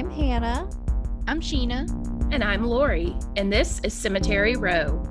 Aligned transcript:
I'm 0.00 0.08
Hannah. 0.08 0.66
I'm 1.26 1.42
Sheena. 1.42 1.86
And 2.32 2.42
I'm 2.42 2.64
Lori. 2.64 3.14
And 3.36 3.52
this 3.52 3.82
is 3.84 3.92
Cemetery 3.92 4.56
Row. 4.56 5.04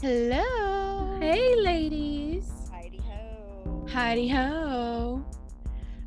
Hello. 0.00 1.18
Hey, 1.18 1.56
ladies. 1.56 2.52
Heidi 2.70 2.98
ho. 2.98 3.84
Heidi 3.88 4.28
ho. 4.28 5.24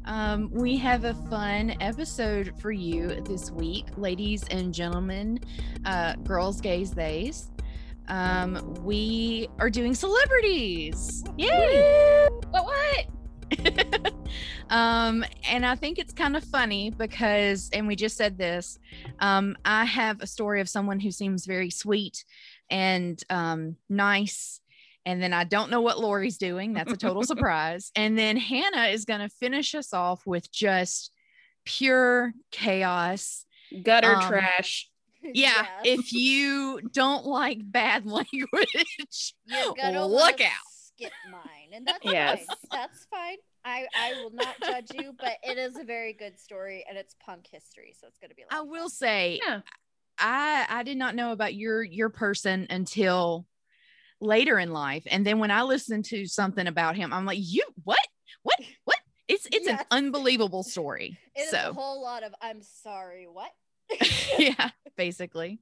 Um, 0.06 0.50
we 0.54 0.78
have 0.78 1.04
a 1.04 1.14
fun 1.30 1.76
episode 1.82 2.54
for 2.62 2.72
you 2.72 3.22
this 3.26 3.52
week, 3.52 3.88
ladies 3.98 4.46
and 4.50 4.74
gentlemen, 4.74 5.42
uh, 5.84 6.16
girls, 6.24 6.62
gays, 6.62 6.94
theys. 6.94 7.52
Um, 8.08 8.76
we 8.84 9.50
are 9.60 9.70
doing 9.70 9.94
celebrities. 9.94 11.24
Yay! 11.38 11.48
What? 11.50 12.21
What? 14.72 14.78
um, 14.78 15.26
and 15.50 15.66
I 15.66 15.76
think 15.76 16.00
it's 16.00 16.14
kind 16.14 16.36
of 16.38 16.44
funny 16.44 16.90
because, 16.90 17.70
and 17.74 17.88
we 17.88 17.96
just 17.96 18.18
said 18.18 18.38
this, 18.38 18.80
um, 19.20 19.58
I 19.66 19.86
have 19.86 20.22
a 20.22 20.28
story 20.28 20.62
of 20.62 20.70
someone 20.70 21.00
who 21.00 21.12
seems 21.12 21.46
very 21.46 21.70
sweet 21.70 22.24
and 22.70 23.22
um, 23.30 23.76
nice. 23.90 24.60
And 25.06 25.22
then 25.22 25.34
I 25.34 25.44
don't 25.46 25.72
know 25.72 25.82
what 25.82 26.00
Lori's 26.00 26.38
doing. 26.38 26.74
That's 26.74 26.94
a 26.94 26.98
total 26.98 27.24
surprise. 27.34 27.92
And 27.96 28.18
then 28.18 28.38
Hannah 28.38 28.86
is 28.88 29.06
going 29.06 29.22
to 29.22 29.30
finish 29.30 29.74
us 29.76 29.94
off 29.94 30.26
with 30.28 30.52
just 30.52 31.12
pure 31.66 32.34
chaos. 32.52 33.46
Gutter 33.84 34.16
Um, 34.16 34.22
trash. 34.30 34.90
Yeah. 35.24 35.34
Yes. 35.34 35.68
If 35.86 36.14
you 36.14 36.82
don't 36.94 37.26
like 37.26 37.60
bad 37.64 38.06
language, 38.18 39.34
You're 39.46 39.74
gonna 39.76 40.06
look 40.06 40.42
out. 40.42 40.50
Skip 40.96 41.12
mine, 41.32 41.72
and 41.74 41.86
that's 41.86 42.04
Yes. 42.04 42.46
fine. 42.46 42.58
That's 42.72 43.06
fine. 43.06 43.38
I 43.64 43.88
I 43.96 44.14
will 44.14 44.32
not 44.32 44.56
judge 44.66 44.92
you, 44.94 45.14
but 45.20 45.34
it 45.44 45.58
is 45.58 45.78
a 45.78 45.84
very 45.84 46.14
good 46.14 46.40
story, 46.40 46.86
and 46.88 46.98
it's 46.98 47.16
punk 47.24 47.48
history, 47.52 47.94
so 48.00 48.08
it's 48.08 48.18
gonna 48.20 48.34
be. 48.36 48.44
A 48.44 48.54
lot 48.56 48.62
I 48.62 48.62
will 48.64 48.84
fun. 48.84 48.90
say 48.90 49.40
Yeah. 49.46 49.62
I 50.18 50.66
I 50.70 50.84
did 50.84 50.98
not 50.98 51.16
know 51.16 51.32
about 51.32 51.54
your 51.54 51.84
your 51.84 52.10
person 52.10 52.68
until 52.70 53.48
later 54.20 54.60
in 54.60 54.72
life. 54.72 55.04
And 55.10 55.26
then 55.26 55.40
when 55.40 55.52
I 55.52 55.64
listened 55.64 56.06
to 56.06 56.26
something 56.28 56.68
about 56.68 56.96
him, 56.96 57.12
I'm 57.12 57.26
like, 57.26 57.40
you 57.42 57.64
what? 57.84 58.00
What? 58.44 58.60
What? 58.86 58.98
It's 59.28 59.46
it's 59.48 59.68
Yes. 59.68 59.80
an 59.80 59.86
unbelievable 59.92 60.64
story. 60.64 61.18
It 61.36 61.42
is 61.42 61.54
a 61.54 61.74
whole 61.74 62.02
lot 62.02 62.24
of. 62.24 62.34
I'm 62.42 62.62
sorry. 62.62 63.26
What? 63.26 63.52
yeah, 64.38 64.70
basically. 64.96 65.60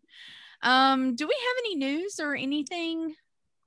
Um, 0.61 1.16
do 1.16 1.25
we 1.28 1.34
have 1.34 1.56
any 1.59 1.75
news 1.75 2.19
or 2.19 2.36
anything 2.36 3.16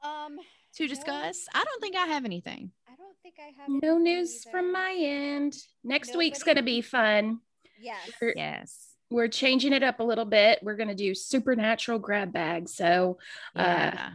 um, 0.03 0.37
to 0.77 0.87
discuss? 0.87 1.47
I 1.55 1.65
don't 1.65 1.81
think 1.81 1.97
I 1.97 2.07
have 2.07 2.25
anything. 2.25 2.71
I 3.13 3.15
don't 3.15 3.23
think 3.23 3.35
I 3.39 3.61
have. 3.61 3.69
No 3.69 3.97
anything 3.97 4.05
news 4.05 4.45
from 4.51 4.73
my 4.73 4.95
end. 4.99 5.55
Next 5.85 6.17
week's 6.17 6.43
going 6.43 6.57
to 6.57 6.63
be 6.63 6.81
fun. 6.81 7.41
Yes. 7.81 8.11
We're, 8.21 8.35
Yes. 8.37 8.89
we're 9.11 9.29
changing 9.29 9.73
it 9.73 9.83
up 9.83 10.01
a 10.01 10.05
little 10.05 10.25
bit. 10.25 10.61
We're 10.63 10.77
going 10.77 10.89
to 10.89 10.95
do 10.95 11.15
supernatural 11.15 11.99
grab 11.99 12.33
bags. 12.33 12.75
So, 12.75 13.19
Uh, 13.55 14.11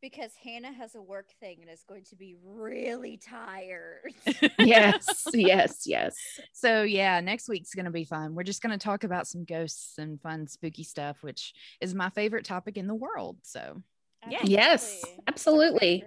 Because 0.00 0.30
Hannah 0.42 0.72
has 0.72 0.94
a 0.94 1.02
work 1.02 1.28
thing 1.40 1.58
and 1.62 1.70
is 1.70 1.82
going 1.86 2.04
to 2.04 2.16
be 2.16 2.36
really 2.42 3.16
tired. 3.18 4.14
yes, 4.58 5.24
yes, 5.34 5.82
yes. 5.86 6.14
so 6.52 6.82
yeah, 6.82 7.20
next 7.20 7.48
week's 7.50 7.74
gonna 7.74 7.90
be 7.90 8.04
fun. 8.04 8.34
We're 8.34 8.44
just 8.44 8.62
gonna 8.62 8.78
talk 8.78 9.04
about 9.04 9.26
some 9.26 9.44
ghosts 9.44 9.98
and 9.98 10.18
fun 10.18 10.46
spooky 10.46 10.84
stuff, 10.84 11.22
which 11.22 11.52
is 11.82 11.94
my 11.94 12.08
favorite 12.08 12.46
topic 12.46 12.78
in 12.78 12.86
the 12.86 12.94
world. 12.94 13.38
So 13.42 13.82
Yeah. 14.26 14.40
Yes, 14.44 15.04
Absolutely. 15.26 16.02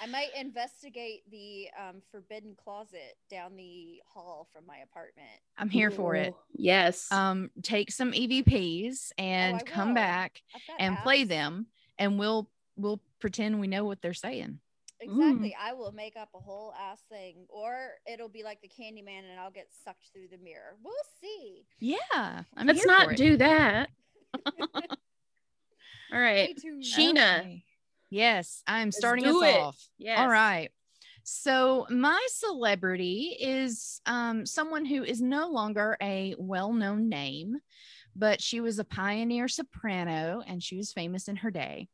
Absolutely. 0.00 0.20
So 0.20 0.30
favorite. 0.30 0.34
I 0.34 0.40
might 0.40 0.40
investigate 0.46 1.22
the 1.30 1.68
um, 1.78 2.02
forbidden 2.10 2.54
closet 2.62 3.16
down 3.30 3.56
the 3.56 4.00
hall 4.06 4.48
from 4.52 4.66
my 4.66 4.78
apartment. 4.78 5.28
I'm 5.58 5.68
here 5.70 5.90
for 5.90 6.14
it. 6.14 6.34
Yes. 6.54 7.10
um 7.12 7.50
take 7.62 7.90
some 7.90 8.12
evps 8.12 9.12
and 9.18 9.56
Oh, 9.60 9.64
come 9.66 9.88
will. 9.88 9.94
back 9.94 10.42
I've 10.54 10.60
got 10.66 10.80
and 10.84 10.96
play 10.98 11.24
them 11.24 11.66
and 11.98 12.18
we'll 12.18 12.48
we'll 12.76 13.00
pretend 13.20 13.60
we 13.60 13.66
know 13.66 13.84
what 13.84 14.00
they're 14.02 14.14
saying 14.14 14.60
Exactly. 15.02 15.56
I 15.58 15.72
will 15.72 15.92
make 15.92 16.14
up 16.16 16.28
a 16.34 16.38
whole 16.38 16.74
ass 16.78 17.00
thing, 17.10 17.46
or 17.48 17.92
it'll 18.06 18.28
be 18.28 18.42
like 18.42 18.60
the 18.60 18.68
Candyman, 18.68 19.22
and 19.30 19.40
I'll 19.40 19.50
get 19.50 19.68
sucked 19.82 20.10
through 20.12 20.28
the 20.30 20.36
mirror. 20.44 20.76
We'll 20.84 20.92
see. 21.22 21.64
yeah 21.78 22.42
i'm 22.54 22.66
Let's 22.66 22.84
not 22.84 23.16
do 23.16 23.38
that. 23.38 23.88
All 26.12 26.20
right. 26.20 26.58
Stay. 26.58 26.70
Sheena. 26.82 27.40
Okay. 27.40 27.64
Yes 28.10 28.62
i'm 28.66 28.88
Let's 28.88 28.98
starting 28.98 29.26
us 29.26 29.36
it. 29.42 29.56
off 29.56 29.88
Yes. 29.98 30.18
all 30.18 30.28
right 30.28 30.70
so 31.22 31.86
my 31.90 32.20
celebrity 32.30 33.36
is 33.38 34.00
um, 34.06 34.46
someone 34.46 34.84
who 34.84 35.04
is 35.04 35.20
no 35.20 35.48
longer 35.48 35.96
a 36.02 36.34
well-known 36.38 37.08
name 37.08 37.56
but 38.16 38.42
she 38.42 38.60
was 38.60 38.78
a 38.78 38.84
pioneer 38.84 39.46
soprano 39.48 40.42
and 40.46 40.62
she 40.62 40.76
was 40.76 40.92
famous 40.92 41.28
in 41.28 41.36
her 41.36 41.50
day 41.50 41.88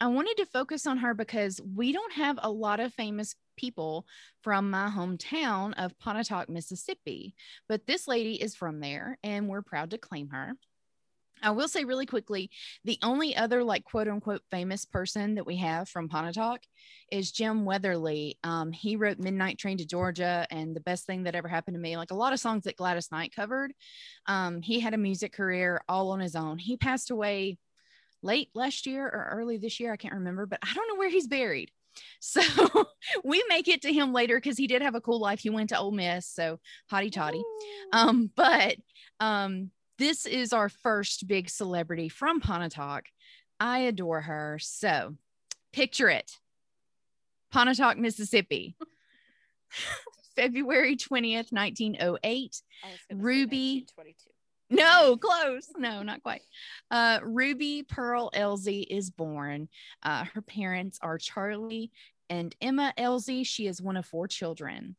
I 0.00 0.08
wanted 0.08 0.36
to 0.38 0.46
focus 0.46 0.88
on 0.88 0.98
her 0.98 1.14
because 1.14 1.60
we 1.76 1.92
don't 1.92 2.12
have 2.14 2.36
a 2.42 2.50
lot 2.50 2.80
of 2.80 2.92
famous 2.92 3.36
people 3.56 4.04
from 4.42 4.68
my 4.68 4.88
hometown 4.88 5.74
of 5.76 5.96
Pontotoc, 6.00 6.48
Mississippi, 6.48 7.36
but 7.68 7.86
this 7.86 8.08
lady 8.08 8.34
is 8.34 8.56
from 8.56 8.80
there 8.80 9.16
and 9.22 9.48
we're 9.48 9.62
proud 9.62 9.90
to 9.90 9.98
claim 9.98 10.30
her. 10.30 10.54
I 11.42 11.50
will 11.50 11.68
say 11.68 11.84
really 11.84 12.06
quickly 12.06 12.50
the 12.84 12.98
only 13.02 13.36
other, 13.36 13.62
like, 13.64 13.84
quote 13.84 14.08
unquote, 14.08 14.42
famous 14.50 14.84
person 14.84 15.34
that 15.34 15.46
we 15.46 15.56
have 15.56 15.88
from 15.88 16.08
Pontotoc 16.08 16.60
is 17.10 17.32
Jim 17.32 17.64
Weatherly. 17.64 18.38
Um, 18.44 18.72
he 18.72 18.96
wrote 18.96 19.18
Midnight 19.18 19.58
Train 19.58 19.78
to 19.78 19.86
Georgia 19.86 20.46
and 20.50 20.74
The 20.74 20.80
Best 20.80 21.06
Thing 21.06 21.24
That 21.24 21.34
Ever 21.34 21.48
Happened 21.48 21.74
to 21.74 21.80
Me, 21.80 21.96
like 21.96 22.10
a 22.10 22.16
lot 22.16 22.32
of 22.32 22.40
songs 22.40 22.64
that 22.64 22.76
Gladys 22.76 23.10
Knight 23.10 23.34
covered. 23.34 23.72
Um, 24.26 24.62
he 24.62 24.80
had 24.80 24.94
a 24.94 24.98
music 24.98 25.32
career 25.32 25.82
all 25.88 26.10
on 26.10 26.20
his 26.20 26.36
own. 26.36 26.58
He 26.58 26.76
passed 26.76 27.10
away 27.10 27.58
late 28.22 28.50
last 28.54 28.86
year 28.86 29.04
or 29.04 29.28
early 29.32 29.58
this 29.58 29.80
year. 29.80 29.92
I 29.92 29.96
can't 29.96 30.14
remember, 30.14 30.46
but 30.46 30.60
I 30.62 30.72
don't 30.74 30.88
know 30.88 30.96
where 30.96 31.10
he's 31.10 31.26
buried. 31.26 31.70
So 32.20 32.40
we 33.22 33.44
make 33.50 33.68
it 33.68 33.82
to 33.82 33.92
him 33.92 34.14
later 34.14 34.38
because 34.38 34.56
he 34.56 34.66
did 34.66 34.80
have 34.80 34.94
a 34.94 35.00
cool 35.00 35.20
life. 35.20 35.40
He 35.40 35.50
went 35.50 35.68
to 35.70 35.78
Ole 35.78 35.90
Miss, 35.90 36.26
so 36.26 36.58
hotty 36.90 37.12
toddy. 37.12 37.42
Um, 37.92 38.30
but 38.34 38.76
um, 39.20 39.70
this 40.02 40.26
is 40.26 40.52
our 40.52 40.68
first 40.68 41.28
big 41.28 41.48
celebrity 41.48 42.08
from 42.08 42.40
Pontotoc. 42.40 43.04
I 43.60 43.80
adore 43.80 44.20
her. 44.20 44.58
So 44.60 45.14
picture 45.72 46.08
it 46.08 46.40
Pontotoc, 47.52 47.98
Mississippi. 47.98 48.74
February 50.36 50.96
20th, 50.96 51.52
1908. 51.52 51.52
I 52.02 52.08
was 52.08 52.62
gonna 52.82 52.96
say 52.96 53.14
Ruby- 53.14 53.86
1922. 53.86 54.30
No, 54.70 55.16
close. 55.18 55.68
No, 55.76 56.02
not 56.02 56.22
quite. 56.22 56.40
Uh, 56.90 57.20
Ruby 57.22 57.84
Pearl 57.84 58.30
Elzy 58.34 58.84
is 58.88 59.10
born. 59.10 59.68
Uh, 60.02 60.24
her 60.32 60.40
parents 60.40 60.98
are 61.02 61.18
Charlie 61.18 61.92
and 62.30 62.56
Emma 62.60 62.92
Elzy. 62.98 63.46
She 63.46 63.66
is 63.66 63.82
one 63.82 63.98
of 63.98 64.06
four 64.06 64.26
children. 64.26 64.96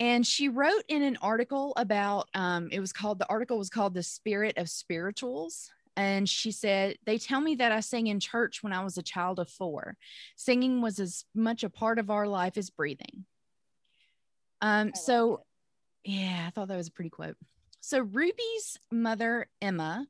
And 0.00 0.26
she 0.26 0.48
wrote 0.48 0.82
in 0.88 1.02
an 1.02 1.18
article 1.20 1.74
about, 1.76 2.28
um, 2.34 2.70
it 2.72 2.80
was 2.80 2.92
called, 2.92 3.18
the 3.18 3.28
article 3.28 3.58
was 3.58 3.68
called 3.68 3.92
The 3.92 4.02
Spirit 4.02 4.56
of 4.56 4.70
Spirituals. 4.70 5.70
And 5.94 6.26
she 6.26 6.52
said, 6.52 6.96
They 7.04 7.18
tell 7.18 7.40
me 7.40 7.56
that 7.56 7.72
I 7.72 7.80
sang 7.80 8.06
in 8.06 8.18
church 8.18 8.62
when 8.62 8.72
I 8.72 8.82
was 8.82 8.96
a 8.96 9.02
child 9.02 9.38
of 9.38 9.50
four. 9.50 9.98
Singing 10.36 10.80
was 10.80 10.98
as 10.98 11.26
much 11.34 11.62
a 11.62 11.70
part 11.70 11.98
of 11.98 12.10
our 12.10 12.26
life 12.26 12.56
as 12.56 12.70
breathing. 12.70 13.26
Um, 14.62 14.92
so, 14.94 15.42
it. 16.04 16.12
yeah, 16.12 16.44
I 16.46 16.50
thought 16.50 16.68
that 16.68 16.76
was 16.76 16.88
a 16.88 16.92
pretty 16.92 17.10
quote. 17.10 17.36
So 17.80 18.00
Ruby's 18.00 18.78
mother, 18.90 19.48
Emma, 19.60 20.06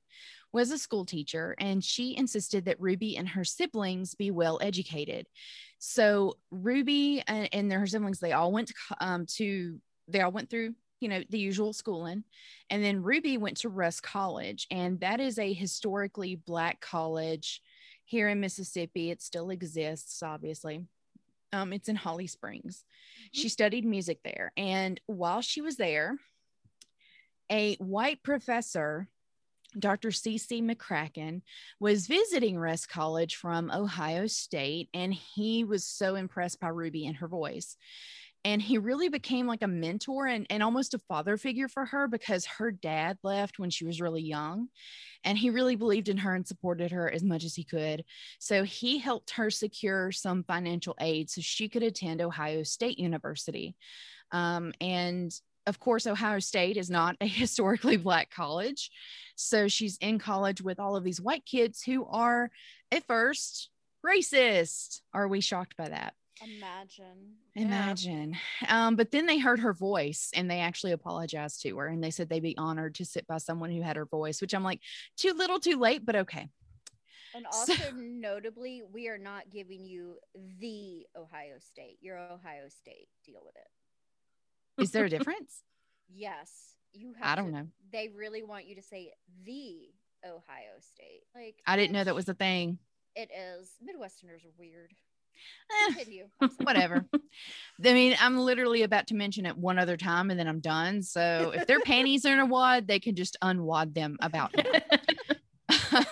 was 0.53 0.71
a 0.71 0.79
school 0.79 1.05
teacher, 1.05 1.55
and 1.59 1.83
she 1.83 2.17
insisted 2.17 2.65
that 2.65 2.81
Ruby 2.81 3.17
and 3.17 3.29
her 3.29 3.45
siblings 3.45 4.15
be 4.15 4.31
well 4.31 4.59
educated. 4.61 5.27
So 5.79 6.37
Ruby 6.51 7.23
and, 7.27 7.49
and 7.53 7.73
her 7.73 7.87
siblings, 7.87 8.19
they 8.19 8.33
all 8.33 8.51
went 8.51 8.69
to, 8.69 8.75
um, 9.01 9.27
to 9.37 9.81
they 10.13 10.21
all 10.21 10.33
went 10.33 10.51
through, 10.51 10.75
you 11.01 11.09
know, 11.09 11.23
the 11.31 11.39
usual 11.39 11.73
schooling, 11.73 12.25
and 12.69 12.85
then 12.85 13.03
Ruby 13.03 13.39
went 13.39 13.59
to 13.59 13.69
Rust 13.69 14.03
College, 14.03 14.67
and 14.71 15.01
that 15.01 15.21
is 15.21 15.39
a 15.39 15.53
historically 15.53 16.37
black 16.37 16.81
college 16.81 17.63
here 18.05 18.29
in 18.29 18.41
Mississippi. 18.41 19.11
It 19.11 19.23
still 19.23 19.51
exists, 19.51 20.23
obviously. 20.23 20.85
Um, 21.53 21.73
it's 21.73 21.89
in 21.89 21.97
Holly 21.97 22.27
Springs. 22.27 22.85
She 23.33 23.49
studied 23.49 23.85
music 23.85 24.21
there, 24.23 24.53
and 24.57 25.01
while 25.07 25.41
she 25.41 25.61
was 25.61 25.77
there, 25.77 26.17
a 27.51 27.75
white 27.77 28.23
professor, 28.23 29.09
Dr. 29.79 30.11
C.C. 30.11 30.63
McCracken, 30.63 31.43
was 31.81 32.07
visiting 32.07 32.59
Rust 32.59 32.89
College 32.89 33.37
from 33.37 33.71
Ohio 33.71 34.27
State, 34.27 34.89
and 34.95 35.13
he 35.13 35.65
was 35.65 35.85
so 35.85 36.15
impressed 36.15 36.61
by 36.61 36.69
Ruby 36.69 37.07
and 37.07 37.17
her 37.17 37.29
voice. 37.29 37.77
And 38.45 38.63
he 38.63 38.79
really 38.79 39.09
became 39.09 39.47
like 39.47 39.63
a 39.63 39.69
mentor 39.69 40.27
and, 40.27 40.47
and 40.49 40.63
almost 40.63 40.95
a 40.95 40.99
father 40.99 41.37
figure 41.37 41.69
for 41.69 41.85
her 41.85 42.09
because 42.09 42.47
her 42.47 42.71
dad 42.71 43.19
left 43.23 43.59
when 43.59 43.71
she 43.71 43.85
was 43.85 44.01
really 44.01 44.23
young 44.23 44.69
and 45.25 45.37
he 45.37 45.51
really 45.51 45.77
believed 45.77 46.09
in 46.09 46.17
her 46.19 46.35
and 46.35 46.47
supported 46.47 46.91
her 46.91 47.11
as 47.11 47.23
much 47.23 47.45
as 47.45 47.55
he 47.55 47.65
could. 47.65 48.05
So 48.39 48.65
he 48.65 48.99
helped 48.99 49.33
her 49.33 49.51
secure 49.51 50.11
some 50.13 50.45
financial 50.45 50.97
aid 51.01 51.29
so 51.29 51.41
she 51.43 51.69
could 51.69 51.83
attend 51.83 52.23
ohio 52.23 52.63
state 52.63 52.99
university. 52.99 53.77
Um, 54.33 54.73
and 54.81 55.33
of 55.67 55.79
course 55.79 56.07
ohio 56.07 56.39
state 56.39 56.79
is 56.79 56.89
not 56.89 57.17
a 57.21 57.27
historically 57.27 57.99
black 57.99 58.31
college 58.31 58.91
so 59.37 59.69
she's 59.69 59.97
in 59.99 60.19
college 60.19 60.61
with 60.61 60.79
all 60.79 60.97
of 60.97 61.05
these 61.05 61.21
white 61.21 61.45
kids 61.45 61.83
who 61.83 62.05
are 62.07 62.51
at 62.93 63.07
first 63.07 63.71
racist. 64.05 65.01
Are 65.13 65.29
we 65.29 65.41
shocked 65.41 65.77
by 65.77 65.89
that 65.89 66.15
Imagine. 66.43 67.35
Imagine. 67.55 68.37
Um, 68.69 68.97
but 68.97 69.11
then 69.11 69.27
they 69.27 69.39
heard 69.39 69.61
her 69.61 69.75
voice 69.75 70.31
and 70.35 70.51
they 70.51 70.61
actually 70.61 70.93
apologized 70.93 71.63
to 71.63 71.77
her 71.77 71.87
and 71.87 72.03
they 72.03 72.11
said 72.11 72.29
they'd 72.29 72.43
be 72.43 72.57
honored 72.57 72.95
to 72.97 73.05
sit 73.05 73.27
by 73.27 73.39
someone 73.39 73.71
who 73.71 73.83
had 73.83 73.97
her 73.97 74.07
voice, 74.07 74.41
which 74.41 74.55
I'm 74.55 74.65
like, 74.65 74.81
too 75.17 75.33
little, 75.33 75.61
too 75.61 75.79
late, 75.79 76.07
but 76.07 76.17
okay. 76.17 76.49
And 77.35 77.47
also, 77.47 77.75
so, 77.75 77.91
notably, 77.95 78.83
we 78.93 79.09
are 79.09 79.19
not 79.19 79.51
giving 79.53 79.85
you 79.85 80.17
the 80.59 81.07
Ohio 81.17 81.59
State. 81.61 81.99
You're 82.01 82.19
Ohio 82.19 82.69
State. 82.69 83.07
Deal 83.25 83.41
with 83.45 83.55
it. 83.57 84.83
Is 84.83 84.91
there 84.91 85.05
a 85.05 85.09
difference? 85.17 85.63
yes. 86.13 86.51
You 86.93 87.15
have 87.21 87.33
I 87.33 87.41
don't 87.41 87.53
to, 87.53 87.59
know. 87.59 87.67
They 87.93 88.09
really 88.09 88.43
want 88.43 88.67
you 88.67 88.75
to 88.75 88.83
say 88.83 89.13
the 89.45 89.91
Ohio 90.27 90.81
State. 90.81 91.23
Like 91.37 91.57
I 91.65 91.77
didn't 91.77 91.93
know 91.93 92.03
that 92.03 92.17
was 92.17 92.29
a 92.29 92.35
thing. 92.35 92.79
It 93.15 93.31
is. 93.31 93.71
Midwesterners 93.81 94.45
are 94.45 94.53
weird. 94.59 94.93
Eh, 95.89 96.49
whatever. 96.63 97.07
I 97.13 97.95
mean, 97.95 98.17
I'm 98.21 98.39
literally 98.39 98.83
about 98.83 99.07
to 99.09 99.15
mention 99.15 99.47
it 99.47 99.57
one 99.57 99.79
other 99.79 99.97
time 99.97 100.31
and 100.31 100.39
then 100.39 100.49
I'm 100.49 100.61
done. 100.61 101.03
So 101.03 101.53
if 101.55 101.67
their 101.67 101.81
panties 101.85 102.27
are 102.27 102.33
in 102.33 102.41
a 102.41 102.47
wad, 102.47 102.87
they 102.87 102.99
can 102.99 103.15
just 103.15 103.37
unwad 103.43 103.95
them 103.95 104.17
about 104.21 104.55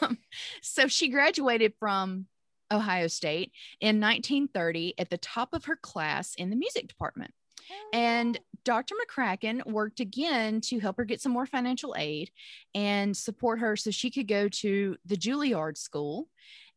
um, 0.03 0.19
so 0.63 0.87
she 0.89 1.09
graduated 1.09 1.75
from 1.79 2.27
Ohio 2.71 3.09
State 3.09 3.53
in 3.81 4.01
1930 4.01 4.95
at 4.99 5.11
the 5.11 5.19
top 5.19 5.53
of 5.53 5.65
her 5.67 5.77
class 5.77 6.35
in 6.35 6.51
the 6.51 6.57
music 6.57 6.89
department. 6.89 7.33
And 7.93 8.39
Dr. 8.65 8.95
McCracken 8.95 9.65
worked 9.67 10.01
again 10.01 10.61
to 10.63 10.79
help 10.79 10.97
her 10.97 11.05
get 11.05 11.21
some 11.21 11.33
more 11.33 11.47
financial 11.47 11.95
aid 11.99 12.31
and 12.75 13.17
support 13.17 13.61
her 13.61 13.77
so 13.77 13.91
she 13.91 14.11
could 14.11 14.29
go 14.29 14.49
to 14.49 14.97
the 15.05 15.17
Juilliard 15.17 15.77
School 15.77 16.29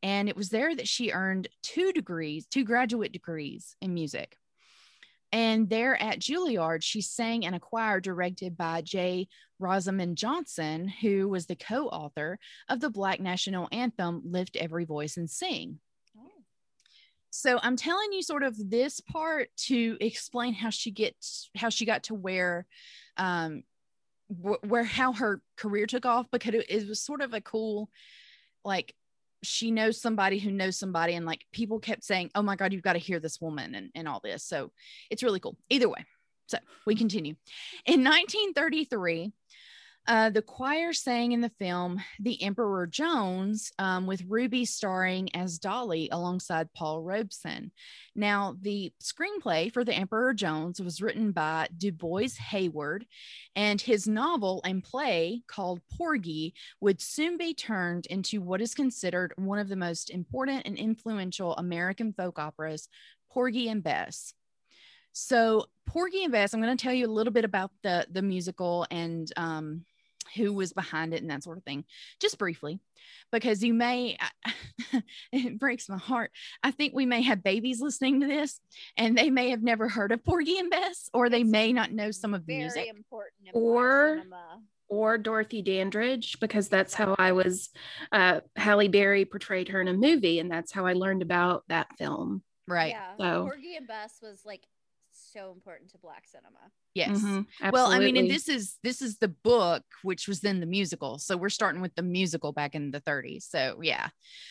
and 0.04 0.28
it 0.28 0.36
was 0.36 0.50
there 0.50 0.76
that 0.76 0.88
she 0.88 1.12
earned 1.12 1.48
two 1.62 1.92
degrees, 1.92 2.46
two 2.48 2.64
graduate 2.64 3.12
degrees 3.12 3.76
in 3.82 3.94
music. 3.94 4.38
And 5.32 5.70
there 5.70 6.02
at 6.02 6.20
Juilliard, 6.20 6.84
she 6.84 7.02
sang 7.02 7.44
in 7.44 7.54
a 7.54 7.60
choir 7.60 8.02
directed 8.02 8.58
by 8.58 8.82
J. 8.82 9.28
Rosamond 9.60 10.18
Johnson, 10.18 10.88
who 10.88 11.30
was 11.30 11.46
the 11.46 11.56
co 11.56 11.88
author 11.88 12.38
of 12.68 12.82
the 12.82 12.90
Black 12.90 13.20
National 13.22 13.70
Anthem, 13.72 14.22
Lift 14.26 14.58
Every 14.58 14.86
Voice 14.86 15.18
and 15.18 15.30
Sing. 15.30 15.80
So 17.30 17.60
I'm 17.64 17.78
telling 17.78 18.12
you 18.12 18.22
sort 18.22 18.44
of 18.44 18.58
this 18.70 19.00
part 19.00 19.50
to 19.68 19.98
explain 20.02 20.54
how 20.54 20.70
she 20.70 20.92
gets 20.92 21.50
how 21.56 21.70
she 21.70 21.86
got 21.86 22.04
to 22.04 22.14
where 22.14 22.66
um 23.16 23.64
where 24.28 24.84
how 24.84 25.14
her 25.14 25.42
career 25.56 25.88
took 25.88 26.06
off 26.06 26.30
because 26.30 26.56
it, 26.56 26.66
it 26.70 26.88
was 26.90 27.02
sort 27.02 27.22
of 27.22 27.34
a 27.34 27.40
cool 27.40 27.90
like 28.66 28.94
she 29.44 29.72
knows 29.72 30.00
somebody 30.00 30.40
who 30.40 30.52
knows 30.52 30.78
somebody 30.78 31.16
and 31.16 31.26
like 31.26 31.46
people 31.52 31.80
kept 31.80 32.04
saying 32.04 32.30
oh 32.36 32.42
my 32.42 32.56
god 32.56 32.74
you've 32.74 32.84
got 32.84 32.94
to 32.94 33.00
hear 33.00 33.20
this 33.20 33.42
woman 33.42 33.76
and, 33.76 33.90
and 33.96 34.08
all 34.08 34.20
this. 34.24 34.44
So 34.44 34.72
it's 35.10 35.24
really 35.24 35.40
cool. 35.40 35.58
Either 35.70 35.90
way 35.90 36.06
so 36.52 36.58
we 36.86 36.96
continue. 36.96 37.36
In 37.86 38.04
1933 38.04 39.32
uh, 40.08 40.30
the 40.32 40.42
choir 40.42 40.94
sang 40.94 41.32
in 41.32 41.42
the 41.42 41.52
film 41.60 42.02
The 42.20 42.42
Emperor 42.42 42.88
Jones 42.88 43.72
um, 43.78 44.08
with 44.08 44.24
Ruby 44.28 44.66
starring 44.66 45.34
as 45.36 45.60
Dolly 45.60 46.10
alongside 46.12 46.74
Paul 46.74 47.04
Robeson. 47.04 47.72
Now, 48.16 48.58
the 48.60 48.92
screenplay 49.02 49.72
for 49.72 49.84
The 49.84 49.94
Emperor 49.94 50.34
Jones 50.34 50.82
was 50.82 51.02
written 51.02 51.32
by 51.32 51.68
Du 51.78 51.92
Bois 51.92 52.36
Hayward, 52.50 53.06
and 53.56 53.80
his 53.80 54.08
novel 54.08 54.62
and 54.66 54.84
play 54.84 55.44
called 55.48 55.82
Porgy 55.96 56.56
would 56.80 57.00
soon 57.00 57.38
be 57.38 57.54
turned 57.54 58.08
into 58.08 58.42
what 58.42 58.62
is 58.62 58.74
considered 58.74 59.34
one 59.36 59.60
of 59.60 59.70
the 59.70 59.76
most 59.76 60.10
important 60.10 60.64
and 60.66 60.78
influential 60.78 61.56
American 61.58 62.12
folk 62.12 62.40
operas, 62.40 62.90
Porgy 63.30 63.70
and 63.70 63.84
Bess. 63.84 64.34
So, 65.14 65.66
Porgy 65.86 66.24
and 66.24 66.32
Bess, 66.32 66.54
I'm 66.54 66.62
going 66.62 66.76
to 66.76 66.82
tell 66.82 66.94
you 66.94 67.06
a 67.06 67.08
little 67.08 67.34
bit 67.34 67.46
about 67.46 67.72
the 67.84 68.08
the 68.10 68.22
musical 68.22 68.88
and 68.90 69.32
um, 69.36 69.86
who 70.36 70.54
was 70.54 70.74
behind 70.74 71.14
it 71.14 71.22
and 71.22 71.30
that 71.32 71.44
sort 71.44 71.58
of 71.58 71.64
thing, 71.64 71.86
just 72.20 72.38
briefly, 72.38 72.80
because 73.32 73.64
you 73.64 73.74
may, 73.74 74.18
it 75.32 75.60
breaks 75.60 75.90
my 75.90 75.98
heart. 75.98 76.32
I 76.64 76.72
think 76.72 76.94
we 76.94 77.06
may 77.06 77.22
have 77.22 77.44
babies 77.44 77.82
listening 77.82 78.22
to 78.22 78.28
this 78.28 78.60
and 78.98 79.18
they 79.18 79.30
may 79.30 79.50
have 79.50 79.64
never 79.64 79.90
heard 79.90 80.12
of 80.12 80.24
Porgy 80.24 80.58
and 80.58 80.70
Bess, 80.70 81.10
or 81.14 81.30
they 81.30 81.42
it's 81.42 81.52
may 81.52 81.74
not 81.74 81.92
know 81.92 82.12
some 82.12 82.34
of 82.34 82.46
the 82.46 82.58
music. 82.58 82.88
Important 82.88 83.50
or, 83.54 84.24
or 84.88 85.18
Dorothy 85.18 85.62
Dandridge, 85.62 86.40
because 86.40 86.68
that's 86.68 86.94
how 86.94 87.16
I 87.18 87.32
was, 87.32 87.70
uh, 88.12 88.42
Halle 88.56 88.90
Berry 88.90 89.26
portrayed 89.26 89.70
her 89.70 89.82
in 89.82 89.88
a 89.88 89.94
movie, 89.94 90.40
and 90.40 90.52
that's 90.52 90.72
how 90.72 90.86
I 90.86 90.94
learned 90.94 91.22
about 91.22 91.64
that 91.70 91.88
film. 91.98 92.44
Right. 92.68 92.92
Yeah. 92.92 93.16
So, 93.18 93.44
Porgy 93.44 93.76
and 93.76 93.88
Bess 93.88 94.20
was 94.22 94.42
like 94.46 94.62
so 95.32 95.52
important 95.52 95.92
to 95.92 95.98
black 95.98 96.28
cinema. 96.28 96.60
Yes. 96.94 97.20
Mm-hmm, 97.20 97.70
well, 97.72 97.88
I 97.88 98.00
mean, 98.00 98.18
and 98.18 98.30
this 98.30 98.50
is 98.50 98.78
this 98.84 99.02
is 99.02 99.18
the 99.18 99.30
book, 99.30 99.84
which 100.04 100.28
was 100.28 100.42
then 100.42 100.60
the 100.60 100.66
musical. 100.66 101.20
So 101.20 101.38
we're 101.38 101.50
starting 101.50 101.82
with 101.82 101.96
the 101.96 102.02
musical 102.02 102.52
back 102.52 102.76
in 102.76 102.92
the 102.92 103.02
30s. 103.02 103.44
So 103.50 103.80
yeah. 103.82 104.10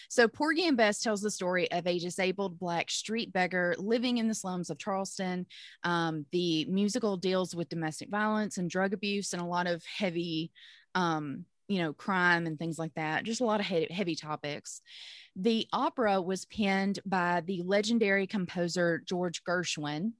So 0.09 0.27
Porgy 0.27 0.67
and 0.67 0.77
Bess 0.77 1.01
tells 1.01 1.21
the 1.21 1.31
story 1.31 1.71
of 1.71 1.87
a 1.87 1.99
disabled 1.99 2.59
black 2.59 2.91
street 2.91 3.33
beggar 3.33 3.75
living 3.79 4.19
in 4.19 4.29
the 4.29 4.35
slums 4.35 4.71
of 4.71 4.79
Charleston. 4.79 5.47
Um, 5.85 6.25
the 6.33 6.65
musical 6.67 7.17
deals 7.17 7.55
with 7.55 7.69
domestic 7.69 8.09
violence 8.09 8.57
and 8.57 8.71
drug 8.71 8.95
abuse 8.95 9.33
and 9.33 9.43
a 9.43 9.47
lot 9.47 9.67
of 9.67 9.85
heavy 9.85 10.51
um, 10.95 11.45
you 11.71 11.79
know, 11.79 11.93
crime 11.93 12.49
and 12.49 12.59
things 12.59 12.81
like 12.81 12.93
that. 12.95 13.23
Just 13.23 13.41
a 13.41 13.45
lot 13.45 13.61
of 13.61 13.67
he- 13.67 13.87
heavy 13.91 14.17
topics. 14.17 14.81
The 15.37 15.69
opera 15.73 16.21
was 16.21 16.45
penned 16.47 16.99
by 17.07 17.43
the 17.47 17.63
legendary 17.63 18.27
composer 18.27 19.01
George 19.07 19.45
Gershwin, 19.45 20.13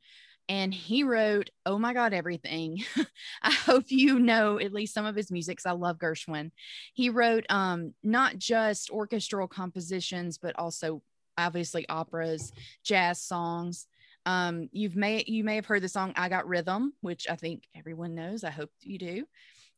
and 0.51 0.75
he 0.75 1.05
wrote 1.05 1.49
oh 1.65 1.79
my 1.79 1.95
god 1.95 2.13
everything. 2.13 2.83
I 3.43 3.53
hope 3.53 3.85
you 3.87 4.19
know 4.19 4.59
at 4.59 4.73
least 4.73 4.93
some 4.93 5.07
of 5.07 5.15
his 5.15 5.31
music 5.31 5.57
because 5.57 5.67
i 5.67 5.73
love 5.73 5.97
gershwin. 5.97 6.51
He 6.93 7.09
wrote 7.09 7.47
um 7.49 7.95
not 8.03 8.37
just 8.37 8.91
orchestral 8.91 9.49
compositions 9.49 10.37
but 10.37 10.59
also 10.59 11.03
obviously 11.39 11.89
operas 11.89 12.53
jazz 12.85 13.23
songs. 13.23 13.87
Um 14.27 14.69
you've 14.73 14.97
may 14.97 15.25
you 15.27 15.45
may 15.45 15.55
have 15.55 15.67
heard 15.67 15.83
the 15.83 15.89
song 15.89 16.13
i 16.17 16.29
got 16.29 16.49
rhythm 16.49 16.93
which 17.01 17.27
i 17.31 17.37
think 17.37 17.63
everyone 17.75 18.15
knows. 18.15 18.43
I 18.43 18.51
hope 18.51 18.71
you 18.83 18.99
do 18.99 19.25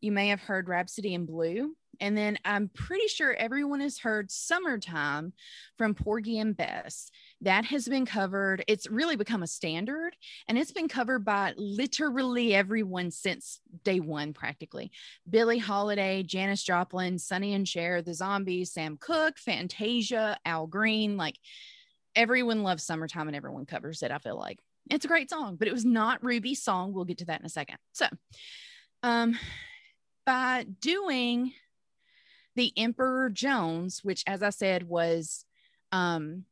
you 0.03 0.13
may 0.13 0.29
have 0.29 0.41
heard 0.41 0.69
Rhapsody 0.69 1.15
in 1.15 1.25
Blue. 1.25 1.75
And 2.01 2.17
then 2.17 2.39
I'm 2.45 2.69
pretty 2.69 3.07
sure 3.07 3.33
everyone 3.33 3.81
has 3.81 3.99
heard 3.99 4.31
Summertime 4.31 5.33
from 5.79 5.95
Porgy 5.95 6.39
and 6.39 6.57
Bess. 6.57 7.11
That 7.43 7.65
has 7.67 7.87
been 7.87 8.07
covered. 8.07 8.65
It's 8.67 8.91
really 8.91 9.15
become 9.15 9.43
a 9.43 9.47
standard 9.47 10.17
and 10.49 10.59
it's 10.59 10.73
been 10.73 10.89
covered 10.89 11.25
by 11.25 11.53
literally 11.57 12.55
everyone 12.55 13.11
since 13.11 13.61
day 13.85 14.01
one, 14.01 14.33
practically. 14.33 14.91
Billie 15.29 15.59
Holiday, 15.59 16.23
Janis 16.23 16.65
Joplin, 16.65 17.19
Sonny 17.19 17.55
and 17.55 17.69
Cher, 17.69 18.03
The 18.03 18.15
Zombies, 18.15 18.73
Sam 18.73 18.97
Cooke, 18.97 19.39
Fantasia, 19.39 20.39
Al 20.45 20.67
Green. 20.67 21.17
Like 21.17 21.39
everyone 22.17 22.65
loves 22.65 22.83
Summertime 22.83 23.29
and 23.29 23.37
everyone 23.37 23.67
covers 23.67 24.03
it, 24.03 24.11
I 24.11 24.19
feel 24.19 24.37
like. 24.37 24.59
It's 24.91 25.05
a 25.05 25.09
great 25.09 25.31
song, 25.31 25.57
but 25.57 25.69
it 25.69 25.75
was 25.75 25.85
not 25.85 26.25
Ruby's 26.25 26.65
song. 26.65 26.93
We'll 26.93 27.05
get 27.05 27.19
to 27.19 27.27
that 27.27 27.41
in 27.41 27.47
a 27.47 27.51
second. 27.51 27.77
So, 27.93 28.07
um, 29.05 29.39
by 30.25 30.67
doing 30.81 31.53
the 32.55 32.73
Emperor 32.77 33.31
Jones, 33.31 34.01
which, 34.03 34.23
as 34.27 34.43
I 34.43 34.51
said, 34.51 34.89
was 34.89 35.45
um, 35.91 36.45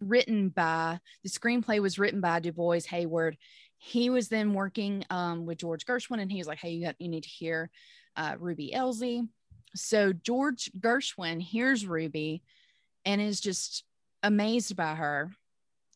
written 0.00 0.48
by 0.48 1.00
the 1.22 1.28
screenplay 1.28 1.80
was 1.80 1.98
written 1.98 2.20
by 2.20 2.40
DuBose 2.40 2.86
Heyward. 2.86 3.36
He 3.78 4.10
was 4.10 4.28
then 4.28 4.54
working 4.54 5.04
um, 5.10 5.46
with 5.46 5.58
George 5.58 5.84
Gershwin, 5.86 6.20
and 6.20 6.30
he 6.30 6.38
was 6.38 6.46
like, 6.46 6.58
"Hey, 6.58 6.70
you 6.70 6.86
got 6.86 6.96
you 6.98 7.08
need 7.08 7.24
to 7.24 7.28
hear 7.28 7.70
uh, 8.16 8.36
Ruby 8.38 8.72
Elzy." 8.74 9.28
So 9.74 10.12
George 10.12 10.70
Gershwin 10.78 11.40
hears 11.40 11.86
Ruby 11.86 12.42
and 13.04 13.20
is 13.20 13.40
just 13.40 13.84
amazed 14.22 14.74
by 14.76 14.94
her 14.94 15.30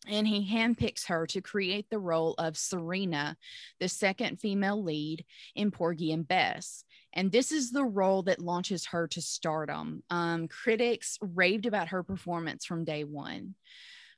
and 0.09 0.26
he 0.26 0.49
handpicks 0.50 1.07
her 1.07 1.26
to 1.26 1.40
create 1.40 1.88
the 1.90 1.99
role 1.99 2.35
of 2.38 2.57
Serena, 2.57 3.37
the 3.80 3.88
second 3.88 4.40
female 4.40 4.83
lead 4.83 5.25
in 5.54 5.71
Porgy 5.71 6.12
and 6.12 6.26
Bess. 6.26 6.85
And 7.12 7.30
this 7.30 7.52
is 7.52 7.71
the 7.71 7.85
role 7.85 8.23
that 8.23 8.40
launches 8.40 8.87
her 8.87 9.09
to 9.09 9.21
stardom. 9.21 10.02
Um, 10.11 10.49
critics 10.49 11.19
raved 11.21 11.66
about 11.66 11.88
her 11.88 12.02
performance 12.02 12.64
from 12.64 12.85
day 12.85 13.04
one. 13.04 13.54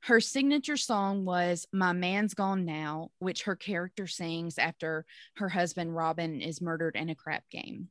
Her 0.03 0.21
signature 0.21 0.77
song 0.77 1.25
was 1.25 1.67
My 1.73 1.93
Man's 1.93 2.35
Gone 2.35 2.65
Now, 2.65 3.11
which 3.21 3.45
her 3.45 3.55
character 3.55 4.09
sings 4.09 4.59
after 4.59 5.07
her 5.37 5.49
husband 5.49 5.95
Robin 5.95 6.41
is 6.41 6.61
murdered 6.61 6.97
in 6.97 7.09
a 7.09 7.15
crap 7.15 7.49
game. 7.51 7.89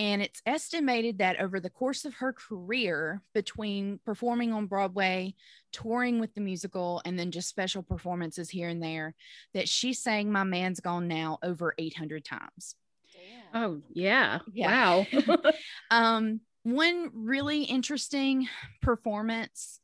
And 0.00 0.22
it's 0.22 0.40
estimated 0.46 1.18
that 1.18 1.42
over 1.42 1.60
the 1.60 1.68
course 1.68 2.06
of 2.06 2.14
her 2.14 2.32
career, 2.32 3.20
between 3.34 4.00
performing 4.06 4.50
on 4.50 4.64
Broadway, 4.64 5.34
touring 5.72 6.20
with 6.20 6.34
the 6.34 6.40
musical, 6.40 7.02
and 7.04 7.18
then 7.18 7.30
just 7.30 7.50
special 7.50 7.82
performances 7.82 8.48
here 8.48 8.70
and 8.70 8.82
there, 8.82 9.14
that 9.52 9.68
she 9.68 9.92
sang 9.92 10.32
My 10.32 10.42
Man's 10.42 10.80
Gone 10.80 11.06
Now 11.06 11.38
over 11.42 11.74
800 11.76 12.24
times. 12.24 12.76
Damn. 13.12 13.62
Oh, 13.62 13.82
yeah. 13.92 14.38
yeah. 14.54 14.70
Wow. 14.70 15.06
um, 15.90 16.40
one 16.62 17.10
really 17.12 17.64
interesting 17.64 18.48
performance 18.80 19.80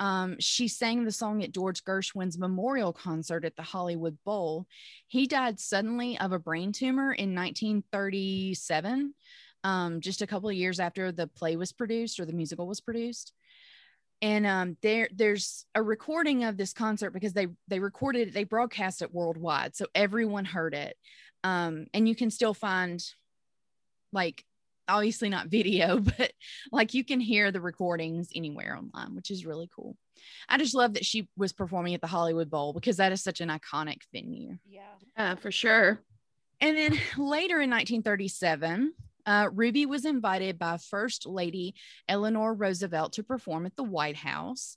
um, 0.00 0.36
she 0.40 0.66
sang 0.66 1.04
the 1.04 1.12
song 1.12 1.44
at 1.44 1.52
George 1.52 1.84
Gershwin's 1.84 2.38
memorial 2.38 2.92
concert 2.94 3.44
at 3.44 3.54
the 3.54 3.62
Hollywood 3.62 4.16
Bowl. 4.24 4.66
He 5.06 5.26
died 5.26 5.60
suddenly 5.60 6.18
of 6.18 6.32
a 6.32 6.38
brain 6.38 6.72
tumor 6.72 7.12
in 7.12 7.34
1937, 7.34 9.14
um, 9.64 10.00
just 10.00 10.22
a 10.22 10.26
couple 10.26 10.48
of 10.48 10.54
years 10.54 10.80
after 10.80 11.12
the 11.12 11.26
play 11.26 11.56
was 11.56 11.72
produced 11.72 12.20
or 12.20 12.24
the 12.24 12.32
musical 12.32 12.66
was 12.66 12.80
produced. 12.80 13.32
And 14.22 14.46
um, 14.46 14.76
there, 14.82 15.08
there's 15.14 15.64
a 15.74 15.82
recording 15.82 16.44
of 16.44 16.56
this 16.56 16.72
concert 16.72 17.12
because 17.12 17.32
they 17.32 17.48
they 17.68 17.80
recorded 17.80 18.28
it, 18.28 18.34
they 18.34 18.44
broadcast 18.44 19.00
it 19.00 19.14
worldwide, 19.14 19.74
so 19.74 19.86
everyone 19.94 20.44
heard 20.44 20.74
it. 20.74 20.96
Um, 21.42 21.86
and 21.94 22.06
you 22.06 22.14
can 22.14 22.30
still 22.30 22.52
find 22.52 23.02
like 24.12 24.44
obviously 24.88 25.30
not 25.30 25.46
video, 25.50 26.00
but 26.00 26.32
like 26.70 26.92
you 26.92 27.04
can 27.04 27.20
hear 27.20 27.50
the 27.50 27.60
recordings 27.60 28.28
anywhere 28.34 28.76
online, 28.76 29.14
which 29.14 29.30
is 29.30 29.46
really 29.46 29.70
cool. 29.74 29.96
I 30.50 30.58
just 30.58 30.74
love 30.74 30.94
that 30.94 31.06
she 31.06 31.28
was 31.38 31.54
performing 31.54 31.94
at 31.94 32.02
the 32.02 32.06
Hollywood 32.06 32.50
Bowl 32.50 32.74
because 32.74 32.98
that 32.98 33.12
is 33.12 33.22
such 33.22 33.40
an 33.40 33.48
iconic 33.48 34.02
venue. 34.12 34.58
Yeah. 34.68 34.82
Uh, 35.16 35.36
for 35.36 35.50
sure. 35.50 36.00
And 36.60 36.76
then 36.76 36.92
later 37.16 37.58
in 37.60 37.70
1937, 37.70 38.92
uh, 39.26 39.48
Ruby 39.52 39.86
was 39.86 40.04
invited 40.04 40.58
by 40.58 40.76
First 40.76 41.26
Lady 41.26 41.74
Eleanor 42.08 42.54
Roosevelt 42.54 43.14
to 43.14 43.22
perform 43.22 43.66
at 43.66 43.76
the 43.76 43.84
White 43.84 44.16
House. 44.16 44.76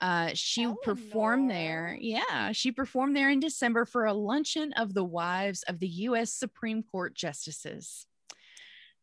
Uh, 0.00 0.30
she 0.34 0.62
Eleanor. 0.62 0.78
performed 0.82 1.50
there. 1.50 1.96
Yeah, 2.00 2.52
she 2.52 2.72
performed 2.72 3.16
there 3.16 3.30
in 3.30 3.40
December 3.40 3.84
for 3.84 4.04
a 4.04 4.14
luncheon 4.14 4.72
of 4.74 4.94
the 4.94 5.04
wives 5.04 5.64
of 5.64 5.80
the 5.80 5.88
U.S. 5.88 6.32
Supreme 6.32 6.82
Court 6.82 7.14
justices. 7.14 8.06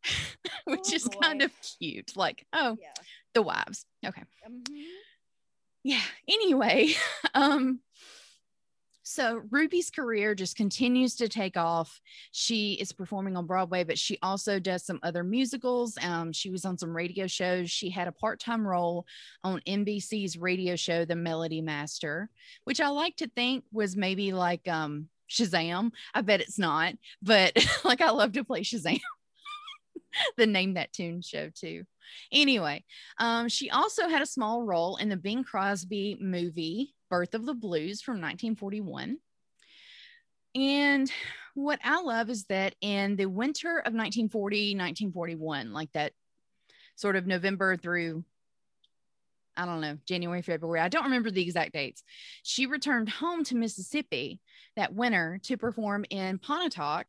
which 0.64 0.80
oh, 0.92 0.94
is 0.94 1.08
boy. 1.08 1.20
kind 1.20 1.42
of 1.42 1.50
cute. 1.78 2.16
Like, 2.16 2.46
oh, 2.52 2.76
yeah. 2.80 3.02
the 3.34 3.42
wives. 3.42 3.84
Okay. 4.04 4.22
Mm-hmm. 4.48 4.82
Yeah. 5.84 6.02
Anyway, 6.28 6.94
um, 7.34 7.80
so 9.08 9.40
Ruby's 9.52 9.88
career 9.88 10.34
just 10.34 10.56
continues 10.56 11.14
to 11.16 11.28
take 11.28 11.56
off. 11.56 12.00
She 12.32 12.72
is 12.72 12.90
performing 12.90 13.36
on 13.36 13.46
Broadway, 13.46 13.84
but 13.84 14.00
she 14.00 14.18
also 14.20 14.58
does 14.58 14.84
some 14.84 14.98
other 15.04 15.22
musicals. 15.22 15.96
Um, 16.02 16.32
she 16.32 16.50
was 16.50 16.64
on 16.64 16.76
some 16.76 16.94
radio 16.94 17.28
shows. 17.28 17.70
She 17.70 17.88
had 17.88 18.08
a 18.08 18.12
part-time 18.12 18.66
role 18.66 19.06
on 19.44 19.62
NBC's 19.64 20.36
radio 20.36 20.74
show, 20.74 21.04
The 21.04 21.14
Melody 21.14 21.60
Master, 21.60 22.28
which 22.64 22.80
I 22.80 22.88
like 22.88 23.14
to 23.18 23.28
think 23.28 23.62
was 23.70 23.96
maybe 23.96 24.32
like 24.32 24.66
um 24.66 25.08
Shazam. 25.30 25.92
I 26.12 26.22
bet 26.22 26.40
it's 26.40 26.58
not, 26.58 26.94
but 27.22 27.56
like 27.84 28.00
I 28.00 28.10
love 28.10 28.32
to 28.32 28.42
play 28.42 28.62
Shazam. 28.62 29.00
the 30.36 30.48
name 30.48 30.74
that 30.74 30.92
tune 30.92 31.22
show 31.22 31.48
too. 31.54 31.84
Anyway, 32.32 32.84
um, 33.18 33.48
she 33.48 33.70
also 33.70 34.08
had 34.08 34.22
a 34.22 34.26
small 34.26 34.64
role 34.64 34.96
in 34.96 35.08
the 35.08 35.16
Bing 35.16 35.44
Crosby 35.44 36.18
movie 36.20 36.95
Birth 37.08 37.34
of 37.34 37.46
the 37.46 37.54
Blues 37.54 38.02
from 38.02 38.14
1941. 38.14 39.18
And 40.54 41.12
what 41.54 41.80
I 41.84 42.00
love 42.00 42.30
is 42.30 42.44
that 42.46 42.74
in 42.80 43.16
the 43.16 43.26
winter 43.26 43.78
of 43.78 43.92
1940, 43.92 44.74
1941, 44.74 45.72
like 45.72 45.92
that 45.92 46.12
sort 46.96 47.16
of 47.16 47.26
November 47.26 47.76
through, 47.76 48.24
I 49.56 49.66
don't 49.66 49.82
know, 49.82 49.98
January, 50.06 50.42
February, 50.42 50.80
I 50.80 50.88
don't 50.88 51.04
remember 51.04 51.30
the 51.30 51.42
exact 51.42 51.74
dates, 51.74 52.02
she 52.42 52.66
returned 52.66 53.08
home 53.08 53.44
to 53.44 53.56
Mississippi 53.56 54.40
that 54.76 54.94
winter 54.94 55.38
to 55.44 55.56
perform 55.56 56.06
in 56.08 56.38
Pontotoc 56.38 57.06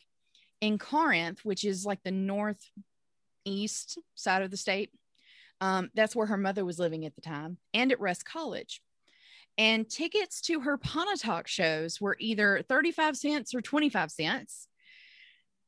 in 0.59 0.77
Corinth, 0.77 1.45
which 1.45 1.63
is 1.63 1.85
like 1.85 2.03
the 2.03 2.11
northeast 2.11 3.97
side 4.15 4.41
of 4.41 4.51
the 4.51 4.57
state. 4.57 4.91
Um, 5.61 5.89
that's 5.95 6.15
where 6.15 6.27
her 6.27 6.37
mother 6.37 6.65
was 6.65 6.79
living 6.79 7.05
at 7.05 7.15
the 7.15 7.21
time, 7.21 7.57
and 7.73 7.91
at 7.91 7.99
Rust 7.99 8.25
College. 8.25 8.81
And 9.57 9.89
tickets 9.89 10.41
to 10.41 10.61
her 10.61 10.77
Pontotoc 10.77 11.47
shows 11.47 11.99
were 11.99 12.15
either 12.19 12.63
35 12.67 13.17
cents 13.17 13.55
or 13.55 13.61
25 13.61 14.11
cents. 14.11 14.67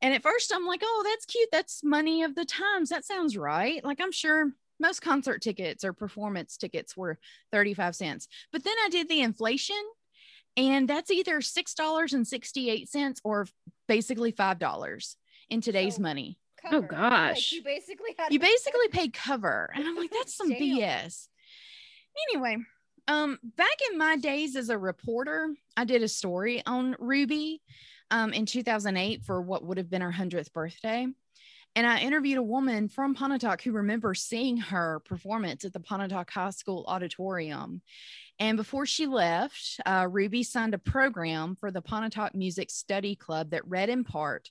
And 0.00 0.14
at 0.14 0.22
first, 0.22 0.52
I'm 0.54 0.64
like, 0.64 0.80
oh, 0.82 1.02
that's 1.04 1.26
cute. 1.26 1.48
That's 1.50 1.82
money 1.84 2.22
of 2.22 2.34
the 2.34 2.44
times. 2.44 2.88
That 2.88 3.04
sounds 3.04 3.36
right. 3.36 3.84
Like, 3.84 4.00
I'm 4.00 4.12
sure 4.12 4.52
most 4.78 5.02
concert 5.02 5.42
tickets 5.42 5.84
or 5.84 5.92
performance 5.92 6.56
tickets 6.56 6.96
were 6.96 7.18
35 7.52 7.94
cents. 7.94 8.28
But 8.52 8.64
then 8.64 8.74
I 8.84 8.88
did 8.88 9.08
the 9.08 9.20
inflation 9.20 9.76
and 10.56 10.88
that's 10.88 11.10
either 11.10 11.40
$6.68 11.40 13.20
or 13.24 13.46
basically 13.86 14.32
$5 14.32 15.16
in 15.48 15.60
today's 15.60 15.96
so, 15.96 16.02
money. 16.02 16.38
Cover. 16.62 16.76
Oh 16.76 16.82
gosh. 16.82 17.36
Like 17.36 17.52
you 17.52 17.62
basically 17.62 18.14
had 18.18 18.32
You 18.32 18.38
basically 18.38 18.88
paid 18.88 19.12
cover. 19.12 19.70
And 19.74 19.86
I'm 19.86 19.96
like, 19.96 20.10
that's 20.10 20.36
some 20.36 20.50
BS. 20.50 21.28
Anyway, 22.30 22.58
um, 23.10 23.38
back 23.42 23.76
in 23.90 23.98
my 23.98 24.16
days 24.16 24.54
as 24.54 24.68
a 24.68 24.78
reporter, 24.78 25.52
I 25.76 25.84
did 25.84 26.04
a 26.04 26.08
story 26.08 26.62
on 26.64 26.94
Ruby 27.00 27.60
um, 28.12 28.32
in 28.32 28.46
2008 28.46 29.24
for 29.24 29.42
what 29.42 29.64
would 29.64 29.78
have 29.78 29.90
been 29.90 30.02
her 30.02 30.12
100th 30.12 30.52
birthday. 30.52 31.08
And 31.74 31.86
I 31.86 32.00
interviewed 32.00 32.38
a 32.38 32.42
woman 32.42 32.88
from 32.88 33.14
Pontotoc 33.14 33.62
who 33.62 33.72
remembers 33.72 34.22
seeing 34.22 34.56
her 34.56 35.00
performance 35.04 35.64
at 35.64 35.72
the 35.72 35.80
Pontotoc 35.80 36.30
High 36.30 36.50
School 36.50 36.84
auditorium. 36.86 37.82
And 38.40 38.56
before 38.56 38.86
she 38.86 39.06
left, 39.06 39.80
uh, 39.84 40.08
Ruby 40.10 40.42
signed 40.42 40.74
a 40.74 40.78
program 40.78 41.56
for 41.56 41.70
the 41.70 41.82
Pontotoc 41.82 42.34
Music 42.34 42.70
Study 42.70 43.14
Club 43.14 43.50
that 43.50 43.68
read 43.68 43.88
in 43.88 44.02
part 44.02 44.50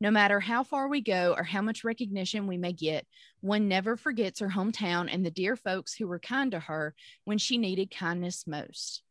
No 0.00 0.10
matter 0.10 0.40
how 0.40 0.64
far 0.64 0.88
we 0.88 1.02
go 1.02 1.34
or 1.36 1.42
how 1.42 1.60
much 1.60 1.84
recognition 1.84 2.46
we 2.46 2.56
may 2.56 2.72
get, 2.72 3.06
one 3.46 3.68
never 3.68 3.96
forgets 3.96 4.40
her 4.40 4.48
hometown 4.48 5.08
and 5.12 5.24
the 5.24 5.30
dear 5.30 5.56
folks 5.56 5.94
who 5.94 6.06
were 6.06 6.18
kind 6.18 6.50
to 6.50 6.60
her 6.60 6.94
when 7.24 7.38
she 7.38 7.58
needed 7.58 7.90
kindness 7.90 8.46
most. 8.46 9.02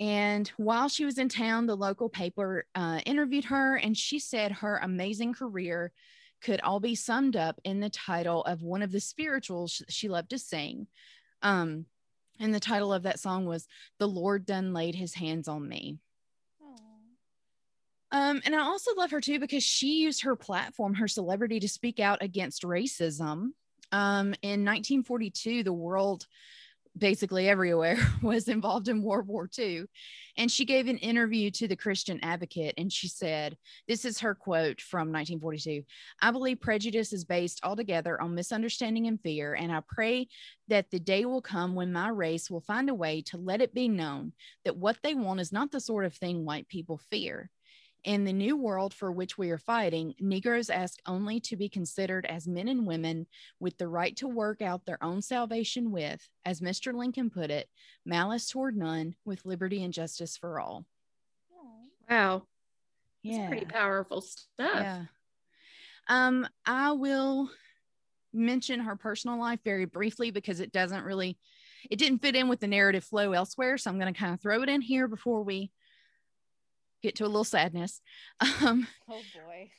And 0.00 0.48
while 0.56 0.88
she 0.88 1.04
was 1.04 1.18
in 1.18 1.28
town, 1.28 1.66
the 1.66 1.76
local 1.76 2.08
paper 2.08 2.66
uh, 2.74 3.00
interviewed 3.06 3.44
her, 3.46 3.76
and 3.76 3.96
she 3.96 4.18
said 4.18 4.52
her 4.52 4.78
amazing 4.78 5.34
career 5.34 5.92
could 6.42 6.60
all 6.60 6.80
be 6.80 6.94
summed 6.94 7.36
up 7.36 7.60
in 7.64 7.80
the 7.80 7.88
title 7.88 8.42
of 8.44 8.62
one 8.62 8.82
of 8.82 8.92
the 8.92 9.00
spirituals 9.00 9.82
she 9.88 10.08
loved 10.08 10.30
to 10.30 10.38
sing. 10.38 10.88
Um, 11.42 11.86
and 12.40 12.52
the 12.52 12.60
title 12.60 12.92
of 12.92 13.04
that 13.04 13.20
song 13.20 13.46
was 13.46 13.68
The 13.98 14.08
Lord 14.08 14.44
Done 14.44 14.74
Laid 14.74 14.96
His 14.96 15.14
Hands 15.14 15.46
on 15.46 15.68
Me. 15.68 15.98
Um, 18.14 18.40
and 18.44 18.54
I 18.54 18.60
also 18.60 18.92
love 18.94 19.10
her 19.10 19.20
too 19.20 19.40
because 19.40 19.64
she 19.64 19.96
used 19.96 20.22
her 20.22 20.36
platform, 20.36 20.94
her 20.94 21.08
celebrity, 21.08 21.58
to 21.58 21.68
speak 21.68 21.98
out 21.98 22.22
against 22.22 22.62
racism. 22.62 23.48
Um, 23.90 24.34
in 24.40 24.64
1942, 24.64 25.64
the 25.64 25.72
world 25.72 26.24
basically 26.96 27.48
everywhere 27.48 27.98
was 28.22 28.46
involved 28.46 28.86
in 28.86 29.02
World 29.02 29.26
War 29.26 29.50
II. 29.58 29.86
And 30.36 30.48
she 30.48 30.64
gave 30.64 30.86
an 30.86 30.98
interview 30.98 31.50
to 31.52 31.66
the 31.66 31.74
Christian 31.74 32.20
Advocate 32.22 32.74
and 32.78 32.92
she 32.92 33.08
said, 33.08 33.56
This 33.88 34.04
is 34.04 34.20
her 34.20 34.36
quote 34.36 34.80
from 34.80 35.12
1942 35.12 35.82
I 36.22 36.30
believe 36.30 36.60
prejudice 36.60 37.12
is 37.12 37.24
based 37.24 37.60
altogether 37.64 38.22
on 38.22 38.36
misunderstanding 38.36 39.08
and 39.08 39.20
fear. 39.20 39.54
And 39.54 39.72
I 39.72 39.82
pray 39.88 40.28
that 40.68 40.92
the 40.92 41.00
day 41.00 41.24
will 41.24 41.42
come 41.42 41.74
when 41.74 41.92
my 41.92 42.10
race 42.10 42.48
will 42.48 42.60
find 42.60 42.88
a 42.88 42.94
way 42.94 43.22
to 43.22 43.38
let 43.38 43.60
it 43.60 43.74
be 43.74 43.88
known 43.88 44.34
that 44.64 44.76
what 44.76 44.98
they 45.02 45.16
want 45.16 45.40
is 45.40 45.52
not 45.52 45.72
the 45.72 45.80
sort 45.80 46.04
of 46.04 46.14
thing 46.14 46.44
white 46.44 46.68
people 46.68 47.00
fear. 47.10 47.50
In 48.04 48.24
the 48.24 48.34
new 48.34 48.54
world 48.54 48.92
for 48.92 49.10
which 49.10 49.38
we 49.38 49.50
are 49.50 49.58
fighting, 49.58 50.14
Negroes 50.20 50.68
ask 50.68 50.98
only 51.06 51.40
to 51.40 51.56
be 51.56 51.70
considered 51.70 52.26
as 52.26 52.46
men 52.46 52.68
and 52.68 52.86
women 52.86 53.26
with 53.60 53.78
the 53.78 53.88
right 53.88 54.14
to 54.18 54.28
work 54.28 54.60
out 54.60 54.84
their 54.84 55.02
own 55.02 55.22
salvation 55.22 55.90
with, 55.90 56.28
as 56.44 56.60
Mr. 56.60 56.92
Lincoln 56.92 57.30
put 57.30 57.50
it, 57.50 57.66
malice 58.04 58.50
toward 58.50 58.76
none, 58.76 59.14
with 59.24 59.46
liberty 59.46 59.82
and 59.82 59.94
justice 59.94 60.36
for 60.36 60.60
all. 60.60 60.84
Wow. 62.10 62.42
Yeah. 63.22 63.48
Pretty 63.48 63.64
powerful 63.64 64.20
stuff. 64.20 64.48
Yeah. 64.58 65.04
Um, 66.08 66.46
I 66.66 66.92
will 66.92 67.48
mention 68.34 68.80
her 68.80 68.96
personal 68.96 69.38
life 69.38 69.60
very 69.64 69.86
briefly 69.86 70.30
because 70.30 70.60
it 70.60 70.72
doesn't 70.72 71.04
really 71.04 71.38
it 71.90 71.98
didn't 71.98 72.20
fit 72.20 72.36
in 72.36 72.48
with 72.48 72.60
the 72.60 72.66
narrative 72.66 73.04
flow 73.04 73.32
elsewhere. 73.32 73.78
So 73.78 73.90
I'm 73.90 73.98
going 73.98 74.12
to 74.12 74.18
kind 74.18 74.34
of 74.34 74.40
throw 74.40 74.62
it 74.62 74.68
in 74.68 74.80
here 74.80 75.06
before 75.08 75.42
we 75.42 75.70
get 77.04 77.16
to 77.16 77.24
a 77.24 77.26
little 77.26 77.44
sadness. 77.44 78.00
Um, 78.64 78.86
Oh 79.08 79.20
boy. 79.34 79.70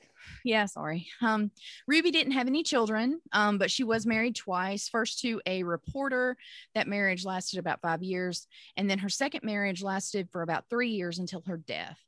yeah, 0.43 0.65
sorry. 0.65 1.07
Um, 1.21 1.51
Ruby 1.87 2.11
didn't 2.11 2.33
have 2.33 2.47
any 2.47 2.63
children, 2.63 3.19
um, 3.33 3.57
but 3.57 3.69
she 3.71 3.83
was 3.83 4.05
married 4.05 4.35
twice. 4.35 4.87
First 4.87 5.19
to 5.21 5.41
a 5.45 5.63
reporter. 5.63 6.37
That 6.73 6.87
marriage 6.87 7.25
lasted 7.25 7.59
about 7.59 7.81
five 7.81 8.01
years, 8.03 8.47
and 8.77 8.89
then 8.89 8.99
her 8.99 9.09
second 9.09 9.43
marriage 9.43 9.83
lasted 9.83 10.29
for 10.31 10.41
about 10.41 10.65
three 10.69 10.89
years 10.89 11.19
until 11.19 11.41
her 11.47 11.57
death. 11.57 11.99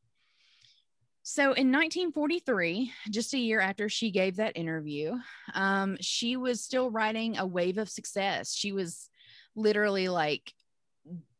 So 1.23 1.43
in 1.43 1.71
1943, 1.73 2.91
just 3.09 3.33
a 3.33 3.37
year 3.37 3.59
after 3.59 3.89
she 3.89 4.11
gave 4.11 4.37
that 4.37 4.55
interview, 4.55 5.17
um, 5.53 5.97
she 5.99 6.37
was 6.37 6.63
still 6.63 6.89
riding 6.89 7.37
a 7.37 7.45
wave 7.45 7.77
of 7.77 7.89
success. 7.89 8.53
She 8.53 8.71
was 8.71 9.09
literally 9.55 10.07
like 10.07 10.53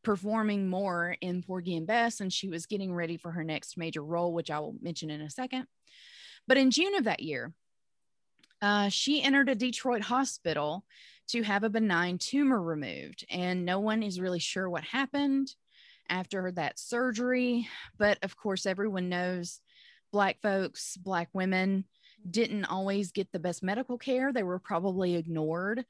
performing 0.07 0.69
more 0.69 1.17
in 1.19 1.43
Porgy 1.43 1.75
and 1.75 1.85
Bess, 1.85 2.21
and 2.21 2.31
she 2.31 2.47
was 2.47 2.65
getting 2.65 2.93
ready 2.93 3.17
for 3.17 3.29
her 3.29 3.43
next 3.43 3.75
major 3.75 4.01
role, 4.01 4.31
which 4.31 4.49
I 4.49 4.57
will 4.59 4.73
mention 4.81 5.09
in 5.09 5.19
a 5.19 5.29
second. 5.29 5.67
But 6.47 6.55
in 6.55 6.71
June 6.71 6.95
of 6.95 7.03
that 7.03 7.19
year, 7.19 7.51
uh, 8.61 8.87
she 8.87 9.21
entered 9.21 9.49
a 9.49 9.55
Detroit 9.55 10.01
hospital 10.01 10.85
to 11.31 11.43
have 11.43 11.65
a 11.65 11.69
benign 11.69 12.19
tumor 12.19 12.61
removed, 12.61 13.25
and 13.29 13.65
no 13.65 13.81
one 13.81 14.01
is 14.01 14.21
really 14.21 14.39
sure 14.39 14.69
what 14.69 14.85
happened 14.85 15.53
after 16.07 16.53
that 16.53 16.79
surgery. 16.79 17.67
But 17.97 18.17
of 18.23 18.37
course, 18.37 18.65
everyone 18.65 19.09
knows 19.09 19.59
Black 20.13 20.41
folks, 20.41 20.95
Black 20.95 21.27
women 21.33 21.83
didn't 22.31 22.63
always 22.63 23.11
get 23.11 23.29
the 23.33 23.39
best 23.39 23.61
medical 23.61 23.97
care. 23.97 24.31
They 24.31 24.43
were 24.43 24.57
probably 24.59 25.17
ignored 25.17 25.83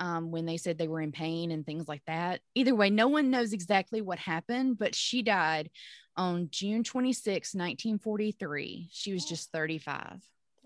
um, 0.00 0.30
when 0.30 0.46
they 0.46 0.56
said 0.56 0.78
they 0.78 0.88
were 0.88 1.00
in 1.00 1.12
pain 1.12 1.50
and 1.50 1.64
things 1.64 1.88
like 1.88 2.02
that. 2.06 2.40
Either 2.54 2.74
way, 2.74 2.90
no 2.90 3.08
one 3.08 3.30
knows 3.30 3.52
exactly 3.52 4.00
what 4.00 4.18
happened, 4.18 4.78
but 4.78 4.94
she 4.94 5.22
died 5.22 5.70
on 6.16 6.48
June 6.50 6.84
26, 6.84 7.54
1943. 7.54 8.88
She 8.92 9.12
was 9.12 9.24
just 9.24 9.50
35. 9.52 10.22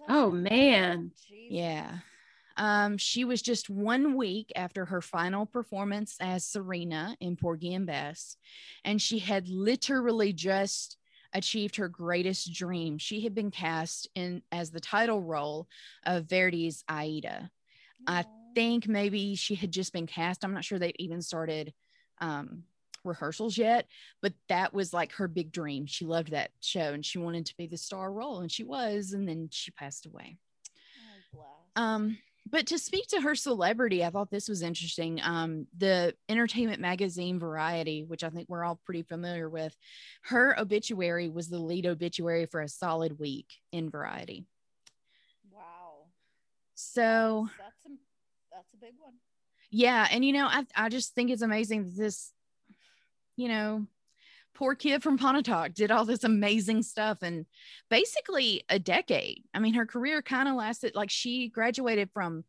Oh 0.09 0.31
man. 0.31 1.13
Yeah. 1.51 1.99
Um, 2.57 2.99
she 2.99 3.25
was 3.25 3.41
just 3.41 3.71
one 3.71 4.17
week 4.17 4.51
after 4.57 4.85
her 4.85 5.01
final 5.01 5.47
performance 5.47 6.17
as 6.21 6.45
Serena 6.45 7.17
in 7.21 7.37
Porgy 7.37 7.73
and 7.73 7.87
Bess, 7.87 8.37
and 8.85 9.01
she 9.01 9.21
had 9.21 9.49
literally 9.49 10.33
just 10.33 10.97
achieved 11.33 11.77
her 11.77 11.89
greatest 11.89 12.53
dream. 12.53 12.99
She 12.99 13.21
had 13.21 13.35
been 13.35 13.53
cast 13.53 14.09
in 14.17 14.43
as 14.51 14.71
the 14.71 14.81
title 14.81 15.23
role 15.23 15.69
of 16.05 16.25
Verdi's 16.25 16.83
Aida. 16.89 17.51
I. 18.07 18.25
think 18.59 18.89
maybe 18.89 19.37
she 19.37 19.55
had 19.55 19.71
just 19.71 19.93
been 19.93 20.09
cast. 20.09 20.45
I'm 20.45 20.53
not 20.53 20.65
sure 20.65 20.81
they'd 20.81 20.97
even 20.99 21.23
started 21.23 21.73
um, 22.21 22.65
rehearsals 23.05 23.57
yet, 23.57 23.87
but 24.21 24.33
that 24.49 24.75
was 24.75 24.93
like 24.93 25.13
her 25.13 25.29
big 25.29 25.53
dream. 25.53 25.87
She 25.87 26.05
loved 26.05 26.33
that 26.33 26.51
show 26.61 26.93
and 26.93 27.07
she 27.07 27.19
wanted 27.19 27.47
to 27.47 27.57
be 27.57 27.69
the 27.69 27.77
star 27.77 28.13
role, 28.13 28.41
and 28.41 28.51
she 28.51 28.65
was, 28.65 29.13
and 29.13 29.29
then 29.29 29.49
she 29.53 29.71
passed 29.71 30.07
away. 30.07 30.39
Oh. 31.37 31.81
Um, 31.81 32.19
but 32.51 32.67
to 32.69 32.79
speak 32.81 33.07
to 33.09 33.21
her 33.21 33.37
celebrity, 33.37 34.05
I 34.05 34.11
thought 34.11 34.33
this 34.33 34.49
was 34.49 34.63
interesting. 34.63 35.21
Um, 35.23 35.69
the 35.77 36.15
entertainment 36.29 36.81
magazine 36.81 37.39
Variety, 37.39 38.03
which 38.03 38.25
I 38.25 38.31
think 38.31 38.49
we're 38.49 38.65
all 38.65 38.81
pretty 38.85 39.03
familiar 39.03 39.49
with, 39.49 39.77
her 40.23 40.59
obituary 40.59 41.29
was 41.29 41.49
the 41.49 41.61
lead 41.61 41.87
obituary 41.87 42.47
for 42.47 42.61
a 42.61 42.69
solid 42.69 43.21
week 43.21 43.47
in 43.71 43.89
Variety. 43.89 44.47
wow. 45.53 46.07
So 46.75 47.49
that's, 47.57 47.77
that's 47.85 47.87
that's 48.59 48.75
a 48.75 48.77
big 48.77 48.95
one. 48.99 49.15
yeah, 49.71 50.09
and 50.11 50.25
you 50.25 50.33
know, 50.33 50.47
I 50.47 50.67
I 50.75 50.89
just 50.89 51.15
think 51.15 51.31
it's 51.31 51.43
amazing 51.43 51.85
that 51.85 51.97
this, 51.97 52.33
you 53.37 53.49
know, 53.49 53.87
poor 54.55 54.75
kid 54.75 55.03
from 55.03 55.19
Pontotoc 55.19 55.73
did 55.75 55.93
all 55.93 56.05
this 56.05 56.25
amazing 56.25 56.83
stuff 56.83 57.23
in 57.23 57.47
basically 57.89 58.65
a 58.69 58.79
decade. 58.79 59.45
I 59.55 59.61
mean, 59.61 59.75
her 59.75 59.87
career 59.87 60.23
kind 60.23 60.49
of 60.49 60.57
lasted 60.57 60.97
like 60.97 61.11
she 61.11 61.49
graduated 61.49 62.11
from 62.13 62.45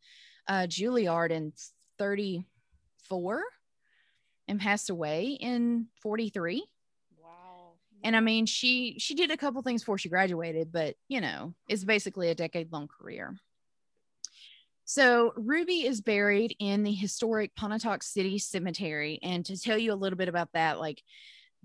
uh, 0.48 0.66
Juilliard 0.68 1.30
in 1.30 1.52
34 1.98 3.42
and 4.48 4.60
passed 4.60 4.90
away 4.90 5.38
in 5.40 5.86
43. 6.02 6.64
Wow. 7.22 7.28
And 8.02 8.16
I 8.16 8.20
mean, 8.20 8.46
she 8.46 8.96
she 8.98 9.14
did 9.14 9.30
a 9.30 9.36
couple 9.36 9.62
things 9.62 9.82
before 9.82 9.98
she 9.98 10.08
graduated, 10.08 10.72
but 10.72 10.96
you 11.08 11.20
know, 11.20 11.54
it's 11.68 11.84
basically 11.84 12.30
a 12.30 12.34
decade 12.34 12.72
long 12.72 12.88
career. 12.88 13.36
So 14.90 15.32
Ruby 15.36 15.86
is 15.86 16.00
buried 16.00 16.56
in 16.58 16.82
the 16.82 16.92
historic 16.92 17.54
Pontotoc 17.54 18.02
City 18.02 18.38
Cemetery, 18.38 19.20
and 19.22 19.46
to 19.46 19.56
tell 19.56 19.78
you 19.78 19.92
a 19.92 19.94
little 19.94 20.16
bit 20.16 20.28
about 20.28 20.48
that, 20.54 20.80
like 20.80 21.00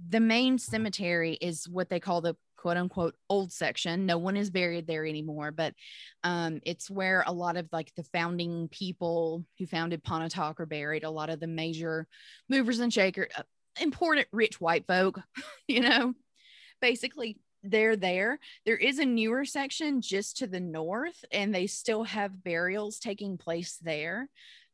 the 0.09 0.19
main 0.19 0.59
cemetery 0.59 1.33
is 1.33 1.67
what 1.67 1.89
they 1.89 1.99
call 1.99 2.21
the 2.21 2.35
quote 2.55 2.77
unquote 2.77 3.15
old 3.27 3.51
section. 3.51 4.05
No 4.05 4.19
one 4.19 4.37
is 4.37 4.51
buried 4.51 4.85
there 4.85 5.07
anymore, 5.07 5.51
but 5.51 5.73
um, 6.23 6.59
it's 6.67 6.87
where 6.87 7.23
a 7.25 7.31
lot 7.31 7.57
of 7.57 7.67
like 7.71 7.91
the 7.95 8.03
founding 8.03 8.67
people 8.67 9.43
who 9.57 9.65
founded 9.65 10.03
Pontotoc 10.03 10.59
are 10.59 10.67
buried. 10.67 11.03
A 11.03 11.09
lot 11.09 11.31
of 11.31 11.39
the 11.39 11.47
major 11.47 12.07
movers 12.47 12.77
and 12.77 12.93
shakers, 12.93 13.31
uh, 13.35 13.41
important 13.81 14.27
rich 14.33 14.61
white 14.61 14.85
folk, 14.85 15.19
you 15.67 15.79
know, 15.79 16.13
basically 16.79 17.39
they're 17.65 17.95
there. 17.95 18.39
There 18.65 18.77
is 18.77 18.99
a 18.99 19.05
newer 19.05 19.45
section 19.45 20.01
just 20.01 20.37
to 20.37 20.47
the 20.47 20.59
north, 20.59 21.23
and 21.31 21.53
they 21.53 21.67
still 21.67 22.03
have 22.03 22.43
burials 22.43 22.99
taking 22.99 23.37
place 23.37 23.77
there. 23.81 24.29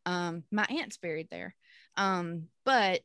Um, 0.06 0.44
my 0.52 0.66
aunt's 0.70 0.98
buried 0.98 1.30
there. 1.30 1.56
Um, 1.98 2.48
but 2.66 3.02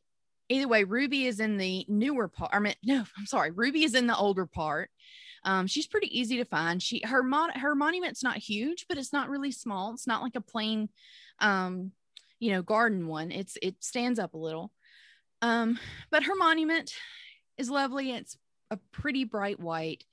either 0.49 0.67
way, 0.67 0.83
Ruby 0.83 1.25
is 1.25 1.39
in 1.39 1.57
the 1.57 1.85
newer 1.87 2.27
part. 2.27 2.51
I 2.53 2.59
mean, 2.59 2.75
no, 2.83 3.03
I'm 3.17 3.25
sorry, 3.25 3.51
Ruby 3.51 3.83
is 3.83 3.95
in 3.95 4.07
the 4.07 4.17
older 4.17 4.45
part. 4.45 4.89
Um, 5.43 5.67
she's 5.67 5.87
pretty 5.87 6.17
easy 6.17 6.37
to 6.37 6.45
find. 6.45 6.81
She 6.81 7.01
her 7.05 7.23
mon- 7.23 7.51
her 7.51 7.75
monument's 7.75 8.23
not 8.23 8.37
huge, 8.37 8.85
but 8.89 8.97
it's 8.97 9.13
not 9.13 9.29
really 9.29 9.51
small. 9.51 9.93
It's 9.93 10.07
not 10.07 10.21
like 10.21 10.35
a 10.35 10.41
plain, 10.41 10.89
um, 11.39 11.91
you 12.39 12.51
know, 12.51 12.61
garden 12.61 13.07
one. 13.07 13.31
It's 13.31 13.57
it 13.61 13.75
stands 13.79 14.19
up 14.19 14.33
a 14.33 14.37
little. 14.37 14.71
Um, 15.41 15.79
but 16.09 16.23
her 16.23 16.35
monument 16.35 16.91
is 17.57 17.69
lovely. 17.69 18.11
It's 18.11 18.37
a 18.71 18.77
pretty 18.91 19.23
bright 19.23 19.59
white, 19.59 20.03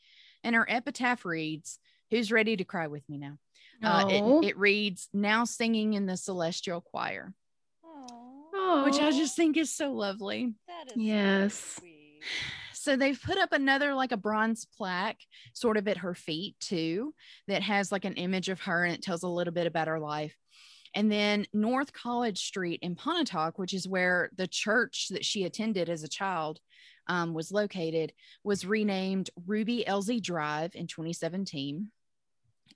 and 0.43 0.55
her 0.55 0.67
epitaph 0.69 1.25
reads, 1.25 1.79
"Who's 2.11 2.33
ready 2.33 2.57
to 2.57 2.65
cry 2.65 2.87
with 2.87 3.09
me 3.09 3.19
now?" 3.19 3.39
Uh, 3.83 4.05
it, 4.09 4.49
it 4.49 4.59
reads, 4.59 5.09
"Now 5.13 5.45
singing 5.45 5.95
in 5.95 6.07
the 6.07 6.17
celestial 6.17 6.81
choir," 6.81 7.35
Aw, 7.85 8.85
which 8.85 8.99
I 8.99 9.11
just 9.11 9.37
think 9.37 9.57
is 9.57 9.75
so 9.75 9.93
lovely. 9.93 10.55
that 10.67 10.89
is 10.89 11.03
Yes. 11.03 11.77
sweet. 11.79 12.23
So 12.73 12.97
they've 12.97 13.21
put 13.21 13.39
up 13.39 13.53
another 13.53 13.95
like 13.95 14.13
a 14.13 14.17
bronze 14.17 14.67
plaque 14.67 15.21
sort 15.55 15.77
of 15.77 15.89
at 15.89 15.99
her 15.99 16.15
feet 16.15 16.59
too 16.61 17.15
that 17.49 17.63
has 17.63 17.91
like 17.91 18.05
an 18.05 18.15
image 18.15 18.49
of 18.49 18.61
her 18.61 18.85
and 18.85 18.95
it 18.95 19.03
tells 19.03 19.23
a 19.23 19.29
little 19.29 19.53
bit 19.55 19.67
about 19.67 19.89
her 19.89 19.99
life. 19.99 20.37
And 20.95 21.11
then 21.11 21.47
North 21.53 21.93
College 21.93 22.39
Street 22.39 22.81
in 22.83 22.95
Pontotoc, 22.95 23.59
which 23.59 23.75
is 23.75 23.89
where 23.89 24.31
the 24.37 24.47
church 24.47 25.09
that 25.11 25.25
she 25.25 25.45
attended 25.45 25.89
as 25.89 26.03
a 26.03 26.09
child 26.09 26.61
um, 27.09 27.35
was 27.35 27.53
located, 27.53 28.13
was 28.45 28.65
renamed 28.65 29.31
Ruby 29.47 29.85
Elzy 29.87 30.23
Drive 30.23 30.75
in 30.75 30.87
2017. 30.87 31.91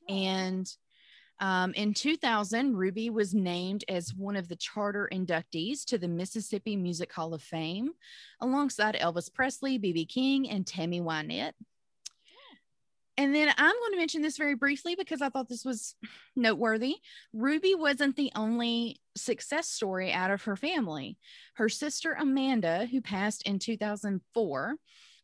And 0.08 0.70
um, 1.40 1.72
in 1.74 1.94
2000, 1.94 2.76
Ruby 2.76 3.10
was 3.10 3.32
named 3.34 3.84
as 3.88 4.12
one 4.14 4.34
of 4.34 4.48
the 4.48 4.56
charter 4.56 5.08
inductees 5.12 5.84
to 5.86 5.98
the 5.98 6.08
Mississippi 6.08 6.74
Music 6.74 7.12
Hall 7.12 7.32
of 7.32 7.42
Fame, 7.42 7.90
alongside 8.40 8.96
Elvis 8.96 9.32
Presley, 9.32 9.78
B.B. 9.78 10.06
King, 10.06 10.50
and 10.50 10.66
Tammy 10.66 11.00
Wynette. 11.00 11.52
And 13.18 13.34
then 13.34 13.52
I'm 13.58 13.74
going 13.74 13.92
to 13.92 13.98
mention 13.98 14.22
this 14.22 14.38
very 14.38 14.54
briefly 14.54 14.94
because 14.94 15.20
I 15.20 15.28
thought 15.28 15.48
this 15.48 15.64
was 15.64 15.96
noteworthy. 16.36 16.96
Ruby 17.34 17.74
wasn't 17.74 18.16
the 18.16 18.30
only 18.34 19.00
success 19.16 19.68
story 19.68 20.12
out 20.12 20.30
of 20.30 20.44
her 20.44 20.54
family. 20.54 21.18
Her 21.54 21.68
sister 21.68 22.16
Amanda, 22.18 22.86
who 22.86 23.00
passed 23.00 23.42
in 23.42 23.58
2004, 23.58 24.76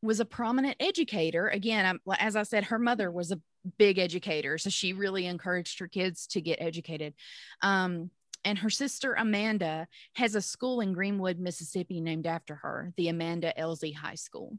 was 0.03 0.21
a 0.21 0.25
prominent 0.25 0.77
educator. 0.81 1.49
Again, 1.49 1.99
as 2.19 2.35
I 2.37 2.43
said, 2.43 2.65
her 2.65 2.81
mother 2.81 3.11
was 3.13 3.31
a 3.31 3.41
big 3.79 3.99
educator, 3.99 4.59
so 4.59 4.69
she 4.71 4.93
really 4.93 5.27
encouraged 5.27 5.79
her 5.79 5.89
kids 5.89 6.27
to 6.29 6.41
get 6.41 6.61
educated. 6.61 7.15
Um, 7.63 8.11
and 8.45 8.59
her 8.59 8.71
sister 8.71 9.15
Amanda 9.15 9.87
has 10.17 10.35
a 10.35 10.43
school 10.43 10.81
in 10.81 10.93
Greenwood, 10.93 11.39
Mississippi, 11.39 12.01
named 12.01 12.27
after 12.27 12.57
her, 12.57 12.93
the 12.97 13.09
Amanda 13.09 13.55
Elzy 13.59 13.95
High 13.95 14.17
School. 14.17 14.59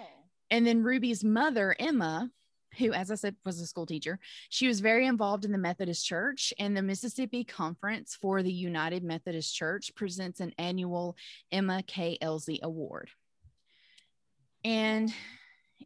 Oh. 0.00 0.06
And 0.50 0.66
then 0.66 0.82
Ruby's 0.82 1.22
mother, 1.22 1.76
Emma, 1.78 2.30
who, 2.78 2.92
as 2.92 3.10
I 3.10 3.16
said, 3.16 3.36
was 3.44 3.60
a 3.60 3.66
school 3.66 3.86
teacher, 3.86 4.18
she 4.48 4.66
was 4.66 4.80
very 4.80 5.06
involved 5.06 5.44
in 5.44 5.52
the 5.52 5.58
Methodist 5.58 6.04
Church, 6.06 6.52
and 6.58 6.76
the 6.76 6.82
Mississippi 6.82 7.44
Conference 7.44 8.16
for 8.20 8.42
the 8.42 8.52
United 8.52 9.04
Methodist 9.04 9.54
Church 9.54 9.94
presents 9.94 10.40
an 10.40 10.52
annual 10.58 11.16
Emma 11.50 11.82
K. 11.86 12.18
Elzy 12.22 12.60
Award. 12.62 13.10
And 14.64 15.12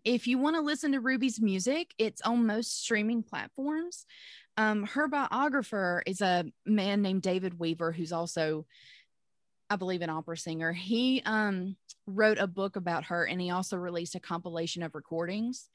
if 0.05 0.27
you 0.27 0.38
want 0.38 0.57
to 0.57 0.62
listen 0.62 0.92
to 0.92 1.01
Ruby's 1.01 1.40
music, 1.40 1.94
it's 1.99 2.22
on 2.22 2.46
most 2.46 2.83
streaming 2.83 3.22
platforms. 3.22 4.07
Um, 4.57 4.85
her 4.85 5.09
biographer 5.09 6.03
is 6.07 6.20
a 6.20 6.44
man 6.64 7.03
named 7.03 7.22
David 7.22 7.59
Weaver, 7.59 7.92
who's 7.92 8.12
also 8.12 8.64
I 9.68 9.77
believe, 9.77 10.03
an 10.03 10.11
opera 10.11 10.37
singer. 10.37 10.72
He 10.72 11.22
um, 11.25 11.77
wrote 12.07 12.38
a 12.38 12.46
book 12.46 12.77
about 12.77 13.05
her 13.07 13.25
and 13.25 13.40
he 13.40 13.51
also 13.51 13.77
released 13.77 14.14
a 14.14 14.20
compilation 14.20 14.83
of 14.83 14.94
recordings. 14.94 15.68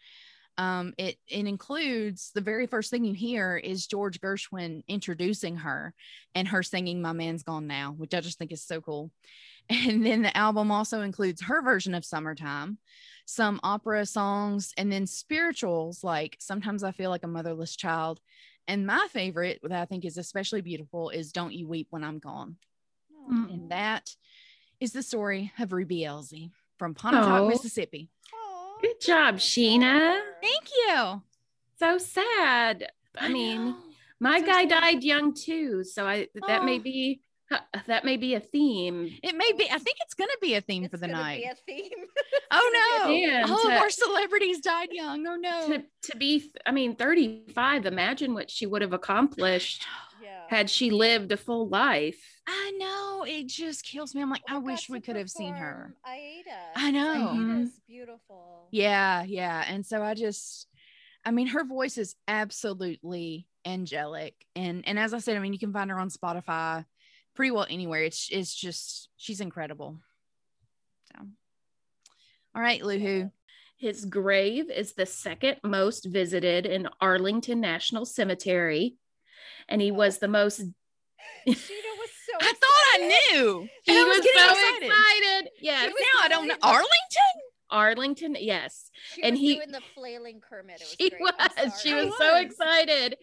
Um, 0.58 0.94
it, 0.98 1.18
it 1.28 1.48
includes 1.48 2.32
the 2.36 2.42
very 2.42 2.68
first 2.68 2.92
thing 2.92 3.04
you 3.04 3.14
hear 3.14 3.58
is 3.58 3.88
George 3.88 4.20
Gershwin 4.20 4.84
introducing 4.88 5.58
her 5.58 5.94
and 6.36 6.48
her 6.50 6.62
singing 6.62 7.02
My 7.02 7.14
Man's 7.14 7.44
Gone 7.44 7.68
Now, 7.68 7.94
which 7.98 8.14
I 8.14 8.20
just 8.20 8.38
think 8.38 8.52
is 8.52 8.64
so 8.64 8.82
cool. 8.82 9.12
And 9.70 10.06
then 10.06 10.24
the 10.24 10.36
album 10.36 10.70
also 10.72 11.02
includes 11.02 11.44
her 11.44 11.62
version 11.62 11.94
of 11.94 12.04
Summertime, 12.04 12.78
some 13.26 13.60
opera 13.64 14.06
songs, 14.06 14.74
and 14.76 14.92
then 14.92 15.08
spirituals 15.08 16.04
like 16.04 16.36
Sometimes 16.40 16.84
I 16.84 16.92
Feel 16.92 17.10
Like 17.10 17.24
a 17.24 17.28
Motherless 17.28 17.78
Child. 17.78 18.20
And 18.68 18.86
my 18.86 19.08
favorite, 19.12 19.60
that 19.64 19.82
I 19.82 19.86
think 19.86 20.04
is 20.04 20.18
especially 20.18 20.62
beautiful, 20.62 21.10
is 21.10 21.32
Don't 21.32 21.54
You 21.54 21.68
Weep 21.68 21.88
When 21.92 22.04
I'm 22.04 22.20
Gone. 22.20 22.58
Mm. 23.32 23.54
And 23.54 23.72
that 23.72 24.10
is 24.82 24.92
the 24.92 25.04
story 25.04 25.54
of 25.60 25.72
Ruby 25.72 26.02
Elzy 26.02 26.52
from 26.78 26.96
Pontotoc, 26.96 27.42
Oh. 27.42 27.48
Mississippi. 27.48 28.10
Aw, 28.82 28.88
Good 28.88 29.02
job, 29.02 29.36
Sheena. 29.38 30.20
Thank 30.42 30.68
you. 30.88 31.22
So 31.80 31.98
sad. 31.98 32.92
I 33.18 33.30
mean, 33.30 33.76
my 34.20 34.40
So 34.40 34.46
guy 34.46 34.62
sad. 34.68 34.70
died 34.70 35.04
young 35.04 35.34
too, 35.34 35.84
so 35.84 36.06
I 36.08 36.28
that 36.48 36.64
may 36.64 36.78
Oh. 36.78 36.84
be 36.84 37.22
uh, 37.52 37.58
that 37.88 38.06
may 38.06 38.16
be 38.16 38.34
a 38.36 38.40
theme. 38.40 39.14
It 39.22 39.36
may 39.36 39.52
be. 39.52 39.66
I 39.70 39.78
think 39.78 39.98
it's 40.06 40.14
going 40.14 40.30
to 40.30 40.38
be 40.42 40.54
a 40.54 40.62
theme 40.62 40.86
It's 40.86 40.92
for 40.92 40.98
the 40.98 41.08
night. 41.08 41.44
Be 41.44 41.50
a 41.50 41.56
theme. 41.56 42.06
Oh 42.54 43.00
no! 43.06 43.08
Man, 43.28 43.50
All 43.50 43.66
of 43.66 43.74
our 43.74 43.90
celebrities 43.90 44.60
died 44.60 44.90
young. 44.92 45.26
Oh 45.26 45.36
no! 45.36 45.68
To 45.70 45.84
to 46.12 46.18
be, 46.18 46.52
I 46.66 46.72
mean, 46.72 46.96
thirty 46.96 47.44
five. 47.54 47.86
Imagine 47.86 48.34
what 48.34 48.50
she 48.50 48.66
would 48.66 48.82
have 48.82 48.92
accomplished 48.94 49.86
yeah. 50.24 50.42
had 50.50 50.70
she 50.70 50.92
lived 50.92 51.32
a 51.32 51.38
full 51.38 51.68
life. 51.70 52.22
I 52.48 52.72
know 52.78 53.26
it 53.28 53.48
just 53.48 53.86
kills 53.86 54.14
me. 54.16 54.22
I'm 54.22 54.30
like, 54.30 54.44
I 54.50 54.58
wish 54.58 54.90
we 54.90 55.00
could 55.00 55.16
have 55.16 55.30
seen 55.30 55.54
her. 55.56 55.94
perform 56.04 56.18
Aida. 56.42 56.58
I 56.76 56.92
know. 56.92 57.30
Mm-hmm. 57.34 57.62
Aida's 57.62 57.80
beautiful. 57.88 58.68
Yeah, 58.72 59.24
yeah. 59.24 59.64
And 59.68 59.86
so 59.86 60.02
I 60.02 60.14
just, 60.14 60.68
I 61.26 61.32
mean, 61.32 61.48
her 61.48 61.64
voice 61.64 61.98
is 61.98 62.16
absolutely 62.28 63.48
angelic, 63.66 64.34
and 64.56 64.88
and 64.88 64.98
as 64.98 65.14
I 65.14 65.20
said, 65.20 65.38
I 65.38 65.40
mean, 65.40 65.54
you 65.54 65.60
can 65.60 65.74
find 65.74 65.90
her 65.90 66.00
on 66.00 66.10
Spotify, 66.10 66.86
pretty 67.36 67.52
well 67.52 67.68
anywhere. 67.70 68.04
It's 68.04 68.28
it's 68.32 68.54
just 68.54 69.10
she's 69.18 69.42
incredible. 69.42 70.00
So, 71.12 71.26
all 72.56 72.62
right, 72.62 72.82
Luhu. 72.82 73.32
His 73.78 74.06
grave 74.06 74.70
is 74.70 74.94
the 74.94 75.08
second 75.08 75.58
most 75.64 76.06
visited 76.06 76.68
in 76.68 76.88
Arlington 77.00 77.60
National 77.60 78.06
Cemetery, 78.06 78.96
and 79.68 79.82
he 79.82 79.92
was 79.92 80.20
the 80.20 80.28
most. 80.28 80.60
Sheena 80.60 80.66
was 81.48 81.56
so. 81.56 82.38
I 82.40 82.54
thought 82.54 82.81
I 82.94 82.98
knew. 83.34 83.68
He 83.84 83.92
And 83.92 84.00
I 84.00 84.04
was, 84.08 84.20
getting 84.20 84.42
so 84.42 84.52
excited. 84.52 84.84
excited. 84.88 85.50
Yes, 85.62 85.92
was 85.94 86.04
Now 86.14 86.26
I 86.26 86.28
don't 86.28 86.48
know. 86.48 86.56
Arlington? 86.62 86.88
Arlington. 87.70 88.36
Yes, 88.40 88.92
She 89.16 89.24
and 89.24 89.34
was 89.34 89.40
he- 89.40 89.56
doing 89.56 89.72
the 89.72 89.82
flailing 89.96 90.42
Kermit. 90.42 90.82
It 90.82 90.84
was 90.84 90.96
she 91.00 91.10
great. 91.10 91.22
was. 91.22 91.82
She 91.82 91.90
sorry. 91.92 92.06
was 92.06 92.18
so 92.18 92.36
excited. 92.38 93.18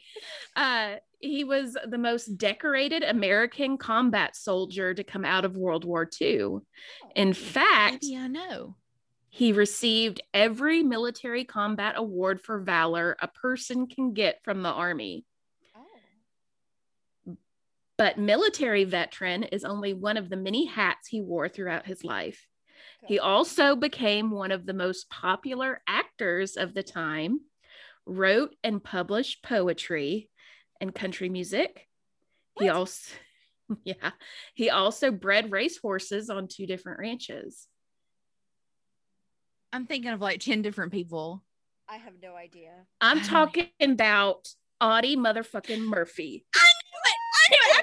Uh, 0.56 0.94
he 1.20 1.44
was 1.44 1.76
the 1.86 1.98
most 1.98 2.38
decorated 2.38 3.02
American 3.02 3.76
combat 3.76 4.34
soldier 4.36 4.94
to 4.94 5.04
come 5.04 5.24
out 5.26 5.44
of 5.44 5.56
World 5.56 5.84
War 5.84 6.08
II. 6.20 6.38
Oh. 6.42 6.62
In 7.14 7.34
fact, 7.34 8.04
Maybe 8.04 8.16
I 8.16 8.26
know. 8.28 8.76
he 9.28 9.52
received 9.52 10.22
every 10.32 10.82
military 10.82 11.44
combat 11.44 11.94
award 11.98 12.40
for 12.40 12.58
valor 12.60 13.16
a 13.20 13.28
person 13.28 13.86
can 13.86 14.14
get 14.14 14.42
from 14.44 14.62
the 14.62 14.70
Army. 14.70 15.24
But 17.98 18.16
military 18.16 18.84
veteran 18.84 19.42
is 19.42 19.64
only 19.64 19.92
one 19.92 20.16
of 20.16 20.30
the 20.30 20.36
many 20.36 20.66
hats 20.66 21.08
he 21.08 21.20
wore 21.20 21.48
throughout 21.48 21.84
his 21.84 22.04
life. 22.04 22.46
He 23.06 23.18
also 23.18 23.76
became 23.76 24.30
one 24.30 24.52
of 24.52 24.66
the 24.66 24.74
most 24.74 25.10
popular 25.10 25.82
actors 25.86 26.56
of 26.56 26.74
the 26.74 26.82
time, 26.82 27.40
wrote 28.06 28.54
and 28.64 28.82
published 28.82 29.42
poetry 29.42 30.30
and 30.80 30.94
country 30.94 31.28
music. 31.28 31.86
He 32.58 32.68
also 32.68 33.14
yeah, 33.84 34.12
he 34.54 34.70
also 34.70 35.10
bred 35.10 35.52
racehorses 35.52 36.30
on 36.30 36.48
two 36.48 36.66
different 36.66 37.00
ranches. 37.00 37.66
I'm 39.72 39.86
thinking 39.86 40.10
of 40.12 40.20
like 40.20 40.40
10 40.40 40.62
different 40.62 40.92
people. 40.92 41.44
I 41.88 41.96
have 41.96 42.14
no 42.22 42.34
idea. 42.34 42.72
I'm 43.00 43.20
talking 43.22 43.68
about 43.82 44.48
Audie 44.80 45.16
motherfucking 45.16 45.80
Murphy. 45.80 46.46
I 46.54 46.58
knew 46.58 46.64
it. 46.64 46.67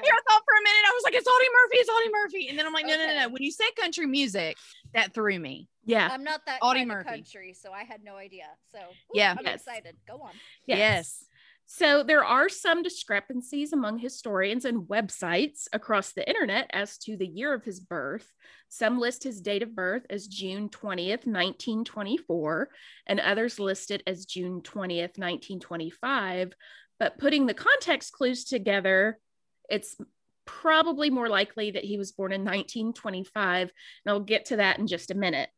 I 0.06 0.10
knew 0.10 0.16
it. 0.16 0.18
After 0.18 0.30
I 0.30 0.32
thought 0.32 0.42
for 0.44 0.54
a 0.54 0.62
minute, 0.62 0.84
I 0.86 0.92
was 0.94 1.02
like, 1.04 1.14
it's 1.14 1.26
Audie 1.28 1.52
Murphy. 1.52 1.76
It's 1.78 1.88
Audie 1.90 2.10
Murphy. 2.12 2.48
And 2.48 2.58
then 2.58 2.66
I'm 2.66 2.72
like, 2.72 2.86
no, 2.86 2.96
no, 2.96 3.06
no, 3.06 3.20
no. 3.20 3.28
When 3.28 3.42
you 3.42 3.50
said 3.50 3.66
country 3.80 4.06
music, 4.06 4.56
that 4.94 5.12
threw 5.14 5.38
me. 5.38 5.68
Yeah. 5.84 6.08
I'm 6.10 6.24
not 6.24 6.40
that 6.46 6.58
Audie 6.62 6.80
kind 6.80 6.88
Murphy. 6.88 7.08
of 7.08 7.14
country, 7.14 7.52
so 7.54 7.72
I 7.72 7.84
had 7.84 8.02
no 8.04 8.16
idea. 8.16 8.46
So 8.72 8.78
ooh, 8.78 9.12
Yeah. 9.14 9.34
I'm 9.38 9.44
Yes. 9.44 9.60
excited. 9.60 9.96
Go 10.06 10.20
on. 10.22 10.32
Yes. 10.66 11.24
So 11.68 12.04
there 12.04 12.24
are 12.24 12.48
some 12.48 12.84
discrepancies 12.84 13.72
among 13.72 13.98
historians 13.98 14.64
and 14.64 14.82
websites 14.86 15.66
across 15.72 16.12
the 16.12 16.24
internet 16.28 16.70
as 16.72 16.96
to 16.98 17.16
the 17.16 17.26
year 17.26 17.52
of 17.52 17.64
his 17.64 17.80
birth. 17.80 18.32
Some 18.68 19.00
list 19.00 19.24
his 19.24 19.40
date 19.40 19.64
of 19.64 19.74
birth 19.74 20.06
as 20.08 20.28
June 20.28 20.68
20th, 20.68 21.26
1924, 21.26 22.68
and 23.08 23.18
others 23.18 23.58
list 23.58 23.90
it 23.90 24.02
as 24.06 24.26
June 24.26 24.60
20th, 24.62 25.18
1925. 25.18 26.52
But 27.00 27.18
putting 27.18 27.46
the 27.46 27.54
context 27.54 28.12
clues 28.12 28.44
together, 28.44 29.18
it's 29.68 29.96
probably 30.44 31.10
more 31.10 31.28
likely 31.28 31.72
that 31.72 31.84
he 31.84 31.98
was 31.98 32.12
born 32.12 32.32
in 32.32 32.42
1925. 32.42 33.62
And 33.62 33.70
I'll 34.12 34.20
get 34.20 34.46
to 34.46 34.56
that 34.56 34.78
in 34.78 34.86
just 34.86 35.10
a 35.10 35.14
minute. 35.16 35.48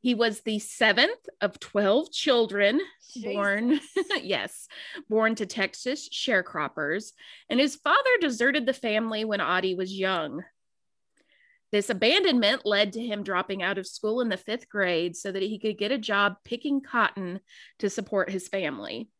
He 0.00 0.14
was 0.14 0.40
the 0.40 0.58
seventh 0.58 1.28
of 1.40 1.60
12 1.60 2.10
children 2.10 2.80
born 3.34 3.78
yes 4.22 4.66
born 5.08 5.34
to 5.34 5.44
texas 5.44 6.08
sharecroppers 6.08 7.12
and 7.50 7.60
his 7.60 7.76
father 7.76 8.08
deserted 8.20 8.64
the 8.64 8.72
family 8.72 9.24
when 9.26 9.40
audie 9.42 9.74
was 9.74 9.92
young 9.92 10.42
this 11.72 11.90
abandonment 11.90 12.64
led 12.64 12.94
to 12.94 13.00
him 13.06 13.22
dropping 13.22 13.62
out 13.62 13.76
of 13.76 13.86
school 13.86 14.22
in 14.22 14.30
the 14.30 14.36
fifth 14.38 14.66
grade 14.68 15.14
so 15.14 15.30
that 15.30 15.42
he 15.42 15.58
could 15.58 15.76
get 15.76 15.92
a 15.92 15.98
job 15.98 16.36
picking 16.42 16.80
cotton 16.80 17.38
to 17.78 17.90
support 17.90 18.30
his 18.30 18.48
family 18.48 19.10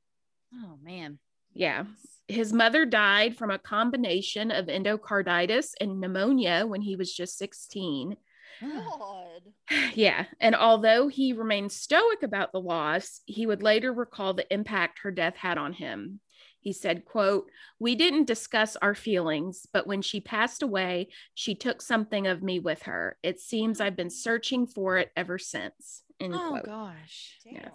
Oh, 0.55 0.79
man. 0.83 1.19
yeah 1.53 1.85
his 2.29 2.53
mother 2.53 2.85
died 2.85 3.37
from 3.37 3.51
a 3.51 3.59
combination 3.59 4.51
of 4.51 4.67
endocarditis 4.67 5.73
and 5.81 6.01
pneumonia 6.01 6.65
when 6.67 6.81
he 6.81 6.97
was 6.97 7.13
just 7.13 7.37
16 7.39 8.17
God. 8.61 9.43
yeah. 9.95 10.27
And 10.41 10.55
although 10.55 11.09
he 11.09 11.33
remained 11.33 11.73
stoic 11.73 12.23
about 12.23 12.53
the 12.53 12.61
loss, 12.61 13.21
he 13.27 13.47
would 13.47 13.63
later 13.63 13.93
recall 13.93 14.35
the 14.35 14.53
impact 14.53 15.01
her 15.01 15.11
death 15.11 15.37
had 15.37 15.59
on 15.59 15.73
him. 15.73 16.21
He 16.61 16.73
said, 16.73 17.05
quote, 17.05 17.51
We 17.81 17.97
didn't 17.97 18.27
discuss 18.29 18.77
our 18.77 18.95
feelings, 18.95 19.67
but 19.73 19.87
when 19.87 20.01
she 20.01 20.21
passed 20.21 20.63
away, 20.63 21.09
she 21.35 21.57
took 21.57 21.83
something 21.83 22.29
of 22.29 22.43
me 22.43 22.61
with 22.61 22.83
her. 22.83 23.19
It 23.23 23.41
seems 23.41 23.81
I've 23.81 23.97
been 23.97 24.11
searching 24.11 24.67
for 24.67 24.97
it 24.99 25.11
ever 25.17 25.39
since. 25.39 26.03
End 26.21 26.35
Oh, 26.37 26.51
quote. 26.51 26.65
gosh. 26.67 27.39
Damn. 27.43 27.55
Yes. 27.55 27.75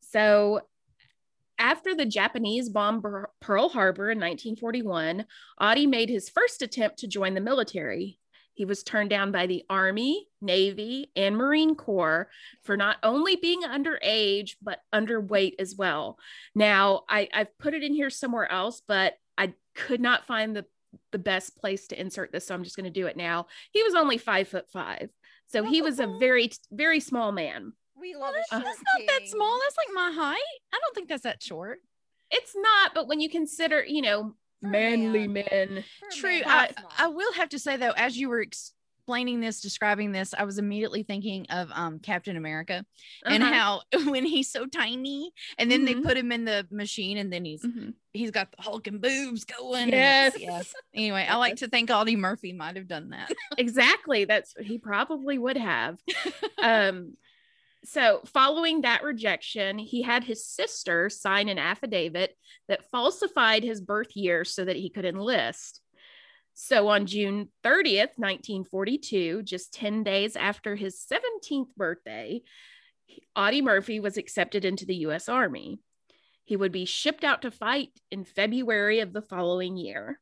So 0.00 0.62
after 1.62 1.94
the 1.94 2.04
Japanese 2.04 2.68
bombed 2.68 3.04
Pearl 3.40 3.68
Harbor 3.68 4.10
in 4.10 4.18
1941, 4.18 5.24
Audie 5.60 5.86
made 5.86 6.10
his 6.10 6.28
first 6.28 6.60
attempt 6.60 6.98
to 6.98 7.06
join 7.06 7.34
the 7.34 7.40
military. 7.40 8.18
He 8.54 8.64
was 8.64 8.82
turned 8.82 9.10
down 9.10 9.30
by 9.30 9.46
the 9.46 9.64
Army, 9.70 10.26
Navy, 10.40 11.12
and 11.14 11.36
Marine 11.36 11.76
Corps 11.76 12.28
for 12.64 12.76
not 12.76 12.96
only 13.04 13.36
being 13.36 13.62
underage, 13.62 14.56
but 14.60 14.80
underweight 14.92 15.54
as 15.60 15.76
well. 15.76 16.18
Now, 16.54 17.04
I, 17.08 17.28
I've 17.32 17.56
put 17.58 17.74
it 17.74 17.84
in 17.84 17.94
here 17.94 18.10
somewhere 18.10 18.50
else, 18.50 18.82
but 18.86 19.14
I 19.38 19.54
could 19.76 20.00
not 20.00 20.26
find 20.26 20.56
the, 20.56 20.66
the 21.12 21.18
best 21.18 21.56
place 21.56 21.86
to 21.86 22.00
insert 22.00 22.32
this. 22.32 22.48
So 22.48 22.54
I'm 22.56 22.64
just 22.64 22.76
going 22.76 22.92
to 22.92 23.00
do 23.00 23.06
it 23.06 23.16
now. 23.16 23.46
He 23.70 23.84
was 23.84 23.94
only 23.94 24.18
five 24.18 24.48
foot 24.48 24.68
five. 24.70 25.10
So 25.46 25.62
he 25.62 25.80
was 25.80 26.00
a 26.00 26.12
very, 26.18 26.50
very 26.72 26.98
small 26.98 27.30
man. 27.30 27.72
We 28.02 28.14
love 28.14 28.34
Well, 28.34 28.60
that's, 28.60 28.62
not 28.62 29.02
that 29.06 29.20
small. 29.28 29.58
That's 29.62 29.76
like 29.78 29.94
my 29.94 30.10
height. 30.12 30.58
I 30.74 30.78
don't 30.80 30.94
think 30.94 31.08
that's 31.08 31.22
that 31.22 31.42
short. 31.42 31.78
It's 32.32 32.52
not, 32.56 32.94
but 32.94 33.06
when 33.06 33.20
you 33.20 33.30
consider, 33.30 33.84
you 33.84 34.02
know, 34.02 34.34
For 34.60 34.68
manly 34.68 35.28
man. 35.28 35.44
men. 35.50 35.84
For 36.00 36.16
True. 36.16 36.40
man, 36.40 36.44
I. 36.46 36.70
I 36.98 37.06
will 37.06 37.32
have 37.34 37.50
to 37.50 37.58
say 37.60 37.76
though, 37.76 37.92
as 37.96 38.18
you 38.18 38.28
were 38.28 38.40
explaining 38.40 39.40
this, 39.40 39.60
describing 39.60 40.10
this, 40.12 40.34
I 40.36 40.42
was 40.44 40.58
immediately 40.58 41.02
thinking 41.04 41.46
of 41.50 41.70
um 41.72 42.00
Captain 42.00 42.36
America 42.36 42.84
and 43.24 43.42
Uh-huh. 43.42 43.52
how 43.52 43.82
when 44.10 44.24
he's 44.24 44.50
so 44.50 44.66
tiny, 44.66 45.30
and 45.58 45.70
then 45.70 45.84
they 45.84 45.94
Mhm. 45.94 46.02
put 46.02 46.16
him 46.16 46.32
in 46.32 46.44
the 46.44 46.66
machine, 46.72 47.18
and 47.18 47.32
then 47.32 47.44
he's 47.44 47.62
Mhm. 47.62 47.94
he's 48.12 48.30
got 48.32 48.50
the 48.50 48.62
Hulk 48.62 48.86
and 48.88 49.00
boobs 49.00 49.44
going. 49.44 49.82
and 49.84 49.90
Yes. 49.92 50.34
yes. 50.38 50.74
Anyway, 50.94 51.24
I 51.28 51.36
like 51.36 51.56
to 51.56 51.68
think 51.68 51.90
Audie 51.90 52.16
Murphy 52.16 52.52
might 52.52 52.76
have 52.76 52.88
done 52.88 53.10
that. 53.10 53.30
exactly. 53.58 54.24
That's 54.24 54.54
he 54.60 54.78
probably 54.78 55.38
would 55.38 55.56
have. 55.56 55.98
um, 56.62 57.16
so 57.84 58.22
following 58.26 58.82
that 58.82 59.02
rejection, 59.02 59.78
he 59.78 60.02
had 60.02 60.24
his 60.24 60.46
sister 60.46 61.10
sign 61.10 61.48
an 61.48 61.58
affidavit 61.58 62.36
that 62.68 62.90
falsified 62.90 63.64
his 63.64 63.80
birth 63.80 64.16
year 64.16 64.44
so 64.44 64.64
that 64.64 64.76
he 64.76 64.88
could 64.88 65.04
enlist. 65.04 65.80
So 66.54 66.88
on 66.88 67.06
June 67.06 67.48
30th, 67.64 68.18
1942, 68.18 69.42
just 69.42 69.72
10 69.74 70.04
days 70.04 70.36
after 70.36 70.76
his 70.76 71.04
17th 71.10 71.74
birthday, 71.76 72.42
Audie 73.34 73.62
Murphy 73.62 74.00
was 74.00 74.16
accepted 74.16 74.64
into 74.64 74.86
the 74.86 74.96
US 74.96 75.28
Army. 75.28 75.80
He 76.44 76.56
would 76.56 76.72
be 76.72 76.84
shipped 76.84 77.24
out 77.24 77.42
to 77.42 77.50
fight 77.50 77.90
in 78.10 78.24
February 78.24 79.00
of 79.00 79.12
the 79.12 79.22
following 79.22 79.76
year. 79.76 80.20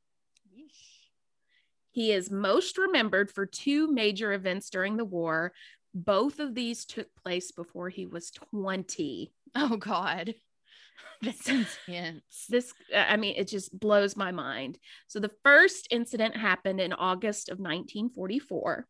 He 1.92 2.12
is 2.12 2.30
most 2.30 2.78
remembered 2.78 3.30
for 3.30 3.46
two 3.46 3.92
major 3.92 4.32
events 4.32 4.70
during 4.70 4.96
the 4.96 5.04
war. 5.04 5.52
Both 5.94 6.38
of 6.38 6.54
these 6.54 6.84
took 6.84 7.08
place 7.16 7.50
before 7.52 7.88
he 7.88 8.06
was 8.06 8.30
20. 8.30 9.32
Oh, 9.54 9.76
God. 9.76 10.34
That's 11.22 11.48
intense. 11.48 12.46
This, 12.48 12.72
I 12.94 13.16
mean, 13.16 13.34
it 13.36 13.48
just 13.48 13.78
blows 13.78 14.16
my 14.16 14.32
mind. 14.32 14.78
So, 15.06 15.20
the 15.20 15.32
first 15.42 15.88
incident 15.90 16.36
happened 16.36 16.80
in 16.80 16.92
August 16.92 17.48
of 17.48 17.58
1944. 17.58 18.86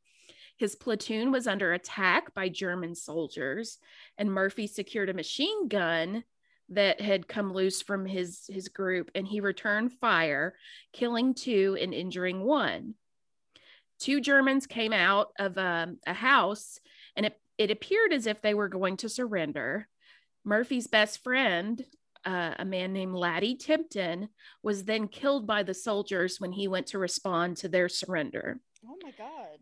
His 0.56 0.76
platoon 0.76 1.32
was 1.32 1.46
under 1.46 1.72
attack 1.72 2.34
by 2.34 2.50
German 2.50 2.94
soldiers, 2.94 3.78
and 4.18 4.30
Murphy 4.30 4.66
secured 4.66 5.08
a 5.08 5.14
machine 5.14 5.68
gun 5.68 6.24
that 6.70 7.00
had 7.00 7.26
come 7.26 7.52
loose 7.52 7.82
from 7.82 8.06
his 8.06 8.44
his 8.48 8.68
group 8.68 9.10
and 9.14 9.26
he 9.26 9.40
returned 9.40 9.92
fire 9.92 10.54
killing 10.92 11.34
two 11.34 11.76
and 11.80 11.92
injuring 11.92 12.44
one 12.44 12.94
two 14.00 14.20
germans 14.20 14.66
came 14.66 14.92
out 14.92 15.28
of 15.38 15.56
um, 15.58 15.98
a 16.06 16.14
house 16.14 16.80
and 17.16 17.26
it, 17.26 17.40
it 17.58 17.70
appeared 17.70 18.12
as 18.12 18.26
if 18.26 18.40
they 18.40 18.54
were 18.54 18.68
going 18.68 18.96
to 18.98 19.08
surrender. 19.08 19.86
Murphy's 20.44 20.86
best 20.86 21.22
friend 21.22 21.84
uh, 22.24 22.54
a 22.58 22.64
man 22.64 22.92
named 22.92 23.14
Lattie 23.14 23.58
Tipton 23.58 24.28
was 24.62 24.84
then 24.84 25.08
killed 25.08 25.46
by 25.46 25.62
the 25.62 25.72
soldiers 25.72 26.38
when 26.38 26.52
he 26.52 26.68
went 26.68 26.88
to 26.88 26.98
respond 26.98 27.56
to 27.58 27.68
their 27.68 27.88
surrender. 27.88 28.60
Oh 28.86 28.96
my 29.02 29.10
god. 29.12 29.58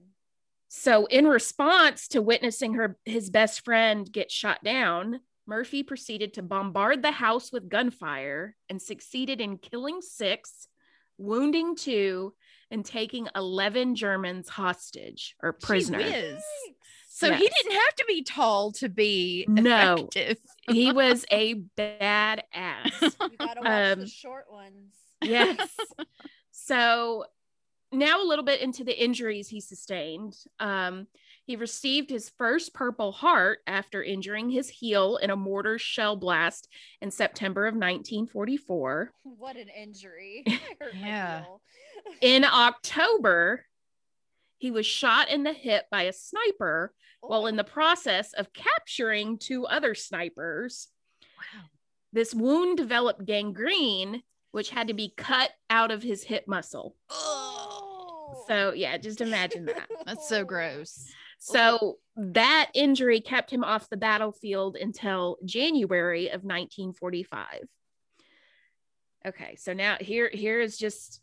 So 0.68 1.06
in 1.06 1.26
response 1.26 2.08
to 2.08 2.22
witnessing 2.22 2.74
her 2.74 2.98
his 3.04 3.30
best 3.30 3.64
friend 3.64 4.10
get 4.10 4.30
shot 4.30 4.62
down 4.64 5.20
Murphy 5.48 5.82
proceeded 5.82 6.34
to 6.34 6.42
bombard 6.42 7.02
the 7.02 7.10
house 7.10 7.50
with 7.50 7.70
gunfire 7.70 8.54
and 8.68 8.82
succeeded 8.82 9.40
in 9.40 9.56
killing 9.56 10.02
six, 10.02 10.68
wounding 11.16 11.74
two, 11.74 12.34
and 12.70 12.84
taking 12.84 13.28
11 13.34 13.94
Germans 13.94 14.48
hostage 14.48 15.34
or 15.42 15.52
prisoner. 15.52 16.00
So 17.08 17.26
yes. 17.26 17.40
he 17.40 17.48
didn't 17.48 17.72
have 17.72 17.94
to 17.96 18.04
be 18.06 18.22
tall 18.22 18.72
to 18.72 18.88
be 18.88 19.44
no. 19.48 20.08
he 20.70 20.92
was 20.92 21.24
a 21.32 21.54
bad 21.54 22.44
ass. 22.52 22.92
You 23.02 23.36
gotta 23.38 23.60
watch 23.60 23.92
um, 23.92 24.00
the 24.00 24.06
short 24.06 24.44
ones. 24.50 24.94
yes. 25.22 25.58
So 26.50 27.24
now 27.92 28.22
a 28.22 28.26
little 28.26 28.44
bit 28.44 28.60
into 28.60 28.84
the 28.84 29.02
injuries 29.02 29.48
he 29.48 29.60
sustained. 29.62 30.36
Um, 30.60 31.06
he 31.48 31.56
received 31.56 32.10
his 32.10 32.28
first 32.36 32.74
Purple 32.74 33.10
Heart 33.10 33.60
after 33.66 34.02
injuring 34.02 34.50
his 34.50 34.68
heel 34.68 35.16
in 35.16 35.30
a 35.30 35.36
mortar 35.36 35.78
shell 35.78 36.14
blast 36.14 36.68
in 37.00 37.10
September 37.10 37.66
of 37.66 37.72
1944. 37.72 39.12
What 39.24 39.56
an 39.56 39.68
injury. 39.70 40.44
yeah. 40.94 41.44
in 42.20 42.44
October, 42.44 43.64
he 44.58 44.70
was 44.70 44.84
shot 44.84 45.30
in 45.30 45.42
the 45.42 45.54
hip 45.54 45.86
by 45.90 46.02
a 46.02 46.12
sniper 46.12 46.92
oh. 47.22 47.28
while 47.28 47.46
in 47.46 47.56
the 47.56 47.64
oh. 47.64 47.72
process 47.72 48.34
of 48.34 48.52
capturing 48.52 49.38
two 49.38 49.64
other 49.64 49.94
snipers. 49.94 50.88
Wow. 51.22 51.62
This 52.12 52.34
wound 52.34 52.76
developed 52.76 53.24
gangrene, 53.24 54.22
which 54.52 54.68
had 54.68 54.88
to 54.88 54.94
be 54.94 55.14
cut 55.16 55.50
out 55.70 55.90
of 55.92 56.02
his 56.02 56.24
hip 56.24 56.44
muscle. 56.46 56.94
Oh. 57.08 58.44
So, 58.48 58.74
yeah, 58.74 58.98
just 58.98 59.22
imagine 59.22 59.64
that. 59.66 59.88
That's 60.04 60.28
so 60.28 60.44
gross. 60.44 61.10
So 61.38 61.98
that 62.16 62.70
injury 62.74 63.20
kept 63.20 63.50
him 63.50 63.64
off 63.64 63.88
the 63.88 63.96
battlefield 63.96 64.76
until 64.76 65.38
January 65.44 66.26
of 66.26 66.42
1945. 66.42 67.68
Okay, 69.26 69.56
so 69.56 69.72
now 69.72 69.96
here 70.00 70.30
here 70.32 70.60
is 70.60 70.78
just 70.78 71.20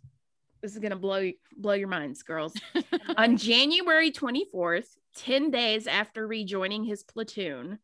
this 0.61 0.73
is 0.73 0.79
gonna 0.79 0.95
blow 0.95 1.31
blow 1.57 1.73
your 1.73 1.87
minds, 1.87 2.23
girls. 2.23 2.53
On 3.17 3.37
January 3.37 4.11
24th, 4.11 4.87
10 5.17 5.51
days 5.51 5.87
after 5.87 6.27
rejoining 6.27 6.83
his 6.83 7.03
platoon, 7.03 7.79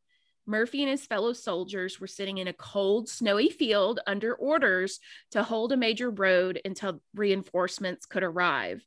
Murphy 0.46 0.82
and 0.82 0.90
his 0.90 1.06
fellow 1.06 1.34
soldiers 1.34 2.00
were 2.00 2.08
sitting 2.08 2.40
in 2.40 2.48
a 2.48 2.54
cold, 2.54 3.08
snowy 3.08 3.50
field 3.50 4.00
under 4.08 4.34
orders 4.34 5.00
to 5.32 5.44
hold 5.44 5.72
a 5.72 5.78
major 5.78 6.10
road 6.10 6.60
until 6.66 7.02
reinforcements 7.14 8.06
could 8.06 8.24
arrive. 8.24 8.84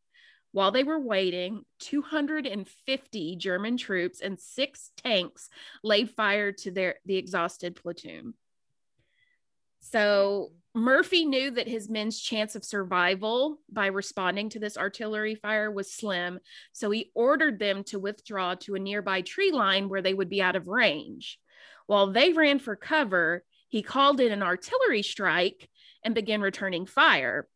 While 0.54 0.70
they 0.70 0.84
were 0.84 1.00
waiting, 1.00 1.64
250 1.80 3.34
German 3.34 3.76
troops 3.76 4.20
and 4.20 4.38
six 4.38 4.92
tanks 4.96 5.48
laid 5.82 6.10
fire 6.10 6.52
to 6.52 6.70
their 6.70 6.94
the 7.04 7.16
exhausted 7.16 7.74
platoon. 7.74 8.34
So 9.80 10.52
Murphy 10.72 11.24
knew 11.24 11.50
that 11.50 11.66
his 11.66 11.90
men's 11.90 12.20
chance 12.20 12.54
of 12.54 12.62
survival 12.62 13.58
by 13.68 13.86
responding 13.86 14.48
to 14.50 14.60
this 14.60 14.78
artillery 14.78 15.34
fire 15.34 15.72
was 15.72 15.92
slim, 15.92 16.38
so 16.72 16.88
he 16.88 17.10
ordered 17.16 17.58
them 17.58 17.82
to 17.86 17.98
withdraw 17.98 18.54
to 18.60 18.76
a 18.76 18.78
nearby 18.78 19.22
tree 19.22 19.50
line 19.50 19.88
where 19.88 20.02
they 20.02 20.14
would 20.14 20.28
be 20.28 20.40
out 20.40 20.54
of 20.54 20.68
range. 20.68 21.40
While 21.88 22.12
they 22.12 22.32
ran 22.32 22.60
for 22.60 22.76
cover, 22.76 23.42
he 23.70 23.82
called 23.82 24.20
in 24.20 24.30
an 24.30 24.44
artillery 24.44 25.02
strike 25.02 25.68
and 26.04 26.14
began 26.14 26.42
returning 26.42 26.86
fire. 26.86 27.48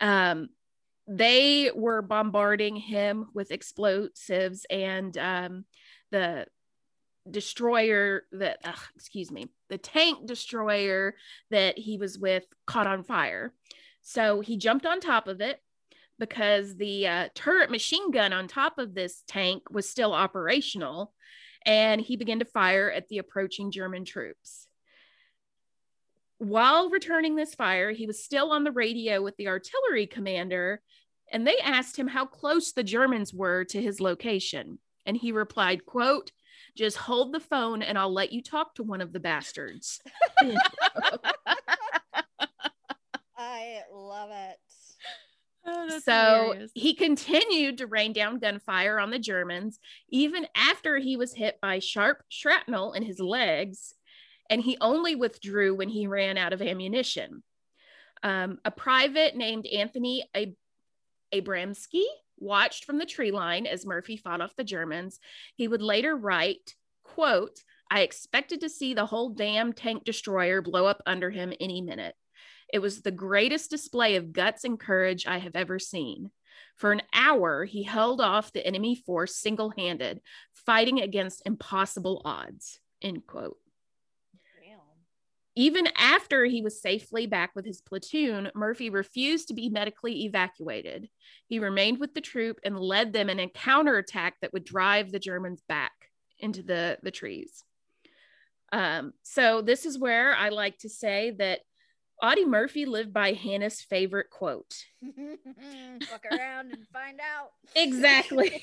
Um, 0.00 0.50
they 1.06 1.70
were 1.74 2.02
bombarding 2.02 2.76
him 2.76 3.26
with 3.34 3.50
explosives 3.50 4.66
and 4.70 5.16
um, 5.18 5.64
the 6.10 6.46
destroyer 7.30 8.24
that 8.32 8.58
uh, 8.64 8.72
excuse 8.96 9.30
me 9.30 9.46
the 9.70 9.78
tank 9.78 10.26
destroyer 10.26 11.14
that 11.50 11.78
he 11.78 11.96
was 11.96 12.18
with 12.18 12.44
caught 12.66 12.86
on 12.86 13.02
fire. 13.02 13.52
So 14.02 14.40
he 14.40 14.58
jumped 14.58 14.84
on 14.84 15.00
top 15.00 15.28
of 15.28 15.40
it 15.40 15.60
because 16.18 16.76
the 16.76 17.06
uh, 17.06 17.28
turret 17.34 17.70
machine 17.70 18.10
gun 18.10 18.32
on 18.32 18.46
top 18.46 18.78
of 18.78 18.94
this 18.94 19.22
tank 19.26 19.62
was 19.70 19.88
still 19.88 20.12
operational 20.12 21.12
and 21.66 22.00
he 22.00 22.16
began 22.16 22.38
to 22.38 22.44
fire 22.44 22.90
at 22.90 23.08
the 23.08 23.18
approaching 23.18 23.70
german 23.70 24.04
troops 24.04 24.68
while 26.48 26.90
returning 26.90 27.36
this 27.36 27.54
fire, 27.54 27.92
he 27.92 28.06
was 28.06 28.22
still 28.22 28.50
on 28.50 28.64
the 28.64 28.72
radio 28.72 29.22
with 29.22 29.36
the 29.36 29.48
artillery 29.48 30.06
commander, 30.06 30.80
and 31.30 31.46
they 31.46 31.58
asked 31.58 31.98
him 31.98 32.08
how 32.08 32.26
close 32.26 32.72
the 32.72 32.82
Germans 32.82 33.32
were 33.32 33.64
to 33.64 33.80
his 33.80 34.00
location. 34.00 34.78
And 35.06 35.16
he 35.16 35.32
replied, 35.32 35.84
quote, 35.84 36.32
just 36.76 36.96
hold 36.96 37.32
the 37.32 37.40
phone 37.40 37.82
and 37.82 37.96
I'll 37.96 38.12
let 38.12 38.32
you 38.32 38.42
talk 38.42 38.74
to 38.76 38.82
one 38.82 39.00
of 39.00 39.12
the 39.12 39.20
bastards. 39.20 40.00
I 43.36 43.82
love 43.92 44.30
it. 44.32 44.56
Oh, 45.66 45.98
so 46.00 46.42
hilarious. 46.42 46.70
he 46.74 46.94
continued 46.94 47.78
to 47.78 47.86
rain 47.86 48.12
down 48.12 48.38
gunfire 48.38 48.98
on 48.98 49.10
the 49.10 49.18
Germans, 49.18 49.78
even 50.10 50.46
after 50.54 50.98
he 50.98 51.16
was 51.16 51.32
hit 51.32 51.58
by 51.62 51.78
sharp 51.78 52.22
shrapnel 52.28 52.92
in 52.92 53.02
his 53.02 53.18
legs 53.18 53.94
and 54.50 54.60
he 54.60 54.76
only 54.80 55.14
withdrew 55.14 55.74
when 55.74 55.88
he 55.88 56.06
ran 56.06 56.36
out 56.38 56.52
of 56.52 56.62
ammunition. 56.62 57.42
Um, 58.22 58.58
a 58.64 58.70
private 58.70 59.36
named 59.36 59.66
Anthony 59.66 60.28
Ab- 60.34 60.56
Abramski 61.32 62.04
watched 62.38 62.84
from 62.84 62.98
the 62.98 63.06
tree 63.06 63.30
line 63.30 63.66
as 63.66 63.86
Murphy 63.86 64.16
fought 64.16 64.40
off 64.40 64.56
the 64.56 64.64
Germans. 64.64 65.20
He 65.56 65.68
would 65.68 65.82
later 65.82 66.16
write, 66.16 66.74
quote, 67.04 67.60
I 67.90 68.00
expected 68.00 68.60
to 68.62 68.68
see 68.68 68.94
the 68.94 69.06
whole 69.06 69.30
damn 69.30 69.72
tank 69.72 70.04
destroyer 70.04 70.62
blow 70.62 70.86
up 70.86 71.02
under 71.06 71.30
him 71.30 71.52
any 71.60 71.80
minute. 71.80 72.14
It 72.72 72.78
was 72.80 73.02
the 73.02 73.10
greatest 73.10 73.70
display 73.70 74.16
of 74.16 74.32
guts 74.32 74.64
and 74.64 74.80
courage 74.80 75.26
I 75.26 75.38
have 75.38 75.54
ever 75.54 75.78
seen. 75.78 76.30
For 76.76 76.92
an 76.92 77.02
hour, 77.12 77.64
he 77.64 77.82
held 77.82 78.20
off 78.20 78.52
the 78.52 78.66
enemy 78.66 78.96
force 78.96 79.36
single 79.36 79.70
handed, 79.70 80.20
fighting 80.52 81.00
against 81.00 81.42
impossible 81.46 82.22
odds. 82.24 82.80
End 83.00 83.26
quote. 83.26 83.58
Even 85.56 85.88
after 85.96 86.44
he 86.44 86.62
was 86.62 86.82
safely 86.82 87.26
back 87.26 87.52
with 87.54 87.64
his 87.64 87.80
platoon, 87.80 88.50
Murphy 88.54 88.90
refused 88.90 89.48
to 89.48 89.54
be 89.54 89.68
medically 89.68 90.24
evacuated. 90.24 91.08
He 91.46 91.60
remained 91.60 92.00
with 92.00 92.14
the 92.14 92.20
troop 92.20 92.58
and 92.64 92.78
led 92.78 93.12
them 93.12 93.30
in 93.30 93.38
a 93.38 93.48
counterattack 93.48 94.34
that 94.40 94.52
would 94.52 94.64
drive 94.64 95.12
the 95.12 95.20
Germans 95.20 95.62
back 95.68 95.92
into 96.40 96.62
the, 96.62 96.98
the 97.02 97.12
trees. 97.12 97.62
Um, 98.72 99.12
so, 99.22 99.62
this 99.62 99.86
is 99.86 99.96
where 99.96 100.34
I 100.34 100.48
like 100.48 100.78
to 100.78 100.88
say 100.88 101.30
that 101.38 101.60
Audie 102.22 102.44
Murphy 102.44 102.86
lived 102.86 103.12
by 103.12 103.32
Hannah's 103.32 103.80
favorite 103.80 104.30
quote. 104.30 104.74
Fuck 106.08 106.24
around 106.32 106.72
and 106.72 106.86
find 106.92 107.20
out. 107.20 107.50
Exactly. 107.76 108.50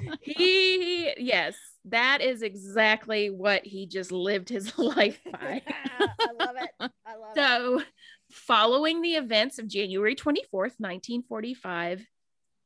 he, 0.22 1.12
yes, 1.18 1.54
that 1.86 2.20
is 2.20 2.42
exactly 2.42 3.30
what 3.30 3.64
he 3.64 3.86
just 3.86 4.12
lived 4.12 4.48
his 4.48 4.76
life 4.78 5.20
by. 5.32 5.62
I 5.98 6.32
love 6.38 6.56
it. 6.60 6.70
I 7.06 7.16
love 7.16 7.34
so, 7.34 7.78
it. 7.80 7.86
following 8.30 9.02
the 9.02 9.14
events 9.14 9.58
of 9.58 9.68
January 9.68 10.14
24th, 10.14 10.76
1945, 10.78 12.06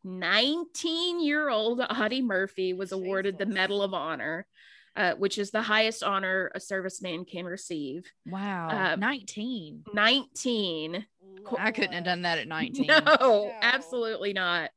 19 0.05 1.25
year 1.25 1.49
old 1.49 1.81
Audie 1.81 2.23
Murphy 2.23 2.73
was 2.75 2.93
awarded 2.93 3.39
the 3.39 3.47
Medal 3.47 3.83
of 3.83 3.95
Honor, 3.95 4.47
uh, 4.97 5.13
which 5.15 5.39
is 5.39 5.51
the 5.51 5.63
highest 5.63 6.03
honor 6.03 6.51
a 6.55 6.59
serviceman 6.59 7.27
can 7.27 7.47
receive. 7.47 8.11
Wow. 8.27 8.93
Um, 8.95 9.01
19. 9.01 9.85
19. 9.95 11.07
I 11.59 11.71
couldn't 11.73 11.93
have 11.93 12.05
done 12.05 12.23
that 12.23 12.39
at 12.39 12.49
19. 12.49 12.87
No, 12.87 13.01
No. 13.21 13.53
absolutely 13.63 14.33
not. 14.33 14.71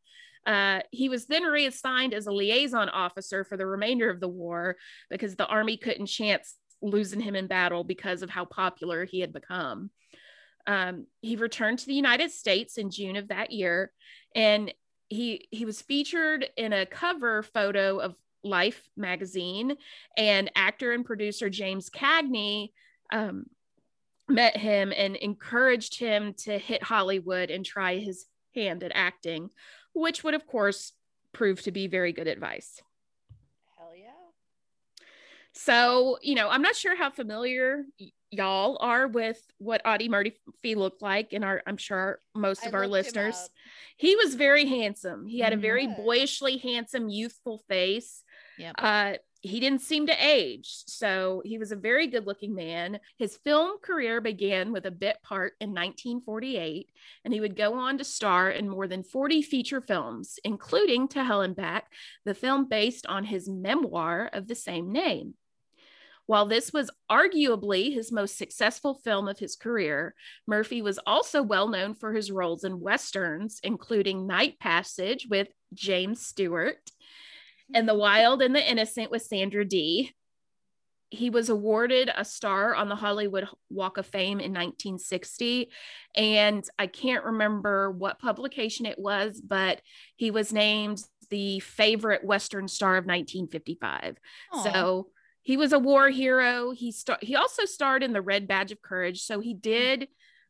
Uh, 0.47 0.79
he 0.91 1.09
was 1.09 1.27
then 1.27 1.43
reassigned 1.43 2.13
as 2.13 2.25
a 2.25 2.31
liaison 2.31 2.87
officer 2.87 3.43
for 3.43 3.57
the 3.57 3.65
remainder 3.65 4.09
of 4.09 4.21
the 4.21 4.29
war 4.29 4.77
because 5.09 5.35
the 5.35 5.45
army 5.45 5.75
couldn't 5.75 6.07
chance 6.07 6.55
losing 6.81 7.19
him 7.19 7.35
in 7.35 7.47
battle 7.47 7.83
because 7.83 8.21
of 8.21 8.29
how 8.29 8.45
popular 8.45 9.03
he 9.03 9.19
had 9.19 9.33
become. 9.33 9.89
Um, 10.65 11.07
he 11.21 11.35
returned 11.35 11.79
to 11.79 11.85
the 11.85 11.93
United 11.93 12.31
States 12.31 12.77
in 12.77 12.91
June 12.91 13.17
of 13.17 13.27
that 13.27 13.51
year, 13.51 13.91
and 14.35 14.73
he 15.09 15.47
he 15.51 15.65
was 15.65 15.81
featured 15.81 16.45
in 16.57 16.73
a 16.73 16.85
cover 16.85 17.43
photo 17.43 17.99
of 17.99 18.15
Life 18.43 18.87
magazine, 18.95 19.75
and 20.15 20.51
actor 20.55 20.93
and 20.93 21.03
producer 21.03 21.49
James 21.49 21.89
Cagney 21.89 22.69
um, 23.11 23.45
met 24.29 24.55
him 24.55 24.93
and 24.95 25.15
encouraged 25.15 25.99
him 25.99 26.33
to 26.39 26.57
hit 26.57 26.83
Hollywood 26.83 27.49
and 27.49 27.65
try 27.65 27.97
his 27.97 28.25
hand 28.55 28.83
at 28.83 28.91
acting, 28.93 29.49
which 29.97 30.23
would, 30.23 30.33
of 30.33 30.45
course, 30.45 30.93
prove 31.33 31.61
to 31.63 31.71
be 31.71 31.87
very 31.87 32.13
good 32.13 32.27
advice. 32.27 32.81
Hell 33.77 33.95
yeah. 33.95 34.11
So, 35.53 36.17
you 36.21 36.35
know, 36.35 36.49
I'm 36.49 36.61
not 36.61 36.75
sure 36.75 36.95
how 36.95 37.09
familiar 37.09 37.83
y- 37.99 38.11
y'all 38.29 38.77
are 38.79 39.07
with 39.07 39.41
what 39.57 39.81
Audie 39.85 40.09
Murphy 40.09 40.75
looked 40.75 41.01
like, 41.01 41.33
and 41.33 41.43
our, 41.43 41.63
I'm 41.65 41.77
sure 41.77 42.19
most 42.35 42.63
I 42.63 42.67
of 42.67 42.75
our 42.75 42.87
listeners. 42.87 43.49
He 43.97 44.15
was 44.15 44.35
very 44.35 44.65
handsome. 44.65 45.25
He 45.25 45.39
had 45.39 45.53
a 45.53 45.57
very 45.57 45.87
boyishly 45.87 46.57
handsome, 46.57 47.09
youthful 47.09 47.63
face. 47.67 48.23
Yep. 48.57 48.75
Uh, 48.77 49.13
he 49.41 49.59
didn't 49.59 49.81
seem 49.81 50.07
to 50.07 50.25
age, 50.25 50.83
so 50.87 51.41
he 51.45 51.57
was 51.57 51.71
a 51.71 51.75
very 51.75 52.07
good 52.07 52.25
looking 52.25 52.55
man. 52.55 52.99
His 53.17 53.37
film 53.37 53.77
career 53.81 54.21
began 54.21 54.71
with 54.71 54.85
a 54.85 54.91
bit 54.91 55.17
part 55.23 55.53
in 55.59 55.69
1948, 55.69 56.89
and 57.23 57.33
he 57.33 57.39
would 57.39 57.55
go 57.55 57.75
on 57.75 57.97
to 57.97 58.03
star 58.03 58.49
in 58.49 58.69
more 58.69 58.87
than 58.87 59.03
40 59.03 59.41
feature 59.41 59.81
films, 59.81 60.39
including 60.43 61.07
To 61.09 61.23
Hell 61.23 61.41
and 61.41 61.55
Back, 61.55 61.91
the 62.25 62.33
film 62.33 62.67
based 62.67 63.05
on 63.05 63.25
his 63.25 63.47
memoir 63.47 64.29
of 64.33 64.47
the 64.47 64.55
same 64.55 64.91
name. 64.91 65.35
While 66.25 66.45
this 66.45 66.73
was 66.73 66.91
arguably 67.09 67.93
his 67.93 68.11
most 68.11 68.37
successful 68.37 68.95
film 68.95 69.29
of 69.29 69.39
his 69.39 69.55
career, 69.55 70.13
Murphy 70.45 70.81
was 70.81 70.99
also 71.05 71.41
well 71.41 71.69
known 71.69 71.93
for 71.93 72.11
his 72.11 72.31
roles 72.31 72.65
in 72.65 72.81
westerns, 72.81 73.61
including 73.63 74.27
Night 74.27 74.59
Passage 74.59 75.27
with 75.29 75.47
James 75.73 76.25
Stewart 76.25 76.79
and 77.73 77.87
The 77.87 77.95
Wild 77.95 78.41
and 78.41 78.55
the 78.55 78.69
Innocent 78.69 79.11
with 79.11 79.21
Sandra 79.23 79.65
Dee. 79.65 80.13
He 81.09 81.29
was 81.29 81.47
awarded 81.49 82.11
a 82.13 82.25
star 82.25 82.75
on 82.75 82.89
the 82.89 82.95
Hollywood 82.95 83.47
Walk 83.69 83.97
of 83.97 84.05
Fame 84.05 84.39
in 84.39 84.51
1960. 84.51 85.69
And 86.15 86.65
I 86.77 86.87
can't 86.87 87.23
remember 87.23 87.89
what 87.91 88.19
publication 88.19 88.85
it 88.85 88.99
was, 88.99 89.39
but 89.39 89.81
he 90.17 90.31
was 90.31 90.51
named 90.51 91.01
the 91.29 91.59
favorite 91.61 92.25
Western 92.25 92.67
star 92.67 92.97
of 92.97 93.05
1955. 93.05 94.17
Aw. 94.51 94.63
So 94.63 95.07
he 95.43 95.55
was 95.55 95.71
a 95.71 95.79
war 95.79 96.09
hero. 96.09 96.71
He 96.71 96.91
star- 96.91 97.19
he 97.21 97.35
also 97.35 97.63
starred 97.63 98.03
in 98.03 98.11
the 98.11 98.21
Red 98.21 98.47
Badge 98.47 98.73
of 98.73 98.81
Courage. 98.81 99.21
So 99.21 99.39
he 99.39 99.53
did 99.53 100.09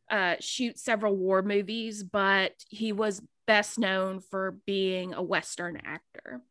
uh, 0.09 0.37
shoot 0.39 0.79
several 0.79 1.15
war 1.15 1.43
movies, 1.43 2.03
but 2.03 2.53
he 2.67 2.93
was 2.93 3.21
best 3.45 3.77
known 3.77 4.21
for 4.21 4.57
being 4.65 5.13
a 5.13 5.21
Western 5.21 5.77
actor. 5.85 6.41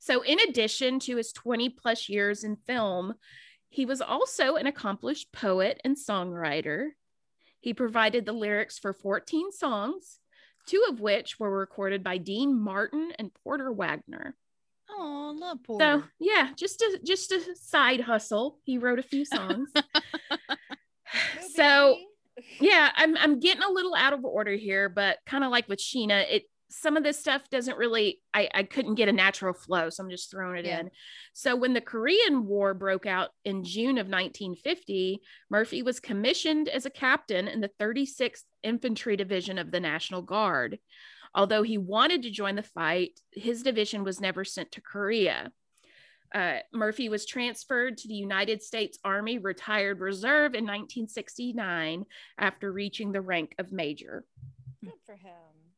So, 0.00 0.22
in 0.22 0.40
addition 0.40 0.98
to 1.00 1.16
his 1.16 1.32
20 1.32 1.68
plus 1.70 2.08
years 2.08 2.42
in 2.42 2.56
film, 2.56 3.14
he 3.68 3.86
was 3.86 4.00
also 4.00 4.56
an 4.56 4.66
accomplished 4.66 5.30
poet 5.32 5.80
and 5.84 5.96
songwriter. 5.96 6.88
He 7.60 7.74
provided 7.74 8.24
the 8.26 8.32
lyrics 8.32 8.78
for 8.78 8.92
14 8.92 9.52
songs, 9.52 10.18
two 10.66 10.82
of 10.88 11.00
which 11.00 11.38
were 11.38 11.50
recorded 11.56 12.02
by 12.02 12.16
Dean 12.16 12.58
Martin 12.58 13.12
and 13.18 13.30
Porter 13.44 13.70
Wagoner. 13.70 14.34
Oh, 14.90 15.36
love 15.38 15.58
So, 15.66 15.76
Porter. 15.76 16.04
yeah, 16.18 16.48
just 16.56 16.80
a 16.80 16.98
just 17.04 17.30
a 17.30 17.54
side 17.54 18.00
hustle. 18.00 18.58
He 18.64 18.78
wrote 18.78 18.98
a 18.98 19.02
few 19.04 19.24
songs. 19.36 19.70
So, 21.54 21.96
yeah 22.58 22.90
i'm 22.96 23.18
i'm 23.18 23.38
getting 23.38 23.62
a 23.62 23.70
little 23.70 23.94
out 23.94 24.14
of 24.14 24.24
order 24.24 24.52
here 24.52 24.88
but 24.88 25.18
kind 25.26 25.44
of 25.44 25.50
like 25.50 25.68
with 25.68 25.78
sheena 25.78 26.24
it 26.30 26.44
some 26.70 26.96
of 26.96 27.02
this 27.02 27.18
stuff 27.18 27.50
doesn't 27.50 27.76
really 27.78 28.20
I, 28.32 28.48
I 28.54 28.62
couldn't 28.62 28.94
get 28.94 29.08
a 29.08 29.12
natural 29.12 29.52
flow 29.52 29.90
so 29.90 30.02
i'm 30.02 30.10
just 30.10 30.30
throwing 30.30 30.58
it 30.60 30.66
Yeah. 30.66 30.80
in 30.80 30.90
so 31.32 31.56
when 31.56 31.74
the 31.74 31.80
korean 31.80 32.46
war 32.46 32.74
broke 32.74 33.06
out 33.06 33.30
in 33.44 33.64
june 33.64 33.98
of 33.98 34.06
1950 34.06 35.20
murphy 35.50 35.82
was 35.82 36.00
commissioned 36.00 36.68
as 36.68 36.86
a 36.86 36.90
captain 36.90 37.48
in 37.48 37.60
the 37.60 37.70
36th 37.80 38.44
infantry 38.62 39.16
division 39.16 39.58
of 39.58 39.70
the 39.70 39.80
national 39.80 40.22
guard 40.22 40.78
although 41.34 41.62
he 41.62 41.76
wanted 41.78 42.22
to 42.22 42.30
join 42.30 42.54
the 42.54 42.62
fight 42.62 43.18
his 43.32 43.62
division 43.62 44.04
was 44.04 44.20
never 44.20 44.44
sent 44.44 44.70
to 44.72 44.80
korea 44.80 45.50
uh, 46.32 46.58
Murphy 46.72 47.08
was 47.08 47.26
transferred 47.26 47.98
to 47.98 48.06
the 48.06 48.14
United 48.14 48.62
States 48.62 49.00
Army 49.04 49.38
Retired 49.38 49.98
Reserve 49.98 50.54
in 50.54 50.62
1969 50.64 52.04
after 52.38 52.70
reaching 52.70 53.10
the 53.10 53.20
rank 53.20 53.56
of 53.58 53.72
major. 53.72 54.24
Good 54.80 54.92
for 55.04 55.14
him. 55.14 55.69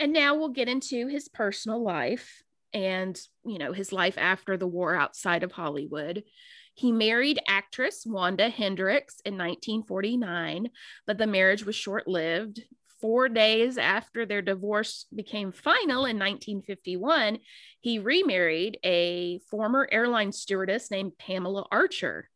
And 0.00 0.14
now 0.14 0.34
we'll 0.34 0.48
get 0.48 0.68
into 0.68 1.08
his 1.08 1.28
personal 1.28 1.82
life 1.82 2.42
and, 2.72 3.20
you 3.44 3.58
know, 3.58 3.72
his 3.72 3.92
life 3.92 4.16
after 4.16 4.56
the 4.56 4.66
war 4.66 4.94
outside 4.94 5.42
of 5.42 5.52
Hollywood. 5.52 6.24
He 6.72 6.90
married 6.90 7.38
actress 7.46 8.04
Wanda 8.06 8.48
Hendrix 8.48 9.20
in 9.26 9.34
1949, 9.34 10.70
but 11.06 11.18
the 11.18 11.26
marriage 11.26 11.66
was 11.66 11.76
short 11.76 12.08
lived. 12.08 12.62
Four 13.02 13.28
days 13.28 13.76
after 13.76 14.24
their 14.24 14.40
divorce 14.40 15.04
became 15.14 15.52
final 15.52 16.06
in 16.06 16.18
1951, 16.18 17.38
he 17.80 17.98
remarried 17.98 18.78
a 18.82 19.40
former 19.50 19.86
airline 19.92 20.32
stewardess 20.32 20.90
named 20.90 21.18
Pamela 21.18 21.66
Archer. 21.70 22.30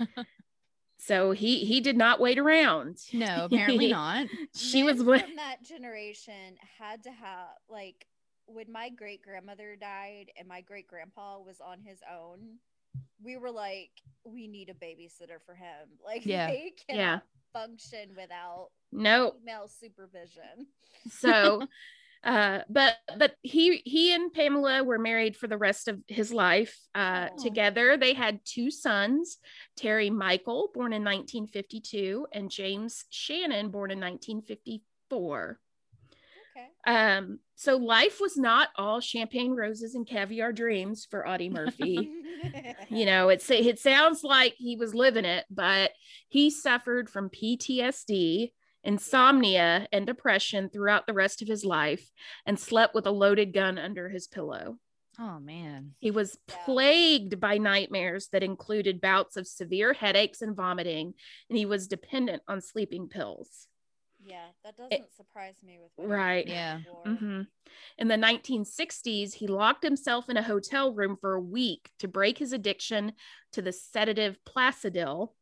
so 1.06 1.32
he 1.32 1.64
he 1.64 1.80
did 1.80 1.96
not 1.96 2.20
wait 2.20 2.38
around. 2.38 2.98
No, 3.12 3.44
apparently 3.52 3.88
not. 3.90 4.26
She 4.54 4.82
Men 4.82 4.94
was 4.96 5.04
one. 5.04 5.20
from 5.20 5.36
that 5.36 5.62
generation 5.62 6.56
had 6.78 7.02
to 7.04 7.10
have 7.10 7.48
like 7.68 8.06
when 8.46 8.70
my 8.70 8.88
great 8.90 9.22
grandmother 9.22 9.76
died 9.76 10.26
and 10.38 10.46
my 10.48 10.60
great 10.60 10.86
grandpa 10.86 11.38
was 11.40 11.60
on 11.60 11.80
his 11.80 12.00
own. 12.12 12.58
We 13.22 13.36
were 13.36 13.50
like, 13.50 13.90
we 14.24 14.46
need 14.48 14.68
a 14.68 14.74
babysitter 14.74 15.40
for 15.46 15.54
him. 15.54 15.88
Like, 16.04 16.26
Yeah. 16.26 16.46
they 16.48 16.72
cannot 16.86 17.00
Yeah. 17.00 17.18
function 17.52 18.10
without 18.16 18.68
No, 18.92 19.32
female 19.38 19.68
supervision. 19.68 20.66
so 21.10 21.66
uh 22.24 22.60
but 22.68 22.96
but 23.18 23.34
he 23.42 23.82
he 23.84 24.14
and 24.14 24.32
pamela 24.32 24.82
were 24.82 24.98
married 24.98 25.36
for 25.36 25.46
the 25.46 25.58
rest 25.58 25.88
of 25.88 26.00
his 26.08 26.32
life 26.32 26.76
uh 26.94 27.28
Aw. 27.30 27.36
together 27.42 27.96
they 27.96 28.14
had 28.14 28.40
two 28.44 28.70
sons 28.70 29.38
terry 29.76 30.10
michael 30.10 30.70
born 30.72 30.92
in 30.92 31.04
1952 31.04 32.26
and 32.32 32.50
james 32.50 33.04
shannon 33.10 33.70
born 33.70 33.90
in 33.90 34.00
1954 34.00 35.60
Okay. 36.56 36.68
um 36.86 37.40
so 37.56 37.76
life 37.76 38.20
was 38.20 38.36
not 38.36 38.68
all 38.76 39.00
champagne 39.00 39.52
roses 39.52 39.94
and 39.94 40.06
caviar 40.06 40.52
dreams 40.52 41.06
for 41.10 41.26
audie 41.26 41.50
murphy 41.50 42.10
you 42.90 43.06
know 43.06 43.28
it's 43.28 43.50
it 43.50 43.78
sounds 43.78 44.22
like 44.22 44.54
he 44.56 44.76
was 44.76 44.94
living 44.94 45.24
it 45.24 45.44
but 45.50 45.90
he 46.28 46.50
suffered 46.50 47.10
from 47.10 47.28
ptsd 47.28 48.52
insomnia 48.84 49.88
and 49.92 50.06
depression 50.06 50.68
throughout 50.68 51.06
the 51.06 51.14
rest 51.14 51.42
of 51.42 51.48
his 51.48 51.64
life 51.64 52.12
and 52.46 52.58
slept 52.58 52.94
with 52.94 53.06
a 53.06 53.10
loaded 53.10 53.52
gun 53.52 53.78
under 53.78 54.08
his 54.08 54.26
pillow 54.28 54.78
Oh 55.18 55.38
man. 55.38 55.94
he 56.00 56.10
was 56.10 56.38
Yeah. 56.48 56.56
plagued 56.64 57.40
by 57.40 57.58
nightmares 57.58 58.28
that 58.28 58.42
included 58.42 59.00
bouts 59.00 59.36
of 59.36 59.46
severe 59.46 59.92
headaches 59.92 60.42
and 60.42 60.56
vomiting 60.56 61.14
and 61.48 61.58
he 61.58 61.66
was 61.66 61.88
dependent 61.88 62.42
on 62.48 62.60
sleeping 62.60 63.08
pills 63.08 63.68
Yeah, 64.24 64.48
that 64.62 64.76
doesn't 64.76 65.14
surprise 65.14 65.56
me 65.62 65.78
with 65.78 65.90
what 65.96 66.08
Right. 66.08 66.46
Yeah. 66.46 66.78
before. 66.78 67.04
hmm 67.04 67.42
In 67.98 68.08
the 68.08 68.16
1960s, 68.16 69.34
he 69.34 69.46
locked 69.46 69.82
himself 69.84 70.28
in 70.28 70.36
a 70.36 70.42
hotel 70.42 70.92
room 70.94 71.16
for 71.20 71.34
a 71.34 71.40
week 71.40 71.90
to 71.98 72.08
break 72.08 72.38
his 72.38 72.52
addiction 72.52 73.12
to 73.52 73.62
the 73.62 73.72
sedative 73.72 74.38
Placidyl. 74.44 75.32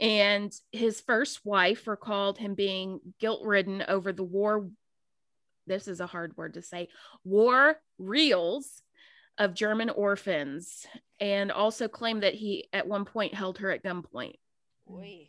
And 0.00 0.52
his 0.70 1.00
first 1.00 1.44
wife 1.44 1.86
recalled 1.86 2.38
him 2.38 2.54
being 2.54 3.00
guilt 3.18 3.44
ridden 3.44 3.84
over 3.88 4.12
the 4.12 4.22
war. 4.22 4.68
This 5.66 5.88
is 5.88 6.00
a 6.00 6.06
hard 6.06 6.36
word 6.36 6.54
to 6.54 6.62
say 6.62 6.88
war 7.24 7.80
reels 7.98 8.82
of 9.38 9.54
German 9.54 9.90
orphans, 9.90 10.86
and 11.20 11.52
also 11.52 11.86
claimed 11.88 12.22
that 12.22 12.34
he 12.34 12.68
at 12.72 12.88
one 12.88 13.04
point 13.04 13.34
held 13.34 13.58
her 13.58 13.70
at 13.70 13.84
gunpoint. 13.84 14.34
Oy. 14.90 15.28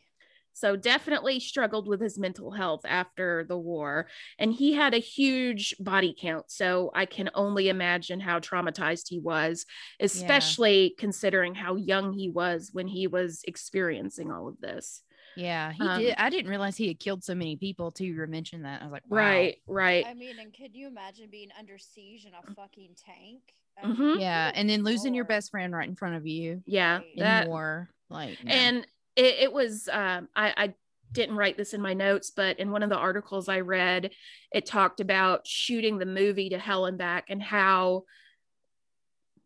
So 0.60 0.76
definitely 0.76 1.40
struggled 1.40 1.88
with 1.88 2.02
his 2.02 2.20
mental 2.20 2.52
health 2.52 2.82
after 2.86 3.46
the 3.48 3.58
war. 3.58 4.08
And 4.38 4.54
he 4.54 4.74
had 4.74 4.94
a 4.94 5.00
huge 5.00 5.76
body 5.80 6.16
count. 6.20 6.52
So 6.52 6.92
I 6.94 7.06
can 7.06 7.30
only 7.34 7.70
imagine 7.70 8.20
how 8.20 8.40
traumatized 8.40 9.08
he 9.08 9.20
was, 9.20 9.66
especially 10.00 10.84
yeah. 10.84 10.96
considering 10.98 11.56
how 11.56 11.76
young 11.76 12.14
he 12.14 12.30
was 12.30 12.72
when 12.74 12.88
he 12.88 13.08
was 13.08 13.42
experiencing 13.48 14.32
all 14.32 14.48
of 14.48 14.60
this. 14.60 15.02
Yeah, 15.38 15.72
he 15.72 15.88
um, 15.88 16.02
did. 16.02 16.16
I 16.18 16.30
didn't 16.30 16.50
realize 16.50 16.76
he 16.76 16.88
had 16.88 17.00
killed 17.00 17.24
so 17.24 17.34
many 17.34 17.56
people 17.56 17.92
too. 17.92 18.06
You 18.06 18.28
mentioned 18.28 18.66
that. 18.66 18.82
I 18.82 18.86
was 18.86 18.92
like, 18.92 19.04
wow. 19.08 19.18
right, 19.18 19.56
right. 19.68 20.06
I 20.06 20.14
mean, 20.14 20.38
and 20.40 20.54
could 20.54 20.76
you 20.76 20.88
imagine 20.88 21.30
being 21.32 21.50
under 21.58 21.78
siege 21.78 22.26
in 22.26 22.34
a 22.34 22.54
fucking 22.56 22.96
tank? 23.06 23.42
Mm-hmm. 23.84 24.20
Yeah, 24.20 24.52
and 24.54 24.70
then 24.70 24.84
losing 24.84 25.14
your 25.14 25.24
best 25.24 25.52
friend 25.52 25.74
right 25.74 25.88
in 25.88 25.96
front 25.96 26.16
of 26.16 26.28
you. 26.28 26.62
Yeah, 26.66 27.00
that 27.18 27.48
war. 27.48 27.90
Like, 28.10 28.44
no. 28.44 28.52
and 28.52 28.88
it, 29.20 29.36
it 29.40 29.54
was. 29.54 29.90
Um, 29.92 30.28
I, 30.36 30.54
I 30.56 30.74
didn't 31.12 31.36
write 31.36 31.58
this 31.58 31.74
in 31.74 31.82
my 31.82 31.94
notes, 31.94 32.32
but 32.36 32.60
in 32.60 32.72
one 32.72 32.84
of 32.84 32.90
the 32.90 32.98
articles 32.98 33.50
I 33.50 33.62
read, 33.62 34.12
it 34.54 34.66
talked 34.66 35.00
about 35.00 35.48
shooting 35.48 35.98
the 35.98 36.06
movie 36.06 36.50
to 36.50 36.60
hell 36.60 36.86
and 36.86 36.98
back 36.98 37.26
and 37.30 37.42
how 37.42 38.04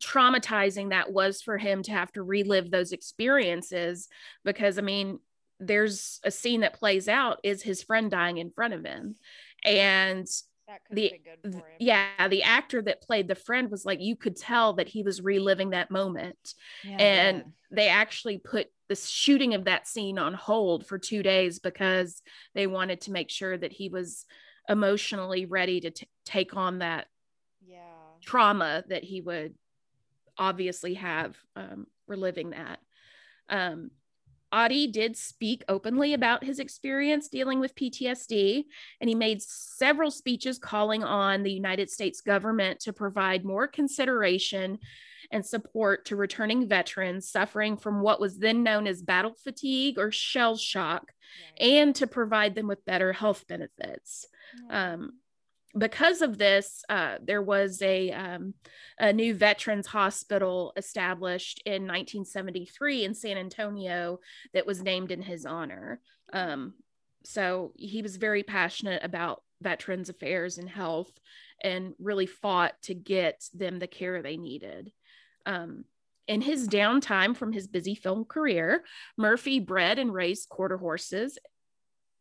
traumatizing 0.02 0.90
that 0.90 1.12
was 1.12 1.42
for 1.42 1.58
him 1.58 1.82
to 1.84 1.92
have 1.92 2.12
to 2.12 2.24
relive 2.24 2.70
those 2.70 2.92
experiences 2.92 4.10
because 4.44 4.78
i 4.78 4.82
mean 4.82 5.18
there's 5.62 6.20
a 6.26 6.32
scene 6.32 6.60
that 6.62 6.74
plays 6.74 7.08
out 7.08 7.40
is 7.42 7.64
his 7.64 7.82
friend 7.82 8.12
dying 8.12 8.38
in 8.38 8.52
front 8.52 8.74
of 8.74 8.84
him 8.84 9.16
and 9.64 10.28
the 10.92 11.14
yeah 11.80 12.28
the 12.28 12.44
actor 12.44 12.82
that 12.82 13.02
played 13.02 13.28
the 13.28 13.36
friend 13.36 13.70
was 13.70 13.86
like 13.86 14.02
you 14.02 14.16
could 14.16 14.36
tell 14.36 14.74
that 14.74 14.90
he 14.90 15.04
was 15.04 15.22
reliving 15.22 15.70
that 15.70 15.92
moment 15.92 16.54
yeah, 16.84 16.98
and 16.98 17.38
yeah. 17.38 17.44
they 17.72 17.88
actually 17.88 18.40
put 18.40 18.68
the 18.90 18.96
shooting 18.96 19.54
of 19.54 19.66
that 19.66 19.88
scene 19.88 20.20
on 20.20 20.34
hold 20.34 20.86
for 20.86 20.98
two 20.98 21.24
days 21.24 21.60
because 21.60 22.22
they 22.54 22.68
wanted 22.68 23.02
to 23.02 23.12
make 23.12 23.30
sure 23.30 23.58
that 23.58 23.72
he 23.72 23.90
was 23.90 24.26
emotionally 24.70 25.46
ready 25.46 25.80
to 25.82 25.92
t- 25.92 26.08
take 26.26 26.56
on 26.56 26.80
that 26.80 27.08
yeah. 27.66 27.78
trauma 28.22 28.84
that 28.90 29.04
he 29.04 29.22
would 29.22 29.56
obviously 30.38 30.96
have 30.96 31.36
um, 31.56 31.88
reliving 32.08 32.52
that. 32.52 32.80
Um, 33.50 33.92
Audie 34.52 34.88
did 34.88 35.18
speak 35.18 35.64
openly 35.68 36.14
about 36.14 36.44
his 36.44 36.60
experience 36.60 37.28
dealing 37.28 37.60
with 37.60 37.74
PTSD, 37.74 38.66
and 39.02 39.10
he 39.10 39.16
made 39.16 39.42
several 39.42 40.12
speeches 40.12 40.60
calling 40.60 41.04
on 41.04 41.42
the 41.42 41.52
United 41.52 41.90
States 41.90 42.22
government 42.22 42.80
to 42.82 42.94
provide 42.94 43.44
more 43.44 43.68
consideration 43.68 44.78
and 45.32 45.46
support 45.46 46.06
to 46.06 46.16
returning 46.16 46.68
veterans 46.68 47.30
suffering 47.30 47.78
from 47.78 48.02
what 48.02 48.20
was 48.20 48.38
then 48.38 48.64
known 48.64 48.88
as 48.88 49.02
battle 49.02 49.36
fatigue 49.44 49.98
or 49.98 50.12
shell 50.12 50.58
shock, 50.58 51.12
right. 51.60 51.68
and 51.68 51.96
to 51.96 52.08
provide 52.08 52.56
them 52.56 52.68
with 52.68 52.86
better 52.86 53.14
health 53.14 53.46
benefits. 53.48 54.28
Um, 54.70 55.14
because 55.76 56.22
of 56.22 56.38
this, 56.38 56.84
uh, 56.88 57.18
there 57.24 57.42
was 57.42 57.82
a, 57.82 58.12
um, 58.12 58.54
a 59.00 59.12
new 59.12 59.34
veterans 59.34 59.88
hospital 59.88 60.72
established 60.78 61.62
in 61.66 61.84
1973 61.84 63.06
in 63.06 63.16
San 63.16 63.38
Antonio 63.38 64.20
that 64.54 64.68
was 64.68 64.84
named 64.84 65.12
in 65.12 65.22
his 65.22 65.46
honor. 65.46 66.00
Um, 66.32 66.76
so 67.26 67.72
he 67.76 68.02
was 68.02 68.18
very 68.18 68.44
passionate 68.44 69.04
about 69.04 69.42
veterans 69.62 70.10
affairs 70.10 70.58
and 70.58 70.70
health 70.70 71.12
and 71.64 71.94
really 71.98 72.26
fought 72.26 72.74
to 72.84 72.94
get 72.94 73.46
them 73.54 73.80
the 73.80 73.88
care 73.88 74.22
they 74.22 74.38
needed. 74.38 74.92
Um, 75.46 75.86
in 76.28 76.42
his 76.42 76.68
downtime 76.68 77.36
from 77.36 77.52
his 77.52 77.68
busy 77.68 77.96
film 77.96 78.26
career, 78.26 78.84
Murphy 79.18 79.60
bred 79.60 80.00
and 80.00 80.14
raised 80.14 80.50
quarter 80.50 80.78
horses, 80.78 81.38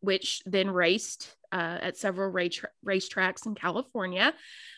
which 0.01 0.41
then 0.45 0.69
raced 0.69 1.35
uh, 1.53 1.77
at 1.81 1.97
several 1.97 2.29
race 2.29 2.61
racetracks 2.85 3.45
in 3.45 3.55
California. 3.55 4.33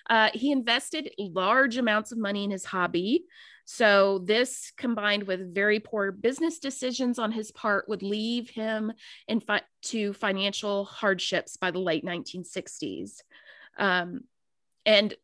Uh, 0.10 0.30
he 0.34 0.52
invested 0.52 1.10
large 1.18 1.78
amounts 1.78 2.12
of 2.12 2.18
money 2.18 2.44
in 2.44 2.52
his 2.52 2.66
hobby. 2.66 3.26
So, 3.68 4.20
this 4.20 4.72
combined 4.78 5.24
with 5.24 5.56
very 5.56 5.80
poor 5.80 6.12
business 6.12 6.60
decisions 6.60 7.18
on 7.18 7.32
his 7.32 7.52
part 7.52 7.90
would 7.90 8.04
leave 8.04 8.52
him 8.52 8.94
in 9.28 9.40
fi- 9.40 9.64
to 9.84 10.14
financial 10.14 10.86
hardships 10.86 11.58
by 11.58 11.72
the 11.72 11.80
late 11.80 12.06
1960s. 12.06 13.22
Um, 13.80 14.26
and 14.86 15.16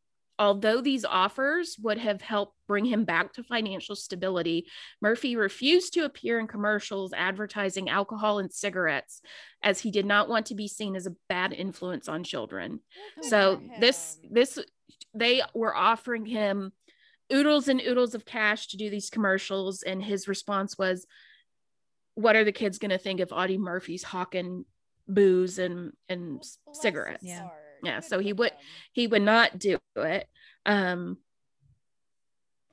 Although 0.41 0.81
these 0.81 1.05
offers 1.05 1.77
would 1.83 1.99
have 1.99 2.19
helped 2.19 2.55
bring 2.67 2.83
him 2.83 3.05
back 3.05 3.31
to 3.33 3.43
financial 3.43 3.95
stability, 3.95 4.65
Murphy 4.99 5.35
refused 5.35 5.93
to 5.93 6.03
appear 6.03 6.39
in 6.39 6.47
commercials 6.47 7.13
advertising 7.13 7.89
alcohol 7.89 8.39
and 8.39 8.51
cigarettes 8.51 9.21
as 9.61 9.79
he 9.79 9.91
did 9.91 10.07
not 10.07 10.29
want 10.29 10.47
to 10.47 10.55
be 10.55 10.67
seen 10.67 10.95
as 10.95 11.05
a 11.05 11.13
bad 11.29 11.53
influence 11.53 12.09
on 12.09 12.23
children. 12.23 12.79
so 13.21 13.61
this 13.79 14.17
this 14.31 14.57
they 15.13 15.43
were 15.53 15.75
offering 15.75 16.25
him 16.25 16.71
oodles 17.31 17.67
and 17.67 17.79
oodles 17.79 18.15
of 18.15 18.25
cash 18.25 18.65
to 18.69 18.77
do 18.77 18.89
these 18.89 19.11
commercials 19.11 19.83
and 19.83 20.03
his 20.03 20.27
response 20.27 20.75
was 20.75 21.05
what 22.15 22.35
are 22.35 22.43
the 22.43 22.51
kids 22.51 22.79
going 22.79 22.89
to 22.89 22.97
think 22.97 23.19
if 23.19 23.31
Audie 23.31 23.59
Murphy's 23.59 24.01
hawking 24.01 24.65
booze 25.07 25.59
and 25.59 25.91
and 26.09 26.43
cigarettes? 26.73 27.23
Yeah 27.23 27.49
yeah 27.83 27.99
so 27.99 28.19
he 28.19 28.33
would 28.33 28.51
he 28.91 29.07
would 29.07 29.21
not 29.21 29.57
do 29.57 29.77
it 29.97 30.27
um 30.65 31.17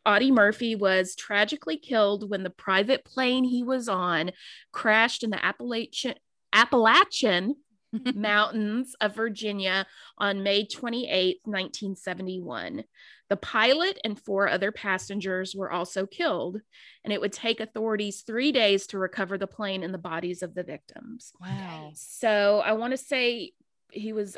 Audie 0.06 0.30
Murphy 0.30 0.74
was 0.74 1.14
tragically 1.14 1.76
killed 1.76 2.30
when 2.30 2.42
the 2.42 2.50
private 2.50 3.04
plane 3.04 3.44
he 3.44 3.62
was 3.62 3.88
on 3.88 4.30
crashed 4.72 5.22
in 5.22 5.30
the 5.30 5.44
Appalachian 5.44 6.14
Appalachian 6.52 7.56
Mountains 8.14 8.94
of 9.00 9.14
Virginia 9.14 9.86
on 10.16 10.42
May 10.42 10.64
28, 10.66 11.40
1971. 11.44 12.84
The 13.28 13.36
pilot 13.36 13.98
and 14.04 14.18
four 14.18 14.48
other 14.48 14.72
passengers 14.72 15.54
were 15.54 15.70
also 15.70 16.06
killed, 16.06 16.60
and 17.04 17.12
it 17.12 17.20
would 17.20 17.32
take 17.32 17.60
authorities 17.60 18.22
three 18.22 18.52
days 18.52 18.86
to 18.88 18.98
recover 18.98 19.36
the 19.36 19.46
plane 19.46 19.82
and 19.82 19.92
the 19.92 19.98
bodies 19.98 20.42
of 20.42 20.54
the 20.54 20.62
victims. 20.62 21.32
Wow. 21.40 21.90
So 21.94 22.62
I 22.64 22.72
want 22.72 22.92
to 22.92 22.98
say 22.98 23.52
he 23.90 24.12
was 24.12 24.36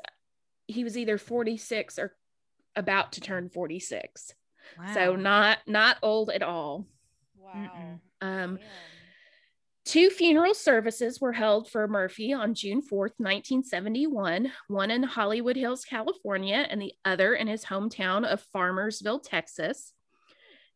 he 0.67 0.85
was 0.85 0.97
either 0.97 1.19
46 1.19 1.99
or 1.99 2.15
about 2.81 3.13
to 3.13 3.21
turn 3.21 3.49
46. 3.49 4.35
Wow. 4.79 4.95
So 4.95 5.17
not 5.17 5.59
not 5.67 5.99
old 6.03 6.31
at 6.31 6.43
all. 6.43 6.87
Wow. 7.37 8.01
Um 8.21 8.59
Two 9.87 10.11
funeral 10.11 10.55
services 10.55 11.21
were 11.21 11.33
held 11.33 11.69
for 11.69 11.89
Murphy 11.89 12.33
on 12.33 12.55
June 12.55 12.81
4th, 12.81 13.17
1971, 13.17 14.53
one 14.69 14.91
in 14.91 15.03
Hollywood 15.03 15.57
Hills, 15.57 15.85
California, 15.85 16.67
and 16.69 16.81
the 16.81 16.93
other 17.05 17.35
in 17.35 17.49
his 17.49 17.65
hometown 17.65 18.25
of 18.25 18.45
Farmersville, 18.55 19.21
Texas. 19.21 19.93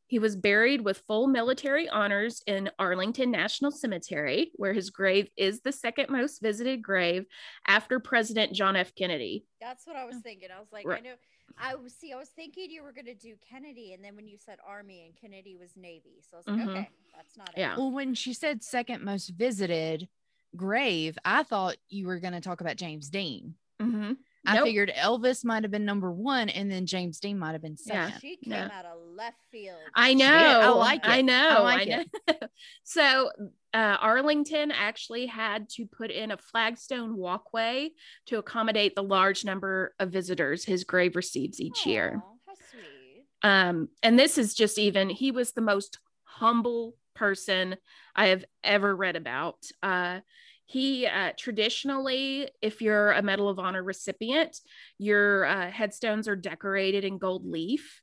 He 0.07 0.19
was 0.19 0.37
buried 0.37 0.81
with 0.81 1.05
full 1.07 1.29
military 1.29 1.89
honors 1.89 2.43
in 2.47 2.71
Arlington 2.79 3.31
National 3.31 3.71
Cemetery, 3.71 4.51
where 4.57 4.73
his 4.73 4.91
grave 4.91 5.29
is 5.37 5.61
the 5.61 5.73
second 5.73 6.11
most 6.11 6.41
visited 6.43 6.83
grave 6.83 7.27
after 7.67 8.01
President 8.01 8.53
John 8.53 8.75
F. 8.75 8.95
Kennedy. 8.95 9.47
That's 9.61 9.87
what 9.87 9.97
I 9.97 10.07
was 10.07 10.17
thinking. 10.23 10.49
I 10.55 10.59
was 10.59 10.73
like, 10.73 10.87
right. 10.87 11.03
I 11.03 11.09
know. 11.09 11.15
I 11.59 11.75
was 11.75 11.95
see. 11.95 12.13
I 12.13 12.17
was 12.17 12.29
thinking 12.29 12.71
you 12.71 12.83
were 12.83 12.93
going 12.93 13.07
to 13.07 13.15
do 13.15 13.35
Kennedy, 13.49 13.93
and 13.93 14.05
then 14.05 14.17
when 14.17 14.27
you 14.27 14.37
said 14.37 14.59
Army 14.67 15.05
and 15.05 15.15
Kennedy 15.15 15.57
was 15.57 15.71
Navy, 15.77 16.23
so 16.29 16.37
I 16.37 16.39
was 16.39 16.47
like, 16.47 16.57
mm-hmm. 16.57 16.69
okay, 16.71 16.91
that's 17.15 17.37
not. 17.37 17.51
Yeah. 17.57 17.73
It. 17.73 17.79
Well, 17.79 17.91
when 17.91 18.15
she 18.15 18.33
said 18.33 18.63
second 18.63 19.05
most 19.05 19.29
visited 19.29 20.09
grave, 20.57 21.19
I 21.25 21.43
thought 21.43 21.77
you 21.89 22.07
were 22.07 22.19
going 22.19 22.33
to 22.33 22.41
talk 22.41 22.61
about 22.61 22.77
James 22.77 23.09
Dean. 23.09 23.55
Mm-hmm. 23.81 24.13
I 24.47 24.57
nope. 24.57 24.65
figured 24.65 24.93
Elvis 24.97 25.45
might 25.45 25.63
have 25.63 25.71
been 25.71 25.85
number 25.85 26.13
one, 26.13 26.49
and 26.49 26.71
then 26.71 26.87
James 26.87 27.19
Dean 27.19 27.39
might 27.39 27.53
have 27.53 27.63
been 27.63 27.77
second. 27.77 28.13
Yeah, 28.13 28.19
she 28.19 28.37
came 28.37 28.53
yeah. 28.53 28.69
out 28.73 28.85
of 28.85 28.99
left 29.17 29.43
field. 29.51 29.79
I 29.95 30.15
know. 30.15 30.27
I 30.27 30.69
like 30.69 31.05
it. 31.05 31.11
I 31.11 31.23
know. 31.23 31.49
I 31.49 31.59
like 31.61 31.89
I 31.89 32.05
it. 32.29 32.51
so 32.85 33.31
uh, 33.73 33.97
Arlington 34.01 34.71
actually 34.71 35.27
had 35.27 35.69
to 35.71 35.87
put 35.87 36.11
in 36.11 36.31
a 36.31 36.37
flagstone 36.37 37.17
walkway 37.17 37.91
to 38.27 38.39
accommodate 38.39 38.95
the 38.95 39.03
large 39.03 39.45
number 39.45 39.95
of 39.99 40.11
visitors 40.11 40.65
his 40.65 40.85
grave 40.85 41.17
receives 41.17 41.61
each 41.61 41.83
Aww, 41.83 41.87
year. 41.87 42.23
How 42.47 42.55
sweet. 42.71 43.25
Um, 43.43 43.89
and 44.03 44.19
this 44.19 44.37
is 44.37 44.55
just 44.55 44.79
even. 44.79 45.09
He 45.09 45.31
was 45.31 45.53
the 45.53 45.61
most 45.63 45.99
humble 46.25 46.95
person 47.15 47.77
I 48.15 48.29
have 48.29 48.45
ever 48.63 48.95
read 48.95 49.17
about. 49.17 49.57
Uh, 49.83 50.21
he 50.67 51.07
uh, 51.07 51.33
traditionally, 51.37 52.49
if 52.63 52.81
you're 52.81 53.13
a 53.13 53.23
Medal 53.23 53.49
of 53.49 53.59
Honor 53.59 53.83
recipient, 53.83 54.59
your 54.99 55.45
uh, 55.45 55.71
headstones 55.71 56.29
are 56.29 56.37
decorated 56.37 57.05
in 57.05 57.19
gold 57.19 57.47
leaf. 57.47 58.01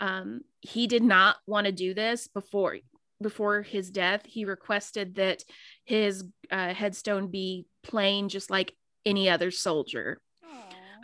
Um, 0.00 0.40
he 0.60 0.86
did 0.86 1.02
not 1.02 1.36
want 1.46 1.66
to 1.66 1.72
do 1.72 1.94
this 1.94 2.28
before 2.28 2.78
before 3.20 3.62
his 3.62 3.90
death. 3.90 4.22
He 4.24 4.44
requested 4.44 5.14
that 5.14 5.44
his 5.84 6.24
uh, 6.50 6.74
headstone 6.74 7.28
be 7.28 7.66
plain, 7.82 8.28
just 8.28 8.50
like 8.50 8.74
any 9.06 9.30
other 9.30 9.50
soldier. 9.50 10.20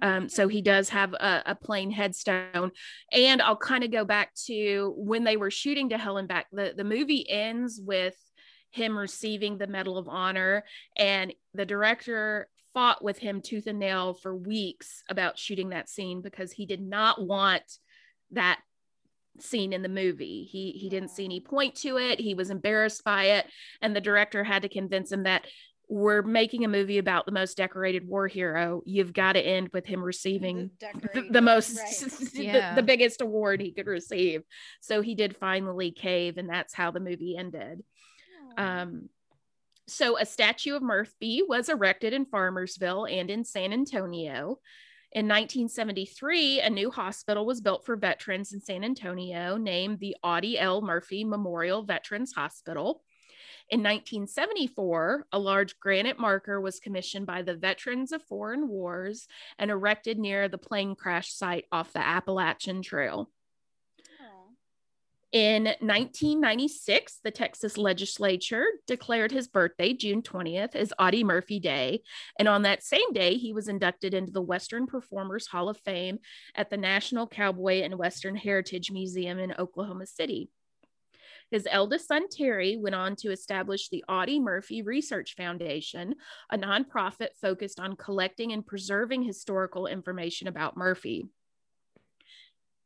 Um, 0.01 0.29
so 0.29 0.49
he 0.49 0.63
does 0.63 0.89
have 0.91 1.13
a, 1.15 1.43
a 1.47 1.55
plain 1.55 1.91
headstone. 1.91 2.71
And 3.13 3.43
I'll 3.43 3.57
kind 3.57 3.85
of 3.85 3.91
go 3.91 4.05
back 4.05 4.35
to 4.47 4.95
when 4.97 5.25
they 5.25 5.37
were 5.37 5.51
shooting 5.51 5.89
to 5.91 5.99
Hell 5.99 6.19
and 6.19 6.29
Back. 6.29 6.47
The, 6.53 6.75
the 6.77 6.85
movie 6.85 7.29
ends 7.29 7.81
with 7.85 8.15
him 8.71 8.99
receiving 8.99 9.59
the 9.59 9.67
Medal 9.67 9.99
of 9.99 10.09
Honor. 10.09 10.65
And 10.97 11.33
the 11.55 11.67
director 11.67 12.49
fought 12.75 13.03
with 13.03 13.19
him 13.19 13.41
tooth 13.41 13.67
and 13.67 13.79
nail 13.79 14.15
for 14.15 14.37
weeks 14.37 15.03
about 15.09 15.39
shooting 15.39 15.71
that 15.71 15.89
scene 15.89 16.21
because 16.21 16.53
he 16.53 16.67
did 16.67 16.81
not 16.81 17.21
want 17.21 17.63
that 18.33 18.61
scene 19.41 19.73
in 19.73 19.83
the 19.83 19.89
movie. 19.89 20.49
He 20.51 20.73
he 20.73 20.89
didn't 20.89 21.11
see 21.11 21.25
any 21.25 21.41
point 21.41 21.77
to 21.77 21.97
it. 21.97 22.21
He 22.21 22.35
was 22.35 22.51
embarrassed 22.51 23.05
by 23.05 23.25
it 23.25 23.47
and 23.81 23.95
the 23.95 24.01
director 24.01 24.45
had 24.45 24.63
to 24.63 24.69
convince 24.69 25.13
him 25.13 25.23
that 25.23 25.47
we're 25.89 26.23
making 26.23 26.65
a 26.65 26.69
movie 26.69 26.99
about 26.99 27.25
the 27.25 27.33
most 27.33 27.57
decorated 27.57 28.07
war 28.07 28.29
hero. 28.29 28.83
You've 28.85 29.15
got 29.15 29.33
to 29.33 29.41
end 29.41 29.71
with 29.73 29.87
him 29.87 30.03
receiving 30.03 30.71
the, 30.81 31.29
the, 31.31 31.41
most, 31.41 31.79
right. 31.79 32.33
yeah. 32.35 32.71
the, 32.75 32.83
the, 32.83 32.87
biggest 32.87 33.23
award 33.23 33.61
he 33.61 33.73
could 33.73 33.87
receive. 33.87 34.43
So 34.83 35.01
he 35.01 35.15
did 35.15 35.37
finally 35.39 35.91
cave, 35.91 36.37
and 36.37 36.49
that's 36.49 36.75
how 36.75 36.91
the 36.91 37.01
movie 37.01 37.37
ended. 37.39 37.83
Um, 38.59 39.09
so 39.87 40.19
a 40.19 40.27
statue 40.27 40.77
of 40.77 40.83
Murphy 40.83 41.43
was 41.49 41.71
erected 41.71 42.13
in 42.13 42.27
Farmersville 42.27 43.11
and 43.11 43.31
in 43.31 43.45
San 43.45 43.73
Antonio. 43.73 44.59
In 45.13 45.27
1973, 45.27 46.61
a 46.61 46.69
new 46.69 46.91
hospital 46.91 47.47
was 47.47 47.63
built 47.63 47.87
for 47.87 47.97
veterans 47.97 48.53
in 48.53 48.61
San 48.61 48.85
Antonio 48.85 49.57
named 49.57 50.01
the 50.01 50.17
Audie 50.23 50.59
L. 50.59 50.83
Murphy 50.83 51.25
Memorial 51.25 51.83
Veterans 51.83 52.35
Hospital. 52.35 53.03
In 53.71 53.81
1974, 53.81 55.27
a 55.33 55.39
large 55.39 55.79
granite 55.81 56.19
marker 56.19 56.61
was 56.61 56.81
commissioned 56.81 57.27
by 57.27 57.41
the 57.41 57.57
Veterans 57.57 58.13
of 58.13 58.23
Foreign 58.23 58.69
Wars 58.69 59.27
and 59.59 59.71
erected 59.71 60.19
near 60.19 60.49
the 60.49 60.59
plane 60.59 60.95
crash 60.95 61.33
site 61.33 61.65
off 61.73 61.95
the 61.95 62.07
Appalachian 62.07 62.83
Trail. 62.83 63.31
In 65.31 65.65
1996, 65.65 67.21
the 67.23 67.31
Texas 67.31 67.77
legislature 67.77 68.65
declared 68.87 69.31
his 69.31 69.47
birthday, 69.47 69.93
June 69.93 70.23
20th, 70.23 70.75
as 70.75 70.95
Audie 70.99 71.23
Murphy 71.23 71.61
Day. 71.61 72.01
And 72.39 72.49
on 72.49 72.63
that 72.63 72.83
same 72.83 73.13
day, 73.13 73.35
he 73.35 73.53
was 73.53 73.69
inducted 73.69 74.15
into 74.15 74.33
the 74.33 74.41
Western 74.41 74.87
Performers 74.87 75.47
Hall 75.47 75.69
of 75.69 75.77
Fame 75.81 76.19
at 76.55 76.71
the 76.71 76.79
National 76.79 77.27
Cowboy 77.27 77.83
and 77.83 77.99
Western 77.99 78.37
Heritage 78.37 78.91
Museum 78.91 79.39
in 79.39 79.53
Oklahoma 79.59 80.07
City. 80.07 80.49
His 81.51 81.69
eldest 81.71 82.09
son, 82.09 82.31
Terry, 82.31 82.79
went 82.79 82.95
on 82.95 83.15
to 83.17 83.31
establish 83.31 83.91
the 83.91 84.05
Audie 84.09 84.41
Murphy 84.41 84.81
Research 84.81 85.35
Foundation, 85.37 86.15
a 86.51 86.57
nonprofit 86.57 87.37
focused 87.39 87.81
on 87.81 87.97
collecting 87.97 88.53
and 88.53 88.67
preserving 88.67 89.25
historical 89.25 89.87
information 89.87 90.49
about 90.49 90.79
Murphy. 90.79 91.27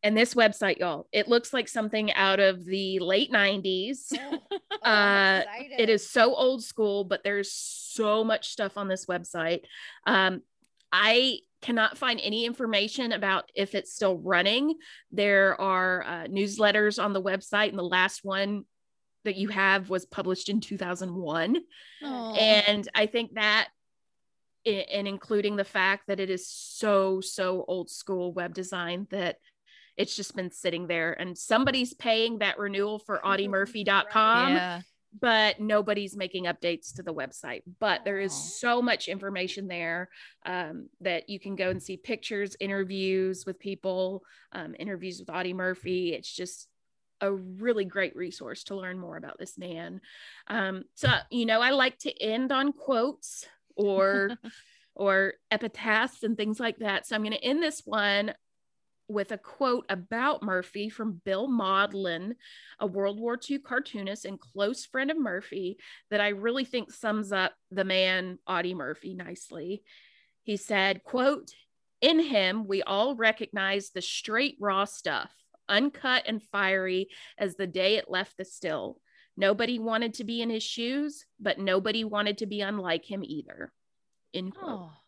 And 0.03 0.17
this 0.17 0.35
website, 0.35 0.79
y'all, 0.79 1.07
it 1.13 1.29
looks 1.29 1.53
like 1.53 1.69
something 1.69 2.13
out 2.13 2.41
of 2.41 2.65
the 2.65 2.99
late 2.99 3.31
90s. 3.31 4.13
Oh, 4.19 4.39
uh, 4.89 5.43
it 5.79 5.89
is 5.89 6.09
so 6.11 6.35
old 6.35 6.65
school, 6.65 7.05
but 7.05 7.23
there's 7.23 7.53
so 7.53 8.25
much 8.25 8.49
stuff 8.49 8.77
on 8.77 8.89
this 8.89 9.07
website. 9.07 9.61
Um, 10.07 10.43
I 10.93 11.39
cannot 11.63 11.97
find 11.97 12.21
any 12.23 12.45
information 12.45 13.13
about 13.13 13.51
if 13.55 13.75
it's 13.75 13.95
still 13.95 14.19
running. 14.19 14.75
There 15.13 15.59
are 15.61 16.03
uh, 16.03 16.27
newsletters 16.27 17.03
on 17.03 17.13
the 17.13 17.23
website, 17.23 17.69
and 17.69 17.79
the 17.79 17.85
last 17.85 18.25
one 18.25 18.65
that 19.25 19.37
you 19.37 19.49
have 19.49 19.89
was 19.89 20.05
published 20.05 20.49
in 20.49 20.61
2001. 20.61 21.57
Aww. 22.03 22.41
And 22.41 22.89
I 22.95 23.07
think 23.07 23.35
that, 23.35 23.69
and 24.67 25.09
including 25.09 25.57
the 25.57 25.65
fact 25.65 26.09
that 26.09 26.21
it 26.21 26.29
is 26.29 26.49
so, 26.49 27.21
so 27.21 27.65
old 27.69 27.89
school 27.89 28.33
web 28.33 28.53
design 28.53 29.07
that 29.11 29.37
it's 29.97 30.17
just 30.17 30.35
been 30.35 30.51
sitting 30.51 30.87
there 30.87 31.13
and 31.13 31.37
somebody's 31.37 31.95
paying 31.95 32.39
that 32.39 32.59
renewal 32.59 32.99
for 32.99 33.21
audiemurphy.com. 33.25 34.53
Yeah 34.53 34.83
but 35.21 35.61
nobody's 35.61 36.17
making 36.17 36.45
updates 36.45 36.95
to 36.97 37.03
the 37.03 37.13
website. 37.13 37.63
But 37.81 38.05
there 38.05 38.19
is 38.19 38.33
so 38.33 38.81
much 38.81 39.09
information 39.09 39.69
there 39.69 40.09
um, 40.47 40.89
that 41.01 41.29
you 41.29 41.39
can 41.39 41.55
go 41.55 41.69
and 41.69 41.83
see 41.83 41.97
pictures, 41.97 42.57
interviews 42.61 43.45
with 43.45 43.59
people, 43.59 44.23
um, 44.53 44.75
interviews 44.79 45.21
with 45.21 45.31
Audie 45.31 45.53
Murphy. 45.53 46.15
It's 46.15 46.33
just 46.33 46.69
a 47.21 47.33
really 47.33 47.85
great 47.85 48.17
resource 48.17 48.65
to 48.65 48.77
learn 48.77 48.99
more 48.99 49.17
about 49.17 49.39
this 49.39 49.59
man. 49.59 50.01
Um, 50.49 50.85
so, 50.95 51.09
you 51.31 51.47
know, 51.47 51.61
I 51.61 51.71
like 51.71 51.99
to 52.01 52.23
end 52.23 52.51
on 52.51 52.73
quotes 52.73 53.47
or 53.77 54.31
or 54.95 55.35
epitaphs 55.51 56.23
and 56.23 56.37
things 56.37 56.59
like 56.61 56.79
that. 56.79 57.07
So 57.07 57.15
I'm 57.15 57.23
going 57.23 57.33
to 57.33 57.45
end 57.45 57.63
this 57.63 57.83
one 57.85 58.35
with 59.13 59.33
a 59.33 59.39
quote 59.39 59.87
about 59.89 60.43
Murphy 60.43 60.89
from 60.89 61.21
Bill 61.25 61.49
Mauldin, 61.49 62.35
a 62.79 62.87
World 62.87 63.21
War 63.21 63.39
II 63.49 63.59
cartoonist 63.59 64.25
and 64.25 64.41
close 64.41 64.87
friend 64.87 65.11
of 65.11 65.19
Murphy, 65.19 65.79
that 66.11 66.21
I 66.21 66.29
really 66.29 66.65
think 66.65 66.91
sums 66.91 67.33
up 67.33 67.53
the 67.71 67.85
man 67.85 68.39
Audie 68.47 68.75
Murphy 68.75 69.15
nicely. 69.15 69.83
He 70.43 70.57
said, 70.57 71.05
quote, 71.05 71.53
in 72.01 72.19
him, 72.19 72.67
we 72.67 72.83
all 72.83 73.15
recognize 73.15 73.91
the 73.91 74.03
straight 74.03 74.57
raw 74.59 74.85
stuff, 74.85 75.33
uncut 75.69 76.25
and 76.27 76.43
fiery 76.43 77.09
as 77.39 77.55
the 77.55 77.67
day 77.67 77.97
it 77.97 78.11
left 78.11 78.37
the 78.37 78.45
still. 78.45 78.99
Nobody 79.37 79.79
wanted 79.79 80.15
to 80.15 80.25
be 80.25 80.43
in 80.43 80.51
his 80.51 80.65
shoes, 80.65 81.25
but 81.39 81.59
nobody 81.59 82.05
wanted 82.05 82.39
to 82.39 82.47
be 82.47 82.61
unlike 82.61 83.05
him 83.05 83.23
either. 83.25 83.73
End 84.35 84.55
quote. 84.55 84.71
Oh 84.71 85.02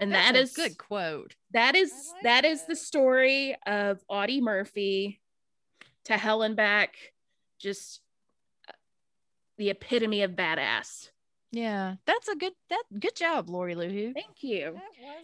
and 0.00 0.12
That's 0.12 0.32
that 0.32 0.38
is 0.38 0.52
good 0.52 0.78
quote. 0.78 1.34
That 1.52 1.74
is 1.74 1.92
like 2.14 2.22
that 2.24 2.44
it. 2.44 2.52
is 2.52 2.66
the 2.66 2.76
story 2.76 3.56
of 3.66 4.00
Audie 4.08 4.40
Murphy 4.40 5.20
to 6.04 6.16
Hell 6.16 6.42
and 6.42 6.56
Back, 6.56 6.96
just 7.58 8.00
uh, 8.68 8.72
the 9.58 9.70
epitome 9.70 10.22
of 10.22 10.32
badass. 10.32 11.10
Yeah, 11.52 11.94
that's 12.06 12.28
a 12.28 12.36
good 12.36 12.52
that 12.70 12.82
good 12.98 13.16
job, 13.16 13.48
Lori 13.48 13.74
Luhu. 13.74 14.12
Thank 14.12 14.42
you. 14.42 14.78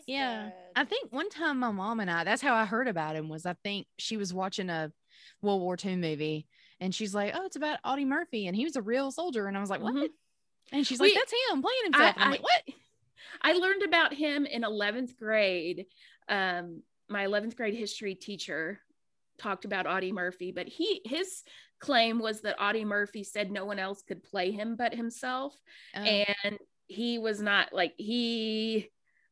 yeah, 0.06 0.44
good. 0.44 0.52
I 0.76 0.84
think 0.84 1.12
one 1.12 1.28
time 1.28 1.58
my 1.58 1.70
mom 1.70 2.00
and 2.00 2.10
I, 2.10 2.24
that's 2.24 2.42
how 2.42 2.54
I 2.54 2.64
heard 2.64 2.88
about 2.88 3.16
him. 3.16 3.28
Was 3.28 3.44
I 3.44 3.54
think 3.62 3.86
she 3.98 4.16
was 4.16 4.32
watching 4.32 4.70
a 4.70 4.92
World 5.42 5.60
War 5.60 5.76
II 5.82 5.96
movie, 5.96 6.46
and 6.80 6.94
she's 6.94 7.14
like, 7.14 7.32
"Oh, 7.36 7.44
it's 7.44 7.56
about 7.56 7.80
Audie 7.84 8.04
Murphy, 8.04 8.46
and 8.46 8.56
he 8.56 8.64
was 8.64 8.76
a 8.76 8.82
real 8.82 9.10
soldier," 9.10 9.46
and 9.46 9.56
I 9.56 9.60
was 9.60 9.70
like, 9.70 9.82
"What?" 9.82 9.94
Mm-hmm. 9.94 10.06
And 10.76 10.86
she's 10.86 11.00
like, 11.00 11.12
"That's 11.14 11.32
him 11.50 11.60
playing 11.60 11.84
himself." 11.84 12.14
I, 12.16 12.24
am 12.24 12.30
like, 12.30 12.42
"What?" 12.42 12.62
I 13.40 13.52
learned 13.52 13.82
about 13.82 14.14
him 14.14 14.46
in 14.46 14.62
11th 14.62 15.16
grade. 15.16 15.86
Um, 16.28 16.82
my 17.08 17.26
11th 17.26 17.56
grade 17.56 17.74
history 17.74 18.14
teacher 18.14 18.80
talked 19.38 19.64
about 19.64 19.86
Audie 19.86 20.12
Murphy, 20.12 20.52
but 20.52 20.68
he 20.68 21.00
his 21.04 21.42
claim 21.80 22.18
was 22.18 22.42
that 22.42 22.60
Audie 22.60 22.84
Murphy 22.84 23.24
said 23.24 23.50
no 23.50 23.64
one 23.64 23.78
else 23.78 24.02
could 24.02 24.22
play 24.22 24.50
him 24.50 24.76
but 24.76 24.94
himself, 24.94 25.54
oh. 25.96 26.00
and 26.00 26.58
he 26.86 27.18
was 27.18 27.40
not 27.40 27.72
like 27.72 27.94
he 27.96 28.90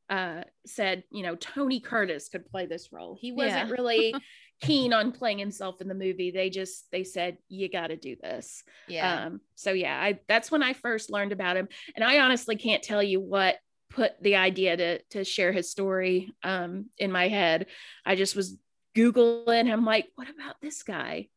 uh, 0.09 0.43
said 0.66 1.05
you 1.11 1.22
know 1.22 1.36
Tony 1.36 1.80
Curtis 1.80 2.28
could 2.28 2.47
play 2.47 2.66
this 2.66 2.93
role. 2.93 3.16
He 3.18 3.32
wasn't 3.32 3.68
yeah. 3.68 3.72
really 3.72 4.14
keen 4.61 4.93
on 4.93 5.12
playing 5.12 5.38
himself 5.38 5.80
in 5.80 5.88
the 5.88 5.95
movie. 5.95 6.30
They 6.30 6.51
just 6.51 6.91
they 6.91 7.05
said 7.05 7.38
you 7.49 7.70
got 7.70 7.88
to 7.88 7.97
do 7.97 8.16
this. 8.20 8.62
Yeah. 8.88 9.26
Um, 9.26 9.41
so 9.55 9.72
yeah, 9.72 9.99
I 9.99 10.18
that's 10.28 10.51
when 10.51 10.62
I 10.62 10.72
first 10.72 11.11
learned 11.11 11.32
about 11.32 11.57
him, 11.57 11.68
and 11.95 12.05
I 12.05 12.20
honestly 12.20 12.57
can't 12.57 12.82
tell 12.82 13.03
you 13.03 13.20
what 13.20 13.57
put 13.91 14.22
the 14.22 14.36
idea 14.36 14.76
to 14.76 15.03
to 15.11 15.24
share 15.24 15.53
his 15.53 15.70
story 15.70 16.32
um, 16.43 16.86
in 16.99 17.12
my 17.12 17.28
head. 17.28 17.66
I 18.07 18.16
just 18.16 18.34
was 18.36 18.57
googling. 18.97 19.70
I'm 19.70 19.84
like, 19.84 20.09
what 20.14 20.28
about 20.30 20.61
this 20.61 20.82
guy? 20.82 21.28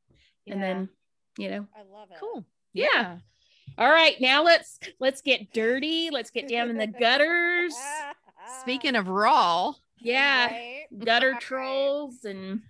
Yeah. 0.45 0.53
And 0.53 0.63
then, 0.63 0.89
you 1.37 1.49
know, 1.49 1.67
I 1.75 1.81
love 1.91 2.09
it. 2.11 2.17
Cool. 2.19 2.45
Yeah. 2.73 2.87
yeah. 2.93 3.17
All 3.77 3.89
right, 3.89 4.15
now 4.21 4.43
let's 4.43 4.79
let's 4.99 5.21
get 5.21 5.51
dirty. 5.51 6.09
Let's 6.11 6.29
get 6.29 6.47
down 6.47 6.69
in 6.69 6.77
the 6.77 6.87
gutters. 6.99 7.75
Speaking 8.61 8.95
of 8.95 9.07
raw, 9.07 9.73
yeah, 9.99 10.47
right. 10.47 10.85
gutter 10.97 11.35
trolls 11.39 12.23
and. 12.23 12.61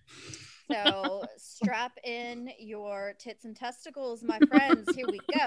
So 0.72 1.24
strap 1.38 1.98
in 2.06 2.50
your 2.58 3.16
tits 3.20 3.44
and 3.44 3.56
testicles, 3.56 4.24
my 4.24 4.40
friends. 4.40 4.96
Here 4.96 5.06
we 5.08 5.20
go. 5.34 5.46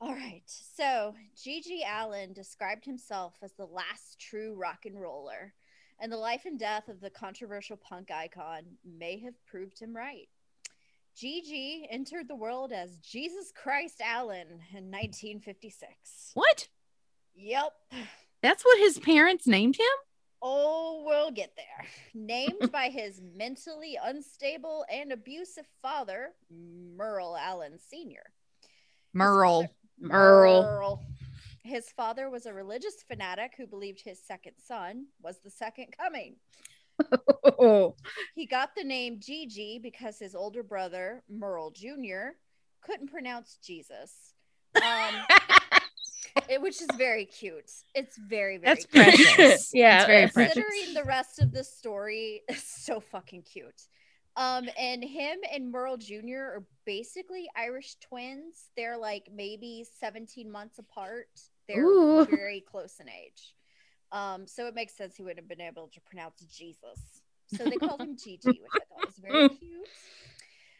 All 0.00 0.14
right. 0.14 0.42
So 0.46 1.14
GG 1.36 1.82
Allin 1.86 2.32
described 2.32 2.84
himself 2.84 3.34
as 3.42 3.52
the 3.52 3.66
last 3.66 4.18
true 4.18 4.54
rock 4.54 4.86
and 4.86 4.98
roller, 4.98 5.52
and 6.00 6.10
the 6.10 6.16
life 6.16 6.46
and 6.46 6.58
death 6.58 6.88
of 6.88 7.00
the 7.00 7.10
controversial 7.10 7.76
punk 7.76 8.10
icon 8.10 8.62
may 8.84 9.18
have 9.20 9.34
proved 9.46 9.78
him 9.78 9.94
right. 9.94 10.28
GG 11.16 11.86
entered 11.90 12.28
the 12.28 12.36
world 12.36 12.72
as 12.72 12.96
Jesus 12.98 13.52
Christ 13.54 14.00
Allin 14.00 14.48
in 14.72 14.90
1956. 14.90 16.30
What? 16.32 16.68
Yep. 17.34 17.72
That's 18.42 18.64
what 18.64 18.78
his 18.78 18.98
parents 18.98 19.46
named 19.46 19.76
him? 19.76 19.86
Oh, 20.40 21.02
we'll 21.04 21.30
get 21.30 21.52
there. 21.56 21.86
Named 22.14 22.72
by 22.72 22.88
his 22.88 23.20
mentally 23.36 23.98
unstable 24.02 24.86
and 24.90 25.12
abusive 25.12 25.66
father, 25.82 26.30
Merle 26.50 27.36
Allin 27.38 27.78
Sr. 27.78 28.22
Merle. 29.12 29.68
Merle. 30.00 31.02
His 31.62 31.90
father 31.90 32.30
was 32.30 32.46
a 32.46 32.54
religious 32.54 33.02
fanatic 33.06 33.52
who 33.56 33.66
believed 33.66 34.00
his 34.00 34.18
second 34.24 34.54
son 34.66 35.06
was 35.22 35.38
the 35.44 35.50
second 35.50 35.88
coming. 35.96 36.36
he 38.34 38.46
got 38.46 38.70
the 38.76 38.84
name 38.84 39.18
Gigi 39.20 39.78
because 39.82 40.18
his 40.18 40.34
older 40.34 40.62
brother, 40.62 41.22
Merle 41.28 41.70
Jr., 41.70 42.34
couldn't 42.82 43.10
pronounce 43.10 43.58
Jesus. 43.62 44.34
Um, 44.76 45.14
it, 46.48 46.60
which 46.62 46.80
is 46.80 46.88
very 46.96 47.24
cute. 47.26 47.70
It's 47.94 48.16
very 48.16 48.56
very 48.58 48.74
That's 48.74 48.86
cute. 48.86 49.04
precious. 49.04 49.70
Yeah, 49.74 49.98
it's 49.98 50.06
very 50.06 50.22
it's- 50.22 50.32
precious. 50.32 50.54
Considering 50.54 50.94
the 50.94 51.04
rest 51.04 51.40
of 51.40 51.52
the 51.52 51.64
story 51.64 52.42
is 52.48 52.62
so 52.62 53.00
fucking 53.00 53.42
cute. 53.42 53.82
Um, 54.36 54.68
and 54.78 55.02
him 55.02 55.38
and 55.52 55.70
Merle 55.70 55.96
Jr. 55.96 56.36
are 56.36 56.64
basically 56.86 57.48
Irish 57.56 57.96
twins. 58.00 58.70
They're 58.76 58.96
like 58.96 59.28
maybe 59.34 59.84
17 60.00 60.50
months 60.50 60.78
apart. 60.78 61.28
They're 61.68 61.84
Ooh. 61.84 62.24
very 62.30 62.60
close 62.60 62.94
in 63.00 63.08
age. 63.08 63.54
Um, 64.12 64.46
so 64.46 64.66
it 64.66 64.74
makes 64.74 64.96
sense 64.96 65.16
he 65.16 65.22
wouldn't 65.22 65.40
have 65.40 65.48
been 65.48 65.60
able 65.60 65.88
to 65.88 66.00
pronounce 66.00 66.40
Jesus. 66.42 67.22
So 67.54 67.64
they 67.64 67.76
called 67.76 68.00
him 68.00 68.16
Gigi, 68.16 68.48
which 68.48 68.60
I 68.74 68.78
thought 68.78 69.06
was 69.06 69.18
very 69.18 69.48
cute. 69.58 69.88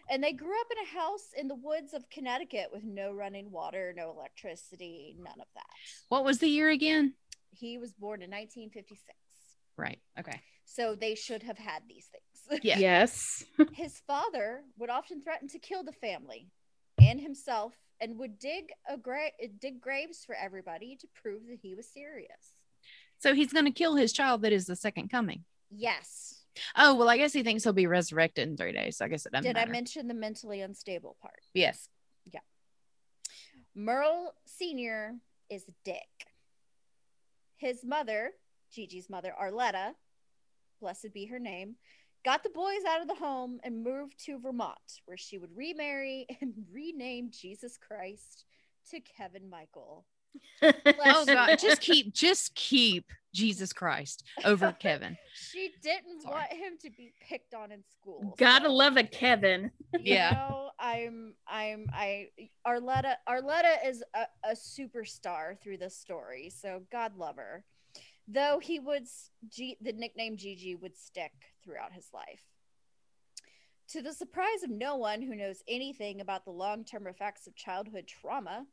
And 0.08 0.22
they 0.22 0.32
grew 0.32 0.58
up 0.60 0.66
in 0.70 0.78
a 0.78 1.00
house 1.00 1.28
in 1.36 1.46
the 1.46 1.54
woods 1.54 1.94
of 1.94 2.08
Connecticut 2.10 2.68
with 2.72 2.82
no 2.82 3.12
running 3.12 3.50
water, 3.50 3.94
no 3.96 4.10
electricity, 4.10 5.16
none 5.18 5.40
of 5.40 5.46
that. 5.54 5.66
What 6.08 6.24
was 6.24 6.38
the 6.38 6.48
year 6.48 6.70
again? 6.70 7.14
He 7.50 7.78
was 7.78 7.92
born 7.92 8.22
in 8.22 8.30
1956. 8.30 9.16
Right. 9.76 10.00
Okay. 10.18 10.40
So 10.64 10.94
they 10.94 11.14
should 11.14 11.42
have 11.44 11.58
had 11.58 11.82
these 11.88 12.06
things. 12.06 12.29
Yeah. 12.62 12.78
Yes. 12.78 13.44
His 13.72 14.00
father 14.06 14.62
would 14.78 14.90
often 14.90 15.22
threaten 15.22 15.48
to 15.48 15.58
kill 15.58 15.84
the 15.84 15.92
family 15.92 16.48
and 17.00 17.20
himself 17.20 17.72
and 18.00 18.18
would 18.18 18.38
dig 18.38 18.72
a 18.88 18.96
gra- 18.96 19.30
dig 19.60 19.80
graves 19.80 20.24
for 20.24 20.34
everybody 20.34 20.96
to 20.96 21.06
prove 21.22 21.42
that 21.48 21.58
he 21.62 21.74
was 21.74 21.86
serious. 21.88 22.54
So 23.18 23.34
he's 23.34 23.52
going 23.52 23.66
to 23.66 23.70
kill 23.70 23.94
his 23.94 24.12
child 24.12 24.42
that 24.42 24.52
is 24.52 24.66
the 24.66 24.74
second 24.76 25.10
coming. 25.10 25.44
Yes. 25.70 26.42
Oh, 26.76 26.94
well, 26.96 27.08
I 27.08 27.16
guess 27.18 27.32
he 27.32 27.42
thinks 27.42 27.62
he'll 27.62 27.72
be 27.72 27.86
resurrected 27.86 28.48
in 28.48 28.56
three 28.56 28.72
days. 28.72 28.96
So 28.96 29.04
I 29.04 29.08
guess 29.08 29.26
it 29.26 29.32
doesn't 29.32 29.44
Did 29.44 29.56
I 29.56 29.66
mention 29.66 30.08
the 30.08 30.14
mentally 30.14 30.60
unstable 30.62 31.16
part? 31.22 31.40
yes. 31.54 31.88
Yeah. 32.32 32.40
Merle 33.74 34.34
Sr. 34.46 35.14
is 35.48 35.64
a 35.68 35.72
dick. 35.84 36.08
His 37.56 37.84
mother, 37.84 38.32
Gigi's 38.74 39.08
mother, 39.08 39.32
Arletta, 39.40 39.92
blessed 40.80 41.12
be 41.12 41.26
her 41.26 41.38
name, 41.38 41.76
got 42.24 42.42
the 42.42 42.50
boys 42.50 42.84
out 42.88 43.02
of 43.02 43.08
the 43.08 43.14
home 43.14 43.60
and 43.64 43.82
moved 43.82 44.22
to 44.26 44.38
Vermont, 44.38 44.78
where 45.06 45.16
she 45.16 45.38
would 45.38 45.56
remarry 45.56 46.26
and 46.40 46.54
rename 46.72 47.30
Jesus 47.30 47.76
Christ 47.76 48.44
to 48.90 49.00
Kevin 49.00 49.48
Michael. 49.48 50.06
Oh 50.62 51.26
God, 51.26 51.58
just 51.58 51.80
keep, 51.80 52.12
just 52.14 52.54
keep 52.54 53.10
Jesus 53.34 53.72
Christ 53.72 54.24
over 54.44 54.72
Kevin. 54.80 55.16
She 55.34 55.70
didn't 55.82 56.22
Sorry. 56.22 56.34
want 56.34 56.52
him 56.52 56.72
to 56.82 56.90
be 56.90 57.12
picked 57.20 57.54
on 57.54 57.72
in 57.72 57.82
school. 57.84 58.34
Gotta 58.38 58.66
so, 58.66 58.74
love 58.74 58.96
a 58.96 59.04
Kevin. 59.04 59.70
You 59.92 60.14
Yeah. 60.14 60.30
know, 60.32 60.70
I'm, 60.78 61.34
I'm, 61.46 61.86
I, 61.92 62.28
Arletta, 62.66 63.14
Arletta 63.28 63.86
is 63.86 64.02
a, 64.14 64.26
a 64.44 64.52
superstar 64.52 65.60
through 65.60 65.78
this 65.78 65.96
story. 65.96 66.50
So 66.50 66.82
God 66.90 67.16
love 67.16 67.36
her. 67.36 67.64
Though 68.28 68.60
he 68.60 68.78
would, 68.78 69.06
G, 69.48 69.76
the 69.80 69.92
nickname 69.92 70.36
Gigi 70.36 70.74
would 70.74 70.96
stick 70.96 71.32
throughout 71.64 71.92
his 71.92 72.08
life. 72.12 72.44
To 73.88 74.02
the 74.02 74.12
surprise 74.12 74.62
of 74.62 74.70
no 74.70 74.96
one 74.96 75.20
who 75.20 75.34
knows 75.34 75.64
anything 75.66 76.20
about 76.20 76.44
the 76.44 76.52
long 76.52 76.84
term 76.84 77.08
effects 77.08 77.46
of 77.48 77.56
childhood 77.56 78.06
trauma, 78.06 78.66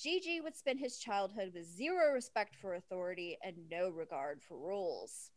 Gigi 0.00 0.40
would 0.40 0.56
spend 0.56 0.80
his 0.80 0.98
childhood 0.98 1.52
with 1.54 1.66
zero 1.66 2.12
respect 2.12 2.54
for 2.56 2.74
authority 2.74 3.38
and 3.42 3.56
no 3.70 3.90
regard 3.90 4.42
for 4.42 4.56
rules. 4.56 5.30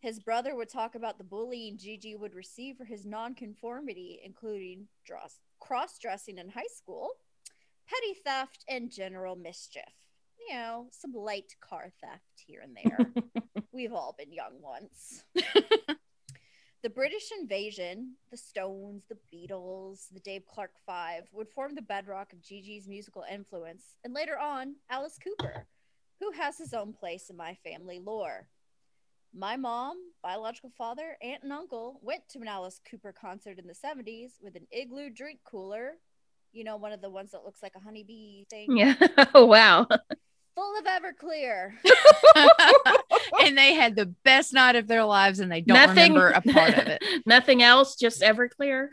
His 0.00 0.20
brother 0.20 0.54
would 0.54 0.68
talk 0.68 0.94
about 0.94 1.18
the 1.18 1.24
bullying 1.24 1.78
Gigi 1.78 2.14
would 2.14 2.34
receive 2.34 2.76
for 2.76 2.84
his 2.84 3.06
nonconformity, 3.06 4.20
including 4.24 4.88
cross 5.60 5.98
dressing 5.98 6.38
in 6.38 6.50
high 6.50 6.68
school, 6.76 7.10
petty 7.88 8.14
theft, 8.14 8.64
and 8.68 8.90
general 8.92 9.34
mischief. 9.34 10.03
You 10.48 10.54
know, 10.56 10.86
some 10.90 11.12
light 11.14 11.54
car 11.60 11.90
theft 12.00 12.44
here 12.46 12.60
and 12.62 12.76
there. 12.76 13.12
We've 13.72 13.92
all 13.92 14.14
been 14.18 14.32
young 14.32 14.60
once. 14.60 15.24
the 16.82 16.90
British 16.90 17.30
invasion, 17.40 18.16
the 18.30 18.36
Stones, 18.36 19.04
the 19.08 19.16
Beatles, 19.32 20.08
the 20.12 20.20
Dave 20.20 20.44
Clark 20.46 20.72
Five 20.84 21.24
would 21.32 21.48
form 21.48 21.74
the 21.74 21.82
bedrock 21.82 22.32
of 22.32 22.42
Gigi's 22.42 22.86
musical 22.86 23.24
influence, 23.30 23.96
and 24.04 24.12
later 24.12 24.38
on, 24.38 24.76
Alice 24.90 25.18
Cooper, 25.22 25.66
who 26.20 26.30
has 26.32 26.58
his 26.58 26.74
own 26.74 26.92
place 26.92 27.30
in 27.30 27.36
my 27.36 27.56
family 27.64 27.98
lore. 27.98 28.48
My 29.36 29.56
mom, 29.56 29.96
biological 30.22 30.70
father, 30.78 31.16
aunt, 31.20 31.42
and 31.42 31.52
uncle 31.52 31.98
went 32.02 32.28
to 32.30 32.38
an 32.40 32.46
Alice 32.46 32.80
Cooper 32.88 33.12
concert 33.12 33.58
in 33.58 33.66
the 33.66 33.74
70s 33.74 34.34
with 34.40 34.54
an 34.54 34.66
igloo 34.70 35.10
drink 35.10 35.40
cooler. 35.44 35.94
You 36.52 36.62
know, 36.62 36.76
one 36.76 36.92
of 36.92 37.00
the 37.00 37.10
ones 37.10 37.32
that 37.32 37.44
looks 37.44 37.60
like 37.60 37.72
a 37.74 37.80
honeybee 37.80 38.44
thing, 38.48 38.76
Yeah. 38.76 38.94
Oh 39.34 39.44
wow. 39.46 39.88
Full 40.54 40.78
of 40.78 40.84
Everclear. 40.84 41.72
and 43.44 43.56
they 43.56 43.74
had 43.74 43.96
the 43.96 44.06
best 44.24 44.52
night 44.52 44.76
of 44.76 44.86
their 44.86 45.04
lives, 45.04 45.40
and 45.40 45.50
they 45.50 45.60
don't 45.60 45.76
Nothing- 45.76 46.14
remember 46.14 46.28
a 46.30 46.40
part 46.52 46.78
of 46.78 46.86
it. 46.86 47.02
Nothing 47.26 47.62
else, 47.62 47.96
just 47.96 48.22
Everclear. 48.22 48.88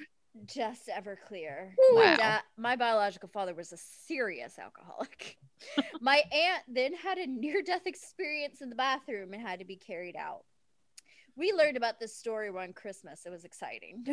Just 0.45 0.87
Everclear. 0.87 1.71
Wow. 1.77 2.03
My, 2.03 2.15
dad, 2.15 2.41
my 2.57 2.75
biological 2.75 3.29
father 3.29 3.53
was 3.53 3.71
a 3.73 3.77
serious 4.07 4.57
alcoholic. 4.57 5.37
my 6.01 6.23
aunt 6.31 6.63
then 6.67 6.93
had 6.95 7.17
a 7.17 7.27
near 7.27 7.61
death 7.61 7.85
experience 7.85 8.61
in 8.61 8.69
the 8.69 8.75
bathroom 8.75 9.33
and 9.33 9.41
had 9.41 9.59
to 9.59 9.65
be 9.65 9.75
carried 9.75 10.15
out. 10.15 10.43
We 11.35 11.53
learned 11.53 11.77
about 11.77 11.99
this 11.99 12.15
story 12.15 12.51
one 12.51 12.73
Christmas. 12.73 13.21
It 13.25 13.29
was 13.29 13.45
exciting. 13.45 14.05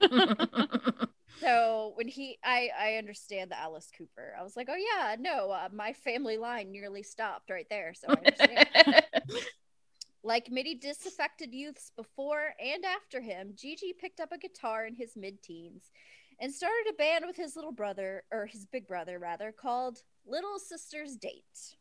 so 1.40 1.92
when 1.94 2.08
he, 2.08 2.38
I, 2.44 2.70
I 2.78 2.94
understand 2.94 3.50
the 3.50 3.58
Alice 3.58 3.90
Cooper. 3.96 4.34
I 4.38 4.42
was 4.42 4.56
like, 4.56 4.68
oh 4.70 4.76
yeah, 4.76 5.16
no, 5.18 5.50
uh, 5.50 5.68
my 5.72 5.92
family 5.92 6.38
line 6.38 6.72
nearly 6.72 7.02
stopped 7.02 7.50
right 7.50 7.66
there. 7.70 7.94
So 7.94 8.08
I 8.08 8.12
understand. 8.12 9.04
Like 10.26 10.50
many 10.50 10.74
disaffected 10.74 11.52
youths 11.52 11.92
before 11.94 12.54
and 12.58 12.82
after 12.82 13.20
him, 13.20 13.52
Gigi 13.54 13.92
picked 13.92 14.20
up 14.20 14.32
a 14.32 14.38
guitar 14.38 14.86
in 14.86 14.94
his 14.94 15.12
mid 15.16 15.42
teens 15.42 15.90
and 16.40 16.52
started 16.52 16.86
a 16.90 16.94
band 16.94 17.24
with 17.26 17.36
his 17.36 17.56
little 17.56 17.72
brother, 17.72 18.24
or 18.32 18.46
his 18.46 18.64
big 18.64 18.88
brother 18.88 19.18
rather, 19.18 19.52
called 19.52 19.98
Little 20.26 20.58
Sisters 20.58 21.16
Date. 21.16 21.76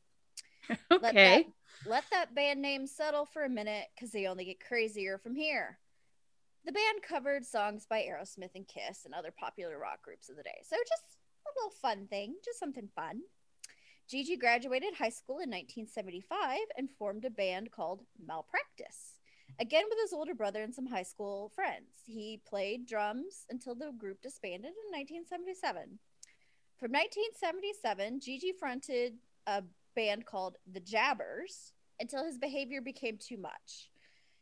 Let 0.89 1.03
okay. 1.11 1.43
that, 1.43 1.89
let 1.89 2.03
that 2.11 2.35
band 2.35 2.61
name 2.61 2.87
settle 2.87 3.25
for 3.25 3.43
a 3.43 3.49
minute 3.49 3.87
because 3.93 4.11
they 4.11 4.27
only 4.27 4.45
get 4.45 4.65
crazier 4.65 5.17
from 5.17 5.35
here. 5.35 5.79
The 6.65 6.71
band 6.71 7.01
covered 7.05 7.45
songs 7.45 7.85
by 7.89 8.01
Aerosmith 8.01 8.55
and 8.55 8.67
Kiss 8.67 9.03
and 9.03 9.13
other 9.13 9.33
popular 9.37 9.77
rock 9.77 10.01
groups 10.01 10.29
of 10.29 10.37
the 10.37 10.43
day. 10.43 10.61
So 10.63 10.77
just 10.77 11.17
a 11.45 11.59
little 11.59 11.75
fun 11.81 12.07
thing, 12.07 12.35
just 12.43 12.59
something 12.59 12.87
fun. 12.95 13.21
Gigi 14.09 14.37
graduated 14.37 14.93
high 14.93 15.09
school 15.09 15.35
in 15.35 15.49
1975 15.49 16.59
and 16.77 16.89
formed 16.89 17.25
a 17.25 17.29
band 17.29 17.71
called 17.71 18.01
Malpractice. 18.25 19.19
Again, 19.59 19.83
with 19.89 19.99
his 20.01 20.13
older 20.13 20.33
brother 20.33 20.63
and 20.63 20.73
some 20.73 20.87
high 20.87 21.03
school 21.03 21.51
friends. 21.53 22.01
He 22.05 22.41
played 22.47 22.87
drums 22.87 23.45
until 23.49 23.75
the 23.75 23.91
group 23.97 24.21
disbanded 24.21 24.71
in 24.71 24.99
1977. 24.99 25.99
From 26.79 26.91
1977, 26.91 28.19
Gigi 28.19 28.51
fronted 28.51 29.13
a 29.45 29.63
band 29.95 30.25
called 30.25 30.57
The 30.71 30.79
Jabbers 30.79 31.73
until 31.99 32.25
his 32.25 32.37
behavior 32.37 32.81
became 32.81 33.17
too 33.17 33.37
much. 33.37 33.89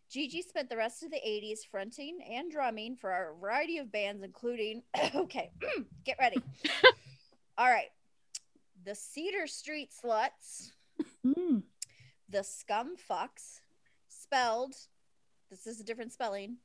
Gigi 0.10 0.42
spent 0.42 0.70
the 0.70 0.78
rest 0.78 1.04
of 1.04 1.12
the 1.12 1.22
80s 1.26 1.60
fronting 1.70 2.20
and 2.30 2.52
drumming 2.52 2.96
for 2.98 3.12
a 3.12 3.34
variety 3.40 3.78
of 3.78 3.92
bands, 3.92 4.24
including, 4.24 4.84
okay, 5.16 5.52
get 6.06 6.18
ready. 6.20 6.42
All 7.58 7.70
right. 7.70 7.90
The 8.84 8.96
Cedar 8.96 9.48
Street 9.48 9.90
Sluts, 9.92 10.72
Mm. 11.26 11.64
the 12.30 12.44
Scum 12.44 12.96
Fucks, 13.10 13.60
spelled, 14.10 14.76
this 15.50 15.68
is 15.68 15.80
a 15.80 15.84
different 15.84 16.12
spelling, 16.12 16.58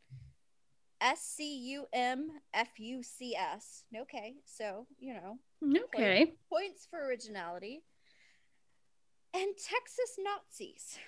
S 1.01 1.21
C 1.21 1.57
U 1.73 1.87
M 1.93 2.31
F 2.55 2.69
U 2.79 3.03
C 3.03 3.37
S. 3.37 3.85
Okay, 3.95 4.37
so, 4.47 4.87
you 4.99 5.13
know, 5.15 5.39
Okay. 5.85 6.33
points 6.51 6.87
for 6.91 7.05
originality. 7.07 7.83
And 9.37 9.55
Texas 9.57 10.19
Nazis. 10.19 10.99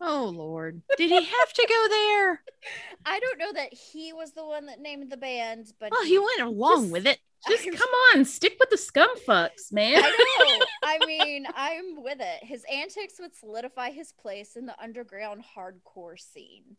Oh 0.00 0.32
Lord, 0.34 0.82
did 0.96 1.10
he 1.10 1.22
have 1.24 1.52
to 1.54 1.66
go 1.68 1.88
there? 1.88 2.42
I 3.06 3.20
don't 3.20 3.38
know 3.38 3.52
that 3.52 3.72
he 3.72 4.12
was 4.12 4.32
the 4.32 4.44
one 4.44 4.66
that 4.66 4.80
named 4.80 5.10
the 5.10 5.16
band, 5.16 5.72
but 5.78 5.90
Well, 5.92 6.04
he 6.04 6.18
went 6.18 6.40
along 6.40 6.82
Just- 6.82 6.92
with 6.92 7.06
it. 7.06 7.18
Just 7.48 7.64
I'm- 7.64 7.76
come 7.76 7.90
on, 8.14 8.24
stick 8.24 8.56
with 8.58 8.70
the 8.70 8.78
scum 8.78 9.10
fucks, 9.28 9.70
man. 9.70 10.02
I 10.02 10.56
know. 10.60 10.66
I 10.82 10.98
mean, 11.06 11.46
I'm 11.54 12.02
with 12.02 12.18
it. 12.20 12.42
His 12.42 12.64
antics 12.72 13.14
would 13.20 13.34
solidify 13.36 13.90
his 13.90 14.12
place 14.12 14.56
in 14.56 14.64
the 14.66 14.80
underground 14.82 15.42
hardcore 15.56 16.18
scene. 16.18 16.76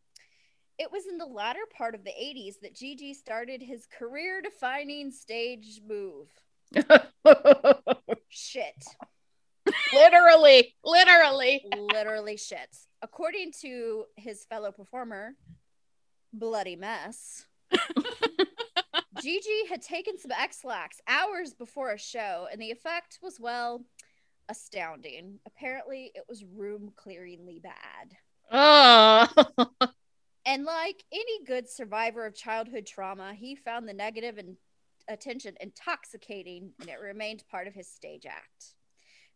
It 0.79 0.91
was 0.91 1.05
in 1.05 1.19
the 1.19 1.25
latter 1.27 1.59
part 1.77 1.93
of 1.93 2.03
the 2.03 2.09
80s 2.09 2.55
that 2.63 2.75
Gigi 2.75 3.13
started 3.13 3.61
his 3.61 3.85
career 3.85 4.41
defining 4.41 5.11
stage 5.11 5.81
move. 5.87 6.27
Shit. 8.29 8.83
Literally, 9.93 10.75
literally. 10.83 11.65
Literally 11.93 12.37
shit. 12.37 12.75
According 13.01 13.53
to 13.61 14.05
his 14.15 14.45
fellow 14.45 14.71
performer, 14.71 15.35
Bloody 16.33 16.75
Mess, 16.75 17.45
Gigi 19.21 19.65
had 19.69 19.81
taken 19.81 20.17
some 20.17 20.31
Ex-Lax 20.31 21.01
hours 21.07 21.53
before 21.53 21.91
a 21.91 21.97
show, 21.97 22.47
and 22.51 22.61
the 22.61 22.71
effect 22.71 23.19
was, 23.21 23.39
well, 23.39 23.85
astounding. 24.49 25.39
Apparently, 25.45 26.11
it 26.13 26.23
was 26.27 26.43
room 26.43 26.91
clearingly 26.95 27.61
bad. 27.61 28.17
Oh. 28.51 29.27
And 30.45 30.65
like 30.65 31.03
any 31.11 31.43
good 31.45 31.67
survivor 31.67 32.25
of 32.25 32.35
childhood 32.35 32.85
trauma, 32.85 33.33
he 33.33 33.55
found 33.55 33.87
the 33.87 33.93
negative 33.93 34.37
and 34.37 34.57
attention 35.07 35.55
intoxicating, 35.59 36.73
and 36.79 36.89
it 36.89 36.99
remained 36.99 37.43
part 37.49 37.67
of 37.67 37.73
his 37.73 37.87
stage 37.87 38.25
act. 38.25 38.75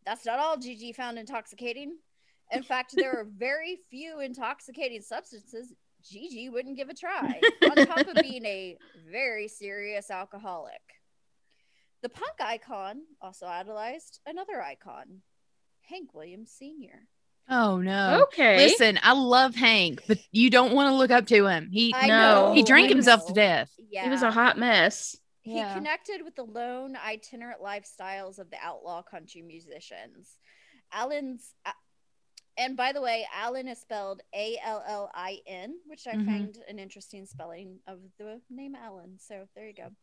That's 0.05 0.25
not 0.25 0.39
all 0.39 0.57
Gigi 0.57 0.93
found 0.93 1.17
intoxicating. 1.17 1.97
In 2.51 2.63
fact, 2.63 2.93
there 2.95 3.11
are 3.11 3.27
very 3.37 3.79
few 3.89 4.19
intoxicating 4.21 5.01
substances 5.01 5.73
Gigi 6.03 6.49
wouldn't 6.49 6.77
give 6.77 6.89
a 6.89 6.93
try, 6.93 7.39
on 7.63 7.85
top 7.85 8.07
of 8.07 8.15
being 8.21 8.45
a 8.45 8.77
very 9.11 9.47
serious 9.47 10.09
alcoholic. 10.09 10.81
The 12.01 12.09
punk 12.09 12.39
icon 12.39 13.01
also 13.21 13.45
idolized 13.45 14.19
another 14.25 14.61
icon, 14.61 15.21
Hank 15.81 16.13
Williams 16.13 16.51
Sr. 16.57 17.07
Oh 17.49 17.77
no. 17.77 18.25
okay. 18.27 18.57
Listen, 18.57 18.99
I 19.01 19.13
love 19.13 19.55
Hank, 19.55 20.03
but 20.07 20.19
you 20.31 20.49
don't 20.49 20.73
want 20.73 20.89
to 20.89 20.95
look 20.95 21.11
up 21.11 21.25
to 21.27 21.47
him. 21.47 21.69
He 21.71 21.93
I 21.93 22.07
No, 22.07 22.47
know, 22.47 22.53
he 22.53 22.63
drank 22.63 22.89
himself 22.89 23.25
to 23.27 23.33
death. 23.33 23.71
Yeah. 23.89 24.03
He 24.03 24.09
was 24.09 24.21
a 24.21 24.31
hot 24.31 24.57
mess. 24.57 25.17
He 25.49 25.57
Yeah. 25.57 25.73
connected 25.73 26.21
with 26.21 26.35
the 26.35 26.45
lone 26.45 26.95
itinerant 26.95 27.59
lifestyles 27.59 28.37
of 28.37 28.51
the 28.51 28.57
outlaw 28.59 29.01
country 29.01 29.41
musicians. 29.41 30.37
Allin's, 30.91 31.55
a- 31.65 31.73
and 32.55 32.77
by 32.77 32.91
the 32.91 33.01
way, 33.01 33.27
Allin 33.33 33.67
is 33.67 33.79
spelled 33.79 34.21
A 34.31 34.59
L 34.59 34.83
L 34.85 35.09
I 35.15 35.41
N, 35.47 35.79
which 35.87 36.05
I 36.05 36.13
Mhm. 36.17 36.25
find 36.27 36.57
an 36.67 36.77
interesting 36.77 37.25
spelling 37.25 37.81
of 37.87 38.15
the 38.17 38.43
name 38.51 38.75
Allen. 38.75 39.17
So 39.17 39.49
there 39.55 39.65
you 39.65 39.73
go. 39.73 39.95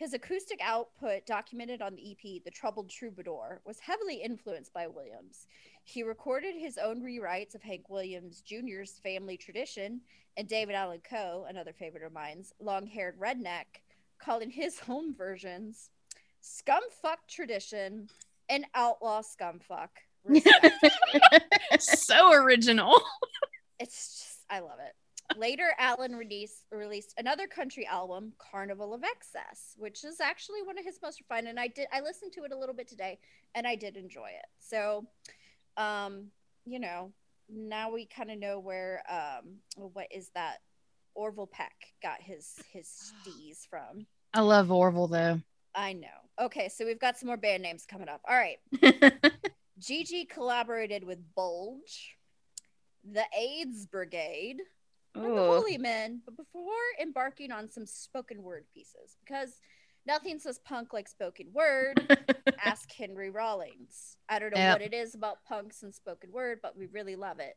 His 0.00 0.14
acoustic 0.14 0.60
output, 0.60 1.26
documented 1.26 1.80
on 1.80 1.94
the 1.94 2.10
EP 2.10 2.40
The 2.40 2.50
Troubled 2.50 2.90
Troubadour, 2.90 3.62
was 3.64 3.78
heavily 3.78 4.20
influenced 4.20 4.72
by 4.72 4.88
Williams. 4.88 5.46
He 5.84 6.02
recorded 6.02 6.56
his 6.56 6.76
own 6.76 7.02
rewrites 7.02 7.54
of 7.54 7.62
Hank 7.62 7.88
Williams 7.88 8.40
Jr.'s 8.42 8.98
family 8.98 9.36
tradition 9.36 10.04
and 10.36 10.48
David 10.48 10.74
Allan 10.74 11.02
Coe, 11.02 11.44
another 11.48 11.72
favorite 11.72 12.02
of 12.02 12.12
mine's, 12.12 12.52
long 12.58 12.86
haired 12.86 13.16
redneck, 13.16 13.80
calling 14.18 14.50
his 14.50 14.78
home 14.80 15.14
versions 15.14 15.90
Scumfuck 16.42 17.18
Tradition 17.28 18.08
and 18.48 18.64
Outlaw 18.74 19.22
Scumfuck. 19.22 19.88
so 21.78 22.32
original. 22.32 23.00
it's 23.80 24.18
just, 24.18 24.38
I 24.50 24.60
love 24.60 24.78
it. 24.84 24.94
Later, 25.36 25.74
Allin 25.78 26.16
released 26.16 26.64
released 26.72 27.14
another 27.18 27.46
country 27.46 27.86
album, 27.86 28.32
Carnival 28.38 28.94
of 28.94 29.04
Excess, 29.04 29.74
which 29.76 30.02
is 30.02 30.20
actually 30.20 30.62
one 30.62 30.78
of 30.78 30.84
his 30.86 30.98
most 31.02 31.20
refined. 31.20 31.46
And 31.46 31.60
I 31.60 31.68
did 31.68 31.86
I 31.92 32.00
listened 32.00 32.32
to 32.32 32.44
it 32.44 32.52
a 32.52 32.56
little 32.56 32.74
bit 32.74 32.88
today, 32.88 33.18
and 33.54 33.66
I 33.66 33.74
did 33.74 33.96
enjoy 33.96 34.28
it. 34.28 34.46
So, 34.58 35.06
um, 35.76 36.28
you 36.64 36.78
know, 36.78 37.12
now 37.50 37.90
we 37.92 38.06
kind 38.06 38.30
of 38.30 38.38
know 38.38 38.58
where 38.58 39.02
um, 39.08 39.56
what 39.76 40.06
is 40.10 40.30
that 40.34 40.58
Orville 41.14 41.46
Peck 41.46 41.74
got 42.02 42.20
his 42.22 42.54
his 42.72 42.88
steez 43.26 43.66
from. 43.68 44.06
I 44.34 44.40
love 44.40 44.70
Orville 44.70 45.08
though. 45.08 45.40
I 45.74 45.92
know. 45.92 46.08
Okay, 46.40 46.68
so 46.68 46.84
we've 46.86 46.98
got 46.98 47.18
some 47.18 47.26
more 47.28 47.36
band 47.36 47.62
names 47.62 47.84
coming 47.86 48.08
up. 48.08 48.20
All 48.28 48.36
right. 48.36 48.58
Gigi 49.78 50.24
collaborated 50.24 51.04
with 51.04 51.18
Bulge, 51.34 52.16
the 53.04 53.24
AIDS 53.38 53.86
Brigade, 53.86 54.58
and 55.14 55.24
the. 55.24 55.42
Holy 55.42 55.78
Men, 55.78 56.20
but 56.24 56.36
before 56.36 56.72
embarking 57.00 57.52
on 57.52 57.70
some 57.70 57.86
spoken 57.86 58.42
word 58.42 58.64
pieces, 58.74 59.16
because 59.24 59.60
nothing 60.06 60.38
says 60.40 60.58
punk 60.64 60.92
like 60.92 61.06
spoken 61.08 61.46
word, 61.52 62.00
ask 62.64 62.90
Henry 62.92 63.30
Rollins. 63.30 64.16
I 64.28 64.38
don't 64.40 64.52
know 64.52 64.58
Yep. 64.60 64.74
what 64.74 64.82
it 64.82 64.94
is 64.94 65.14
about 65.14 65.44
punks 65.44 65.82
and 65.84 65.94
spoken 65.94 66.32
word, 66.32 66.58
but 66.62 66.76
we 66.76 66.86
really 66.86 67.14
love 67.16 67.38
it. 67.38 67.56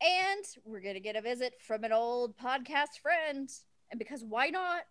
And 0.00 0.44
we're 0.64 0.80
going 0.80 0.94
to 0.94 1.00
get 1.00 1.16
a 1.16 1.20
visit 1.20 1.54
from 1.60 1.84
an 1.84 1.92
old 1.92 2.36
podcast 2.36 3.00
friend. 3.02 3.48
And 3.90 3.98
because 3.98 4.22
why 4.24 4.48
not? 4.48 4.84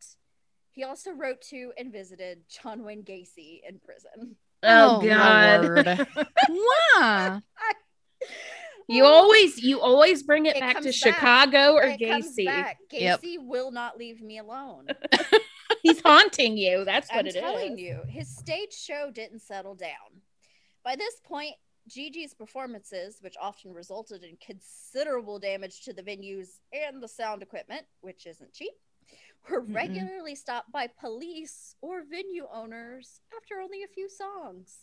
He 0.71 0.83
also 0.83 1.11
wrote 1.11 1.41
to 1.49 1.71
and 1.77 1.91
visited 1.91 2.39
John 2.49 2.83
Wayne 2.83 3.03
Gacy 3.03 3.61
in 3.67 3.79
prison. 3.79 4.35
oh, 4.63 4.99
oh 5.01 5.07
God. 5.07 6.07
wow. 6.99 7.41
You 8.89 9.03
always 9.03 9.61
you 9.61 9.81
always 9.81 10.23
bring 10.23 10.45
it, 10.45 10.55
It 10.55 10.61
back 10.61 10.77
to 10.77 10.83
back. 10.83 10.93
Chicago 10.93 11.73
or 11.73 11.83
It 11.83 11.99
comes 11.99 12.37
Gacy. 12.37 12.45
Yep. 12.93 13.21
Gacy 13.21 13.35
will 13.37 13.71
not 13.71 13.97
leave 13.97 14.21
me 14.21 14.37
alone. 14.37 14.87
He's 15.83 15.99
haunting 16.01 16.55
you. 16.57 16.85
That's 16.85 17.09
what 17.09 17.19
I'm 17.19 17.27
it 17.27 17.35
is. 17.35 17.41
telling 17.41 17.77
you, 17.77 17.99
his 18.07 18.33
stage 18.33 18.71
show 18.73 19.11
didn't 19.13 19.41
settle 19.41 19.75
down. 19.75 20.21
By 20.85 20.95
this 20.95 21.19
point, 21.25 21.55
Gigi's 21.87 22.33
performances, 22.33 23.17
which 23.21 23.35
often 23.41 23.73
resulted 23.73 24.23
in 24.23 24.37
considerable 24.45 25.39
damage 25.39 25.81
to 25.81 25.93
the 25.93 26.03
venues 26.03 26.59
and 26.73 27.01
the 27.01 27.07
sound 27.07 27.41
equipment, 27.41 27.85
which 28.01 28.25
isn't 28.25 28.53
cheap, 28.53 28.73
were 29.49 29.61
Mm-mm. 29.61 29.75
regularly 29.75 30.35
stopped 30.35 30.71
by 30.71 30.87
police 30.87 31.75
or 31.81 32.03
venue 32.03 32.47
owners 32.53 33.21
after 33.35 33.61
only 33.61 33.83
a 33.83 33.87
few 33.87 34.09
songs. 34.09 34.79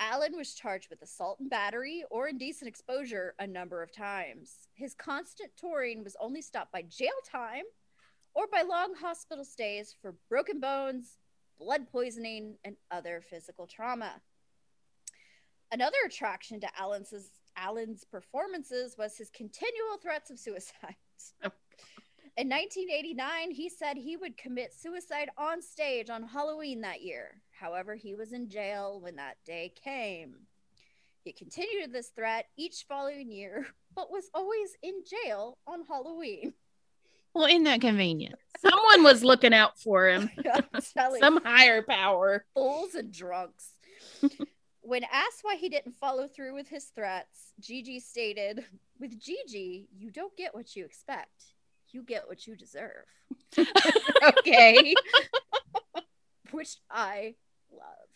Allin 0.00 0.36
was 0.36 0.54
charged 0.54 0.90
with 0.90 1.02
assault 1.02 1.38
and 1.38 1.48
battery 1.48 2.04
or 2.10 2.28
indecent 2.28 2.68
exposure 2.68 3.34
a 3.38 3.46
number 3.46 3.82
of 3.82 3.92
times. 3.92 4.68
His 4.74 4.94
constant 4.94 5.50
touring 5.56 6.02
was 6.02 6.16
only 6.20 6.42
stopped 6.42 6.72
by 6.72 6.82
jail 6.82 7.12
time 7.30 7.64
or 8.34 8.46
by 8.48 8.62
long 8.62 8.94
hospital 8.94 9.44
stays 9.44 9.94
for 10.00 10.16
broken 10.28 10.58
bones, 10.58 11.18
blood 11.58 11.88
poisoning, 11.90 12.56
and 12.64 12.76
other 12.90 13.20
physical 13.20 13.66
trauma. 13.66 14.20
Another 15.74 15.96
attraction 16.06 16.60
to 16.60 16.68
Allin's, 16.78 17.12
Allin's 17.56 18.04
performances 18.04 18.94
was 18.96 19.16
his 19.16 19.28
continual 19.30 19.98
threats 20.00 20.30
of 20.30 20.38
suicide. 20.38 20.94
Oh. 21.42 21.50
In 22.36 22.48
1989, 22.48 23.50
he 23.50 23.68
said 23.68 23.96
he 23.96 24.16
would 24.16 24.36
commit 24.36 24.72
suicide 24.72 25.30
on 25.36 25.60
stage 25.60 26.10
on 26.10 26.22
Halloween 26.22 26.80
that 26.82 27.02
year. 27.02 27.40
However, 27.50 27.96
he 27.96 28.14
was 28.14 28.32
in 28.32 28.48
jail 28.48 29.00
when 29.00 29.16
that 29.16 29.36
day 29.44 29.72
came. 29.82 30.36
He 31.24 31.32
continued 31.32 31.92
this 31.92 32.10
threat 32.10 32.46
each 32.56 32.84
following 32.88 33.32
year, 33.32 33.66
but 33.96 34.12
was 34.12 34.30
always 34.32 34.76
in 34.80 35.02
jail 35.24 35.58
on 35.66 35.84
Halloween. 35.88 36.54
Well, 37.34 37.46
isn't 37.46 37.64
that 37.64 37.80
convenient? 37.80 38.36
Someone 38.60 39.02
was 39.02 39.24
looking 39.24 39.52
out 39.52 39.76
for 39.80 40.06
him. 40.08 40.30
Some 41.18 41.42
higher 41.42 41.82
power. 41.82 42.44
fools 42.54 42.94
and 42.94 43.12
drunks. 43.12 43.70
When 44.84 45.04
asked 45.04 45.40
why 45.42 45.56
he 45.56 45.68
didn't 45.68 45.96
follow 45.96 46.28
through 46.28 46.54
with 46.54 46.68
his 46.68 46.84
threats, 46.86 47.52
Gigi 47.60 48.00
stated, 48.00 48.64
With 49.00 49.18
Gigi, 49.18 49.88
you 49.96 50.10
don't 50.10 50.36
get 50.36 50.54
what 50.54 50.76
you 50.76 50.84
expect. 50.84 51.44
You 51.90 52.02
get 52.02 52.28
what 52.28 52.46
you 52.46 52.56
deserve. 52.56 53.06
Okay. 54.38 54.94
Which 56.50 56.76
I 56.90 57.34
love. 57.72 58.08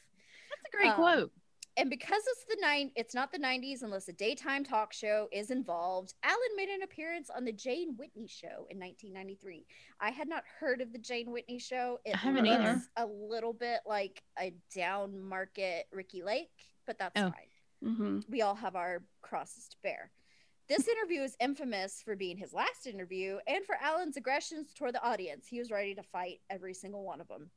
That's 0.51 0.75
a 0.75 0.77
great 0.77 0.89
Um, 0.91 0.95
quote. 0.95 1.33
And 1.79 1.89
because 1.89 2.23
it's 2.27 2.45
the 2.49 2.57
nine, 2.61 2.91
it's 2.97 3.15
not 3.15 3.31
the 3.31 3.39
90s 3.39 3.83
unless 3.83 4.09
a 4.09 4.13
daytime 4.13 4.65
talk 4.65 4.93
show 4.93 5.29
is 5.33 5.53
involved. 5.53 6.13
Allin 6.25 6.57
made 6.57 6.69
an 6.71 6.83
appearance 6.83 7.31
on 7.31 7.45
the 7.45 7.53
Jane 7.53 7.95
Whitney 7.97 8.27
show 8.27 8.67
in 8.69 8.79
1993. 8.81 9.65
I 10.01 10.11
had 10.11 10.29
not 10.29 10.43
heard 10.59 10.81
of 10.81 10.93
the 10.93 10.99
Jane 10.99 11.31
Whitney 11.31 11.61
show. 11.61 12.01
It 12.05 12.15
I 12.15 12.19
haven't 12.19 12.47
looks 12.47 12.61
either. 12.61 12.83
a 12.97 13.07
little 13.07 13.53
bit 13.53 13.81
like 13.87 14.23
a 14.41 14.53
down 14.75 15.21
market 15.23 15.87
Ricki 15.93 16.25
Lake, 16.25 16.51
but 16.85 16.99
that's 16.99 17.21
Oh. 17.21 17.31
fine. 17.31 17.95
hmm 17.95 18.21
we 18.29 18.43
all 18.43 18.57
have 18.57 18.75
our 18.75 19.05
crosses 19.23 19.69
to 19.69 19.77
bear. 19.85 20.11
This 20.69 20.89
interview 20.89 21.23
is 21.23 21.37
infamous 21.39 22.03
for 22.03 22.17
being 22.17 22.37
his 22.37 22.53
last 22.53 22.89
interview 22.89 23.39
and 23.47 23.65
for 23.65 23.77
Allin's 23.81 24.17
aggressions 24.17 24.75
toward 24.75 24.95
the 24.95 25.03
audience. 25.03 25.47
He 25.47 25.61
was 25.61 25.71
ready 25.71 25.95
to 25.95 26.03
fight 26.03 26.41
every 26.51 26.75
single 26.75 27.05
one 27.05 27.21
of 27.21 27.29
them. 27.29 27.51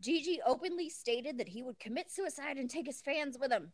Gigi 0.00 0.40
openly 0.46 0.88
stated 0.88 1.38
that 1.38 1.48
he 1.48 1.62
would 1.62 1.78
commit 1.78 2.10
suicide 2.10 2.56
and 2.56 2.70
take 2.70 2.86
his 2.86 3.00
fans 3.00 3.36
with 3.40 3.50
him. 3.50 3.72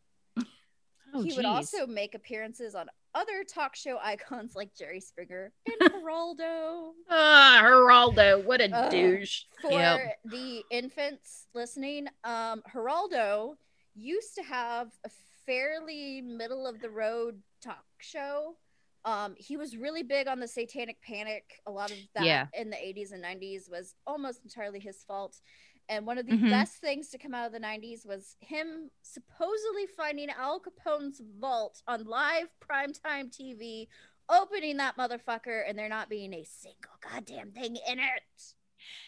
Oh, 1.17 1.23
he 1.23 1.33
would 1.35 1.45
also 1.45 1.87
make 1.87 2.15
appearances 2.15 2.75
on 2.75 2.89
other 3.15 3.45
talk 3.45 3.77
show 3.77 3.99
icons 4.03 4.57
like 4.57 4.75
Jerry 4.75 5.01
Springer 5.01 5.53
and 5.67 5.93
Geraldo. 5.93 6.91
Ah, 7.09 7.61
Geraldo, 7.63 8.45
what 8.45 8.61
a 8.61 8.71
Ugh. 8.75 8.91
douche. 8.91 9.43
For 9.61 9.71
Yep. 9.71 10.01
the 10.25 10.65
infants 10.71 11.47
listening, 11.55 12.09
um, 12.25 12.63
Geraldo 12.75 13.55
used 13.95 14.35
to 14.37 14.43
have 14.43 14.89
a 15.05 15.11
fairly 15.47 16.21
middle 16.23 16.67
of 16.67 16.81
the 16.81 16.91
road 16.91 17.41
talk 17.63 17.85
show. 18.01 18.57
Um, 19.05 19.35
he 19.39 19.57
was 19.59 19.77
really 19.77 20.03
big 20.03 20.27
on 20.27 20.41
the 20.41 20.49
satanic 20.49 21.01
panic. 21.03 21.61
A 21.67 21.71
lot 21.71 21.91
of 21.93 21.99
that 22.15 22.25
Yeah. 22.25 22.47
in 22.55 22.71
the 22.71 22.77
80s 22.77 23.13
and 23.13 23.23
90s 23.23 23.69
was 23.71 23.95
almost 24.07 24.43
entirely 24.43 24.81
his 24.81 25.05
fault. 25.05 25.41
And 25.89 26.07
one 26.07 26.17
of 26.19 26.27
the 26.27 26.33
Mhm. 26.37 26.51
best 26.51 26.77
things 26.77 27.11
to 27.11 27.19
come 27.19 27.35
out 27.35 27.47
of 27.47 27.53
the 27.53 27.59
90s 27.59 28.07
was 28.07 28.37
him 28.41 28.91
supposedly 29.03 29.87
finding 29.87 30.31
Al 30.31 30.59
Capone's 30.61 31.21
vault 31.39 31.83
on 31.87 32.05
live 32.05 32.49
primetime 32.61 33.31
TV, 33.31 33.89
opening 34.29 34.79
that 34.79 34.97
motherfucker, 34.97 35.63
and 35.69 35.79
there 35.79 35.89
not 35.91 36.09
being 36.09 36.33
a 36.33 36.45
single 36.45 36.95
goddamn 37.01 37.53
thing 37.53 37.77
in 37.87 37.99
it. 37.99 38.55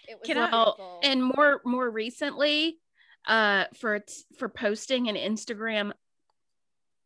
It 0.09 0.18
was 0.20 0.27
Can 0.27 0.37
I- 0.39 0.99
and 1.03 1.24
more 1.24 1.61
more 1.64 1.89
recently, 1.91 2.81
uh, 3.27 3.66
for 3.74 3.99
t- 4.01 4.24
for 4.39 4.49
posting 4.49 5.09
an 5.09 5.16
Instagram, 5.16 5.93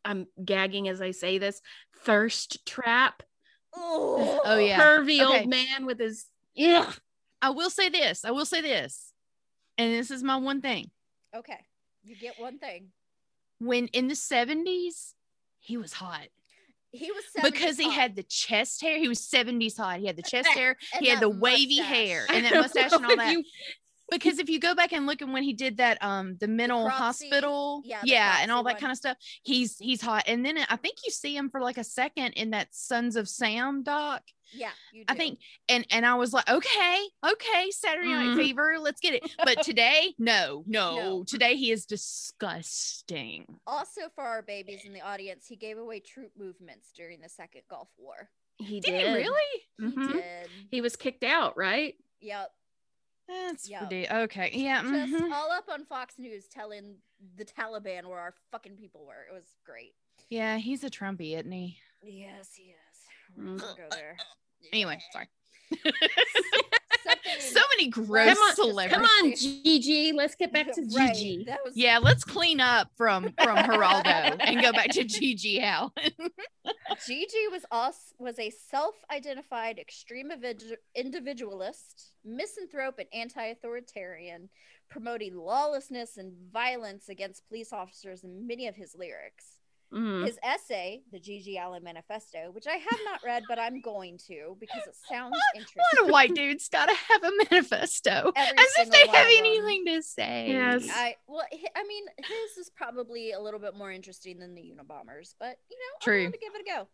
I'm 0.04 0.26
gagging 0.44 0.88
as 0.88 1.00
I 1.00 1.10
say 1.12 1.38
this. 1.38 1.60
Thirst 1.94 2.64
trap. 2.66 3.22
oh, 3.72 4.40
Oh, 4.44 4.58
yeah. 4.58 4.80
Curvy 4.80 5.20
Okay. 5.22 5.40
old 5.42 5.48
man 5.48 5.86
with 5.86 6.00
his 6.00 6.28
yeah. 6.54 6.92
I 7.40 7.50
will 7.50 7.70
say 7.70 7.88
this. 7.88 8.24
I 8.24 8.32
will 8.32 8.44
say 8.46 8.60
this. 8.60 9.09
And 9.78 9.94
this 9.94 10.10
is 10.10 10.22
my 10.22 10.36
one 10.36 10.60
thing. 10.60 10.90
Okay, 11.34 11.58
you 12.02 12.16
get 12.16 12.38
one 12.38 12.58
thing. 12.58 12.88
When 13.58 13.86
in 13.88 14.08
the 14.08 14.14
70s, 14.14 15.12
he 15.58 15.76
was 15.76 15.92
hot 15.92 16.28
He 16.92 17.10
was 17.12 17.24
because 17.42 17.76
he 17.76 17.88
70s 17.88 17.92
had 17.92 18.16
the 18.16 18.22
chest 18.22 18.80
hair. 18.82 18.98
He 18.98 19.06
was 19.08 19.20
70s 19.20 19.76
hot. 19.76 20.00
He 20.00 20.06
had 20.06 20.16
the 20.16 20.22
chest 20.22 20.48
hair. 20.54 20.76
He 20.98 21.08
had 21.08 21.20
the 21.20 21.28
wavy 21.28 21.76
mustache. 21.78 21.86
hair 21.96 22.26
and 22.32 22.44
that 22.46 22.54
mustache 22.54 22.92
and 22.92 23.04
all 23.06 23.16
that. 23.16 23.32
you- 23.32 23.44
because 24.10 24.40
if 24.40 24.48
you 24.50 24.58
go 24.58 24.74
back 24.74 24.92
and 24.92 25.06
look 25.06 25.22
at 25.22 25.28
when 25.28 25.44
he 25.44 25.52
did 25.52 25.76
that 25.76 25.96
um 26.02 26.36
the 26.40 26.48
mental 26.48 26.84
Cropsey- 26.88 27.28
hospital 27.30 27.80
yeah, 27.84 28.00
yeah 28.04 28.38
and 28.40 28.50
all 28.50 28.64
that 28.64 28.72
one. 28.74 28.80
kind 28.80 28.90
of 28.90 28.96
stuff 28.98 29.16
he's 29.44 29.76
he's 29.78 30.00
hot 30.00 30.24
and 30.26 30.44
then 30.44 30.58
i 30.68 30.74
think 30.74 30.96
you 31.04 31.12
see 31.12 31.36
him 31.36 31.48
for 31.48 31.60
like 31.60 31.78
a 31.78 31.84
second 31.84 32.32
in 32.32 32.50
that 32.50 32.66
sons 32.72 33.14
of 33.14 33.28
sam 33.28 33.84
doc 33.84 34.22
Yeah, 34.52 34.70
you. 34.92 35.04
i 35.08 35.14
think 35.14 35.38
and 35.68 35.86
and 35.90 36.04
i 36.04 36.14
was 36.14 36.32
like 36.32 36.48
okay 36.50 36.98
okay 37.24 37.70
saturday 37.70 38.08
night 38.12 38.30
Mhm. 38.30 38.36
fever 38.36 38.76
let's 38.80 39.00
get 39.00 39.14
it 39.14 39.30
but 39.44 39.62
today 39.62 40.14
no, 40.18 40.64
no 40.66 40.94
No. 40.96 41.24
today 41.24 41.56
he 41.56 41.70
is 41.70 41.86
disgusting 41.86 43.46
Also, 43.66 44.02
for 44.14 44.24
our 44.24 44.42
babies 44.42 44.84
in 44.84 44.92
the 44.92 45.00
audience, 45.00 45.46
he 45.46 45.56
gave 45.56 45.78
away 45.78 46.00
troop 46.00 46.32
movements 46.38 46.92
during 46.94 47.20
the 47.20 47.28
Second 47.28 47.62
Gulf 47.68 47.88
War. 47.96 48.30
he 48.58 48.80
did 48.80 48.90
did, 48.92 49.06
he 49.08 49.14
really 49.14 49.62
He 49.78 49.84
Mhm. 49.84 50.12
did. 50.12 50.50
He 50.70 50.80
was 50.80 50.96
kicked 50.96 51.24
out, 51.24 51.56
right? 51.56 51.96
Yep. 52.20 52.52
that's 53.28 53.68
Yep. 53.70 53.82
ridiculous 53.82 54.22
okay 54.24 54.50
yeah 54.54 54.82
Just 54.82 55.12
mhm. 55.14 55.32
all 55.32 55.50
up 55.52 55.68
on 55.68 55.84
Fox 55.84 56.18
News 56.18 56.48
telling 56.48 56.96
the 57.36 57.44
Taliban 57.44 58.06
where 58.06 58.18
our 58.18 58.34
fucking 58.50 58.76
people 58.76 59.06
were. 59.06 59.22
It 59.30 59.32
was 59.32 59.54
great. 59.64 59.94
yeah 60.28 60.56
he's 60.58 60.82
a 60.84 60.90
trumpy 60.90 61.34
isn't 61.38 61.52
he 61.52 61.78
Yes, 62.02 62.54
he 62.54 62.64
is. 62.72 62.76
We're 63.36 63.44
Mm. 63.44 63.60
gonna 63.60 63.76
go 63.76 63.88
there. 63.90 64.16
Anyway 64.72 64.98
sorry 65.12 65.28
so 67.38 67.60
many 67.76 67.88
gross 67.88 68.34
Come 68.34 68.38
on, 68.38 68.54
celebrities 68.54 68.96
Come 68.96 69.04
on, 69.04 69.34
Gigi. 69.34 70.12
Let's 70.12 70.34
get 70.34 70.52
back 70.52 70.72
to 70.72 70.82
Right, 70.94 71.14
Gigi. 71.14 71.44
That 71.44 71.60
was 71.64 71.76
Yeah, 71.76 71.98
let's 71.98 72.24
clean 72.24 72.60
up 72.60 72.90
from 72.96 73.32
from 73.42 73.56
Geraldo 73.58 74.36
and 74.40 74.60
go 74.60 74.72
back 74.72 74.90
to 74.90 75.04
Gigi 75.04 75.60
Allin. 75.60 75.90
Gigi 77.06 77.48
was 77.50 77.64
us 77.70 78.12
was 78.18 78.38
a 78.38 78.50
self-identified 78.50 79.78
extreme 79.78 80.30
individu- 80.30 80.76
individualist, 80.94 82.12
misanthrope, 82.24 82.98
and 82.98 83.08
anti-authoritarian, 83.12 84.48
promoting 84.88 85.36
lawlessness 85.36 86.16
and 86.16 86.32
violence 86.52 87.08
against 87.08 87.46
police 87.48 87.72
officers 87.72 88.24
in 88.24 88.46
many 88.46 88.66
of 88.66 88.76
his 88.76 88.94
lyrics. 88.98 89.59
Mm. 89.92 90.24
His 90.24 90.38
essay, 90.42 91.02
the 91.10 91.18
Gigi 91.18 91.56
Allin 91.58 91.82
Manifesto, 91.82 92.50
which 92.52 92.66
I 92.68 92.74
have 92.74 93.00
not 93.04 93.20
read, 93.24 93.42
but 93.48 93.58
I'm 93.58 93.80
going 93.80 94.18
to 94.28 94.56
because 94.60 94.86
it 94.86 94.94
sounds 95.10 95.32
What 95.32 95.42
interesting. 95.60 95.82
a 95.92 95.96
lot 95.96 96.04
of 96.06 96.12
white 96.12 96.34
dude's 96.34 96.68
got 96.68 96.86
to 96.86 96.94
have 96.94 97.24
a 97.24 97.30
manifesto, 97.50 98.32
Every 98.36 98.58
as 98.58 98.66
if 98.78 98.90
they 98.90 99.06
have 99.08 99.26
anything 99.26 99.86
to 99.86 100.02
say. 100.02 100.48
Yes. 100.50 100.88
I 100.94 101.16
well, 101.26 101.44
I 101.74 101.84
mean, 101.84 102.04
his 102.18 102.56
is 102.66 102.70
probably 102.70 103.32
a 103.32 103.40
little 103.40 103.58
bit 103.60 103.74
more 103.76 103.90
interesting 103.90 104.38
than 104.38 104.54
the 104.54 104.72
Unabombers, 104.72 105.34
but 105.40 105.56
you 105.70 105.76
know, 105.76 105.98
True. 106.00 106.18
I'm 106.18 106.30
going 106.30 106.32
to 106.32 106.38
give 106.38 106.54
it 106.54 106.62
a 106.68 106.78
go. 106.78 106.88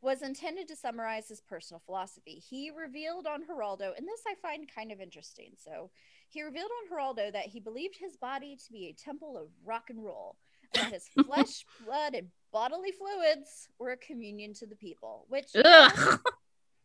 Was 0.00 0.22
intended 0.22 0.66
to 0.68 0.74
summarize 0.76 1.28
his 1.28 1.40
personal 1.40 1.80
philosophy. 1.86 2.42
He 2.48 2.70
revealed 2.70 3.26
on 3.26 3.42
Geraldo, 3.44 3.96
and 3.96 4.08
this 4.08 4.22
I 4.26 4.34
find 4.42 4.66
kind 4.74 4.90
of 4.90 5.00
interesting. 5.00 5.52
So, 5.62 5.90
he 6.28 6.42
revealed 6.42 6.70
on 6.82 6.96
Geraldo 6.96 7.32
that 7.32 7.46
he 7.46 7.60
believed 7.60 7.96
his 7.96 8.16
body 8.16 8.56
to 8.56 8.72
be 8.72 8.88
a 8.88 8.94
temple 8.94 9.36
of 9.36 9.50
rock 9.64 9.90
and 9.90 10.02
roll, 10.02 10.34
and 10.38 10.51
that 10.74 10.92
his 10.92 11.08
flesh, 11.26 11.64
blood, 11.84 12.14
and 12.14 12.28
bodily 12.52 12.92
fluids 12.92 13.68
were 13.78 13.90
a 13.92 13.96
communion 13.96 14.52
to 14.54 14.66
the 14.66 14.76
people. 14.76 15.26
Which, 15.28 15.50
Ugh. 15.54 16.20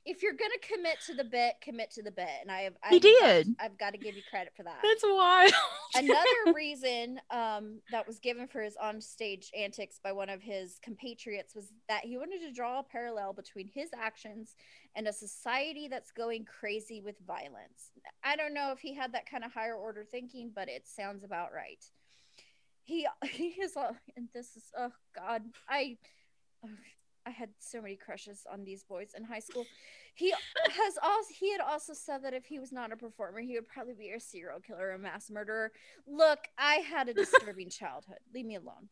if 0.05 0.23
you're 0.23 0.33
going 0.33 0.51
to 0.61 0.73
commit 0.73 0.97
to 1.07 1.13
the 1.13 1.25
bit, 1.25 1.55
commit 1.61 1.91
to 1.91 2.01
the 2.03 2.11
bit. 2.11 2.29
And 2.41 2.49
I 2.49 2.61
have, 2.61 2.73
He 2.89 2.95
I've 2.95 3.01
got- 3.01 3.19
did. 3.21 3.55
I've 3.59 3.77
got 3.77 3.91
to 3.91 3.97
give 3.97 4.15
you 4.15 4.21
credit 4.29 4.53
for 4.55 4.63
that 4.63 4.79
That's 4.81 5.03
wild. 5.03 5.51
another 5.95 6.53
reason 6.55 7.19
um, 7.29 7.79
that 7.91 8.07
was 8.07 8.19
given 8.19 8.47
for 8.47 8.61
his 8.61 8.77
on-stage 8.81 9.51
antics 9.57 9.99
by 10.01 10.13
one 10.13 10.29
of 10.29 10.41
his 10.41 10.79
compatriots 10.81 11.53
was 11.55 11.73
that 11.89 12.05
he 12.05 12.17
wanted 12.17 12.39
to 12.39 12.53
draw 12.53 12.79
a 12.79 12.83
parallel 12.83 13.33
between 13.33 13.67
his 13.73 13.89
actions 13.99 14.55
and 14.95 15.07
a 15.07 15.13
society 15.13 15.87
that's 15.89 16.11
going 16.11 16.45
crazy 16.45 17.01
with 17.01 17.15
violence. 17.27 17.91
I 18.23 18.35
don't 18.37 18.53
know 18.53 18.71
if 18.71 18.79
he 18.79 18.93
had 18.95 19.11
that 19.13 19.29
kind 19.29 19.43
of 19.43 19.51
higher 19.53 19.75
order 19.75 20.05
thinking, 20.09 20.51
but 20.55 20.69
it 20.69 20.87
sounds 20.87 21.23
about 21.25 21.49
right. 21.53 21.83
He 22.87 23.05
he 23.25 23.49
is 23.61 23.75
all, 23.75 23.95
and 24.15 24.29
this 24.33 24.55
is 24.55 24.63
oh 24.77 24.91
god, 25.13 25.43
I 25.69 25.97
I 27.25 27.29
had 27.31 27.49
so 27.59 27.81
many 27.81 27.97
crushes 27.97 28.45
on 28.51 28.63
these 28.63 28.83
boys 28.83 29.11
in 29.15 29.25
high 29.25 29.39
school. 29.39 29.65
He 30.15 30.31
has 30.31 30.97
also 31.03 31.27
he 31.37 31.51
had 31.51 31.59
also 31.61 31.93
said 31.93 32.23
that 32.23 32.33
if 32.33 32.45
he 32.45 32.59
was 32.59 32.71
not 32.71 32.93
a 32.93 32.97
performer, 32.97 33.41
he 33.41 33.55
would 33.55 33.67
probably 33.67 33.93
be 33.93 34.09
a 34.11 34.19
serial 34.19 34.61
killer, 34.61 34.91
a 34.91 34.97
mass 34.97 35.29
murderer. 35.29 35.71
Look, 36.07 36.39
I 36.57 36.75
had 36.75 37.09
a 37.09 37.13
disturbing 37.13 37.69
childhood. 37.69 38.19
Leave 38.33 38.45
me 38.45 38.55
alone. 38.55 38.87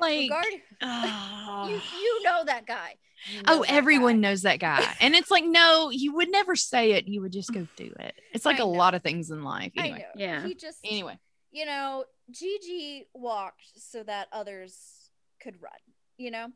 like, 0.00 0.20
Regard, 0.20 0.46
oh. 0.82 1.68
you 1.68 1.76
ah. 1.76 1.98
you 2.00 2.22
know 2.24 2.44
that 2.46 2.66
guy. 2.66 2.94
You 3.30 3.42
know 3.42 3.58
oh, 3.58 3.62
that 3.64 3.72
everyone 3.72 4.14
guy. 4.22 4.28
knows 4.28 4.42
that 4.42 4.60
guy, 4.60 4.96
and 5.00 5.14
it's 5.14 5.30
like, 5.30 5.44
no, 5.44 5.90
you 5.90 6.14
would 6.14 6.30
never 6.30 6.56
say 6.56 6.92
it. 6.92 7.06
You 7.06 7.20
would 7.20 7.32
just 7.32 7.52
go 7.52 7.66
do 7.76 7.92
it. 8.00 8.14
It's 8.32 8.46
like 8.46 8.56
I 8.60 8.62
a 8.62 8.66
know. 8.66 8.70
lot 8.70 8.94
of 8.94 9.02
things 9.02 9.30
in 9.30 9.42
life. 9.44 9.72
I 9.76 9.80
Anyway, 9.80 9.98
know. 9.98 10.04
Yeah. 10.24 10.46
He 10.46 10.54
just 10.54 10.78
anyway, 10.84 11.18
you 11.52 11.66
know, 11.66 12.04
Gigi 12.30 13.06
walked 13.14 13.72
so 13.76 14.02
that 14.02 14.28
others 14.32 15.10
could 15.40 15.60
run. 15.62 15.72
You 16.16 16.30
know, 16.30 16.46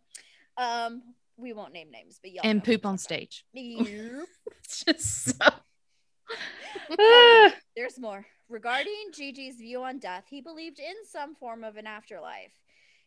um, 0.57 1.03
we 1.37 1.53
won't 1.53 1.73
name 1.73 1.91
names, 1.91 2.19
but 2.23 2.33
y'all 2.33 2.43
and 2.45 2.63
poop 2.63 2.85
on 2.85 2.99
stage. 2.99 3.45
Yep. 3.53 4.27
Just 4.87 5.39
so. 5.39 5.49
There's 7.77 7.99
more. 7.99 8.27
Regarding 8.49 9.11
Gigi's 9.15 9.57
view 9.57 9.83
on 9.83 9.99
death, 9.99 10.25
he 10.29 10.41
believed 10.41 10.79
in 10.79 10.95
some 11.11 11.35
form 11.35 11.65
of 11.65 11.77
an 11.77 11.87
afterlife. 11.87 12.53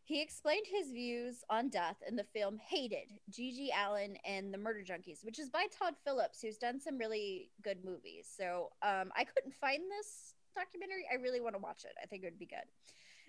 He 0.04 0.22
explained 0.22 0.68
his 0.68 0.92
views 0.92 1.44
on 1.50 1.70
death 1.70 1.98
in 2.08 2.16
the 2.16 2.24
film 2.24 2.60
Hated, 2.60 3.12
Gigi 3.32 3.72
Allin 3.76 4.18
and 4.24 4.54
the 4.54 4.58
Murder 4.58 4.84
Junkies, 4.84 5.26
which 5.26 5.40
is 5.40 5.50
by 5.50 5.66
Todd 5.78 5.96
Phillips, 6.04 6.42
who's 6.42 6.58
done 6.58 6.80
some 6.80 7.00
really 7.00 7.50
good 7.64 7.84
movies. 7.84 8.28
So 8.38 8.70
um, 8.84 9.12
I 9.16 9.24
couldn't 9.24 9.56
find 9.56 9.82
this 9.82 10.35
documentary. 10.56 11.06
I 11.12 11.16
really 11.16 11.42
want 11.42 11.56
to 11.56 11.62
watch 11.62 11.84
it. 11.84 11.94
I 12.02 12.06
think 12.06 12.24
it 12.24 12.28
would 12.28 12.40
be 12.40 12.46
good. 12.46 12.68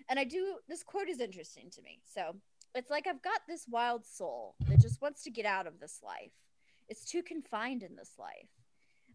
And 0.09 0.17
I 0.17 0.23
do, 0.23 0.55
this 0.67 0.83
quote 0.83 1.09
is 1.09 1.19
interesting 1.19 1.69
to 1.71 1.81
me. 1.81 1.99
So 2.05 2.35
it's 2.75 2.89
like 2.89 3.07
I've 3.07 3.21
got 3.21 3.41
this 3.47 3.65
wild 3.69 4.05
soul 4.05 4.55
that 4.69 4.79
just 4.79 5.01
wants 5.01 5.23
to 5.23 5.31
get 5.31 5.45
out 5.45 5.67
of 5.67 5.79
this 5.79 5.99
life. 6.03 6.31
It's 6.89 7.05
too 7.05 7.21
confined 7.23 7.83
in 7.83 7.95
this 7.95 8.13
life. 8.17 8.49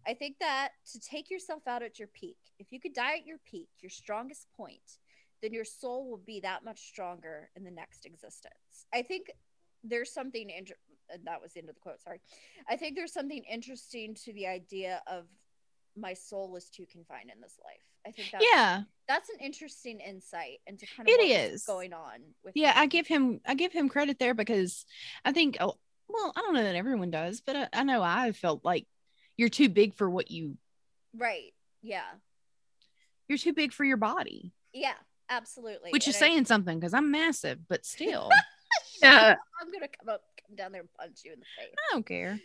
I 0.07 0.15
think 0.15 0.39
that 0.41 0.71
to 0.93 1.01
take 1.01 1.31
yourself 1.31 1.67
out 1.67 1.83
at 1.83 1.99
your 1.99 2.09
peak, 2.09 2.37
if 2.59 2.73
you 2.73 2.81
could 2.81 2.93
die 2.93 3.17
at 3.19 3.27
your 3.27 3.39
peak, 3.49 3.69
your 3.81 3.91
strongest 3.91 4.49
point, 4.57 4.99
then 5.41 5.53
your 5.53 5.65
soul 5.65 6.11
will 6.11 6.23
be 6.27 6.41
that 6.41 6.65
much 6.65 6.81
stronger 6.81 7.51
in 7.57 7.65
the 7.65 7.71
next 7.71 8.05
existence. 8.05 8.87
I 8.93 9.03
think 9.03 9.31
there's 9.85 10.13
something, 10.13 10.51
that 11.25 11.41
was 11.41 11.53
the 11.53 11.61
end 11.61 11.69
of 11.69 11.77
the 11.77 11.81
quote, 11.81 12.01
sorry. 12.01 12.21
I 12.69 12.77
think 12.77 12.97
there's 12.97 13.13
something 13.13 13.45
interesting 13.51 14.15
to 14.25 14.33
the 14.33 14.47
idea 14.47 15.03
of 15.07 15.25
my 15.97 16.15
soul 16.15 16.55
is 16.57 16.69
too 16.69 16.87
confined 16.91 17.31
in 17.35 17.41
this 17.41 17.59
life. 17.65 17.92
I 18.07 18.11
think 18.11 18.29
that's, 18.33 18.45
Yeah, 18.53 18.83
that's 19.09 19.29
an 19.31 19.37
interesting 19.41 20.01
insight 20.01 20.59
into 20.67 20.87
kind 20.97 21.09
of 21.09 21.15
It 21.15 21.53
what 21.53 21.67
going 21.67 21.93
on 21.93 22.21
with 22.45 22.53
yeah. 22.57 22.73
I 22.75 22.87
give 22.87 23.07
him, 23.07 23.41
I 23.47 23.55
give 23.55 23.73
him 23.73 23.89
credit 23.89 24.19
there 24.19 24.35
because 24.35 24.85
I 25.25 25.33
think, 25.33 25.57
oh, 25.61 25.75
well, 26.09 26.33
I 26.37 26.41
don't 26.41 26.55
know 26.55 26.65
that 26.65 26.75
everyone 26.77 27.11
does, 27.11 27.41
but 27.41 27.57
I, 27.57 27.69
I 27.73 27.83
know 27.85 28.03
I 28.03 28.33
felt 28.33 28.65
like 28.65 28.87
you're 29.37 29.49
too 29.49 29.69
big 29.69 29.95
for 29.95 30.09
what 30.11 30.31
you, 30.31 30.57
right. 31.17 31.53
Yeah. 31.83 32.03
you're 33.29 33.39
too 33.39 33.53
big 33.53 33.73
for 33.73 33.85
your 33.85 33.97
body, 33.97 34.53
Yeah. 34.73 34.95
Absolutely. 35.31 35.91
which 35.93 36.07
is 36.09 36.17
And 36.17 36.25
I- 36.25 36.29
saying 36.29 36.45
something 36.45 36.79
because 36.79 36.93
I'm 36.95 37.11
massive, 37.11 37.59
but 37.69 37.87
still, 37.87 38.31
Yeah. 39.03 39.17
Uh, 39.17 39.35
I'm 39.61 39.73
gonna 39.73 39.89
come 39.89 40.09
up, 40.09 40.23
come 40.47 40.55
down 40.57 40.73
there 40.73 40.81
and 40.83 40.93
punch 40.95 41.21
you 41.25 41.33
in 41.33 41.41
the 41.41 41.45
face. 41.59 41.75
I 41.91 41.93
don't 41.95 42.07
care. 42.07 42.41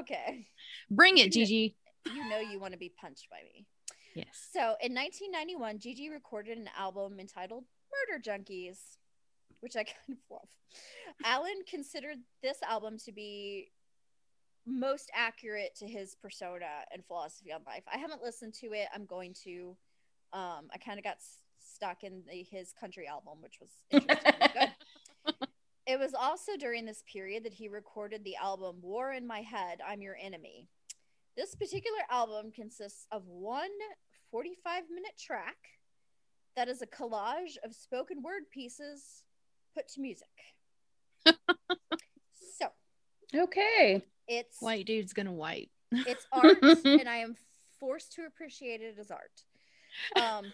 Okay. 0.00 0.46
Bring 0.90 1.18
it, 1.18 1.32
Gigi. 1.32 1.74
You 2.14 2.28
know 2.28 2.38
you 2.38 2.58
want 2.60 2.72
to 2.72 2.78
be 2.78 2.92
punched 3.00 3.28
by 3.30 3.38
me. 3.44 3.66
Yes. 4.14 4.48
So 4.52 4.60
in 4.80 4.94
1991, 4.94 5.78
Gigi 5.78 6.10
recorded 6.10 6.58
an 6.58 6.68
album 6.76 7.20
entitled 7.20 7.64
Murder 7.90 8.22
Junkies, 8.22 8.78
which 9.60 9.76
I 9.76 9.84
kind 9.84 10.10
of 10.10 10.18
love. 10.30 10.48
Allin 11.24 11.62
considered 11.68 12.18
this 12.42 12.58
album 12.68 12.98
to 13.04 13.12
be 13.12 13.70
most 14.66 15.10
accurate 15.14 15.74
to 15.76 15.86
his 15.86 16.14
persona 16.14 16.66
and 16.92 17.04
philosophy 17.04 17.52
on 17.52 17.60
life. 17.66 17.82
I 17.92 17.98
haven't 17.98 18.22
listened 18.22 18.54
to 18.54 18.72
it. 18.72 18.88
I'm 18.94 19.06
going 19.06 19.34
to. 19.44 19.76
Um, 20.32 20.68
I 20.72 20.78
kind 20.78 20.98
of 20.98 21.04
got 21.04 21.16
s- 21.16 21.38
stuck 21.58 22.04
in 22.04 22.22
the, 22.28 22.42
his 22.42 22.72
country 22.72 23.08
album, 23.08 23.38
which 23.40 23.58
was 23.60 23.70
interesting. 23.90 24.70
It 25.86 25.98
was 25.98 26.14
also 26.14 26.52
during 26.56 26.84
this 26.84 27.02
period 27.12 27.44
that 27.44 27.54
he 27.54 27.66
recorded 27.66 28.22
the 28.22 28.36
album 28.36 28.76
War 28.80 29.12
in 29.12 29.26
My 29.26 29.40
Head, 29.40 29.80
I'm 29.84 30.00
Your 30.02 30.16
Enemy. 30.20 30.68
This 31.36 31.54
particular 31.54 31.98
album 32.10 32.50
consists 32.52 33.06
of 33.10 33.26
one 33.26 33.70
45 34.30 34.84
minute 34.92 35.12
track 35.18 35.56
that 36.56 36.68
is 36.68 36.82
a 36.82 36.86
collage 36.86 37.56
of 37.64 37.74
spoken 37.74 38.22
word 38.22 38.42
pieces 38.52 39.22
put 39.74 39.88
to 39.88 40.00
music. 40.00 40.28
so 41.26 42.66
Okay. 43.34 44.02
it's 44.28 44.56
White 44.60 44.86
dude's 44.86 45.12
gonna 45.12 45.32
white. 45.32 45.70
it's 46.06 46.26
art 46.32 46.58
and 46.84 47.08
I 47.08 47.18
am 47.18 47.36
forced 47.78 48.12
to 48.14 48.26
appreciate 48.26 48.80
it 48.80 48.96
as 48.98 49.10
art. 49.10 49.42
Um, 50.16 50.52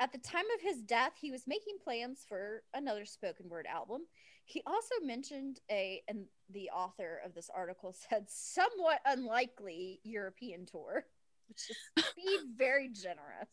at 0.00 0.12
the 0.12 0.18
time 0.18 0.44
of 0.54 0.60
his 0.60 0.80
death, 0.82 1.12
he 1.20 1.30
was 1.30 1.46
making 1.46 1.76
plans 1.82 2.24
for 2.28 2.62
another 2.72 3.04
spoken 3.04 3.48
word 3.48 3.66
album. 3.66 4.02
He 4.44 4.62
also 4.66 4.94
mentioned 5.02 5.60
a, 5.70 6.02
and 6.08 6.26
the 6.50 6.70
author 6.70 7.20
of 7.24 7.34
this 7.34 7.50
article 7.54 7.94
said, 8.08 8.26
somewhat 8.28 9.00
unlikely 9.04 10.00
European 10.04 10.66
tour, 10.66 11.04
which 11.48 11.70
is 11.70 12.04
being 12.16 12.54
very 12.56 12.88
generous. 12.88 13.50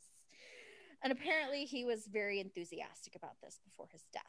And 1.04 1.12
apparently, 1.12 1.66
he 1.66 1.84
was 1.84 2.08
very 2.08 2.40
enthusiastic 2.40 3.16
about 3.16 3.42
this 3.44 3.60
before 3.64 3.88
his 3.92 4.04
death. 4.14 4.24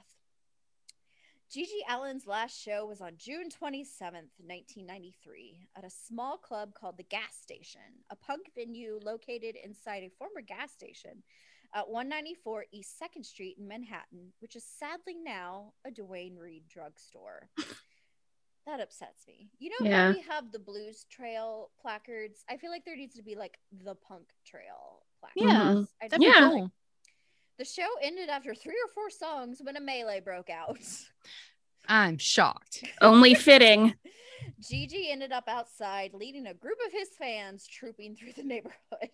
Gigi 1.49 1.79
Allin's 1.89 2.27
last 2.27 2.61
show 2.61 2.85
was 2.87 3.01
on 3.01 3.13
June 3.17 3.49
27th, 3.49 4.35
1993, 4.43 5.69
at 5.77 5.85
a 5.85 5.91
small 5.91 6.37
club 6.37 6.75
called 6.75 6.97
the 6.97 7.05
Gas 7.05 7.37
Station, 7.41 8.03
a 8.11 8.17
punk 8.17 8.51
venue 8.57 8.99
located 9.01 9.55
inside 9.63 10.03
a 10.03 10.11
former 10.19 10.41
gas 10.41 10.73
station 10.73 11.23
at 11.75 11.89
194 11.89 12.67
East 12.73 12.95
2nd 13.01 13.25
Street 13.25 13.57
in 13.59 13.67
Manhattan, 13.69 14.33
which 14.41 14.57
is 14.57 14.65
sadly 14.65 15.15
now 15.23 15.73
a 15.87 15.91
Duane 15.91 16.37
Reade 16.37 16.69
drugstore. 16.69 17.49
that 18.67 18.81
upsets 18.81 19.27
me. 19.29 19.49
You 19.59 19.71
know 19.71 19.89
Yeah. 19.89 20.13
we 20.13 20.21
have 20.23 20.51
the 20.51 20.59
Blues 20.59 21.05
Trail 21.11 21.71
placards? 21.81 22.45
I 22.49 22.57
feel 22.57 22.71
like 22.71 22.85
there 22.85 22.97
needs 22.97 23.15
to 23.17 23.23
be 23.23 23.37
like 23.37 23.59
the 23.71 23.95
Punk 23.95 24.33
Trail 24.45 25.07
placards. 25.21 25.43
Yeah, 25.53 25.61
Mhm. 25.73 25.89
That'd 26.01 26.19
be 26.21 26.27
Yeah. 26.27 26.49
cool. 26.51 26.73
the 27.59 27.65
show 27.65 27.89
ended 28.03 28.29
after 28.29 28.55
three 28.55 28.79
or 28.85 28.89
four 28.89 29.09
songs 29.09 29.63
when 29.63 29.77
a 29.77 29.81
melee 29.81 30.21
broke 30.21 30.51
out. 30.51 30.79
I'm 31.89 32.19
shocked. 32.19 32.83
Only 33.01 33.35
fitting. 33.35 33.95
Gigi 34.61 35.11
ended 35.11 35.33
up 35.33 35.49
outside, 35.49 36.13
leading 36.13 36.47
a 36.47 36.55
group 36.55 36.79
of 36.85 36.93
his 36.93 37.09
fans 37.17 37.67
trooping 37.67 38.15
through 38.17 38.33
the 38.35 38.43
neighborhood. 38.43 39.11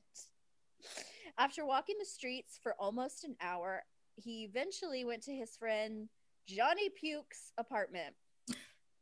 After 1.43 1.67
walking 1.67 1.97
the 1.99 2.05
streets 2.05 2.57
for 2.63 2.77
almost 2.79 3.25
an 3.25 3.35
hour, 3.41 3.83
he 4.15 4.45
eventually 4.45 5.05
went 5.05 5.25
to 5.25 5.33
his 5.33 5.57
friend 5.57 6.09
Johnny 6.47 6.89
Puke's 6.89 7.51
apartment. 7.59 8.15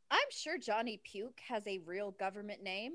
I'm 0.09 0.19
sure 0.31 0.57
Johnny 0.57 0.99
Puke 1.03 1.39
has 1.47 1.61
a 1.67 1.81
real 1.85 2.09
government 2.09 2.63
name. 2.63 2.93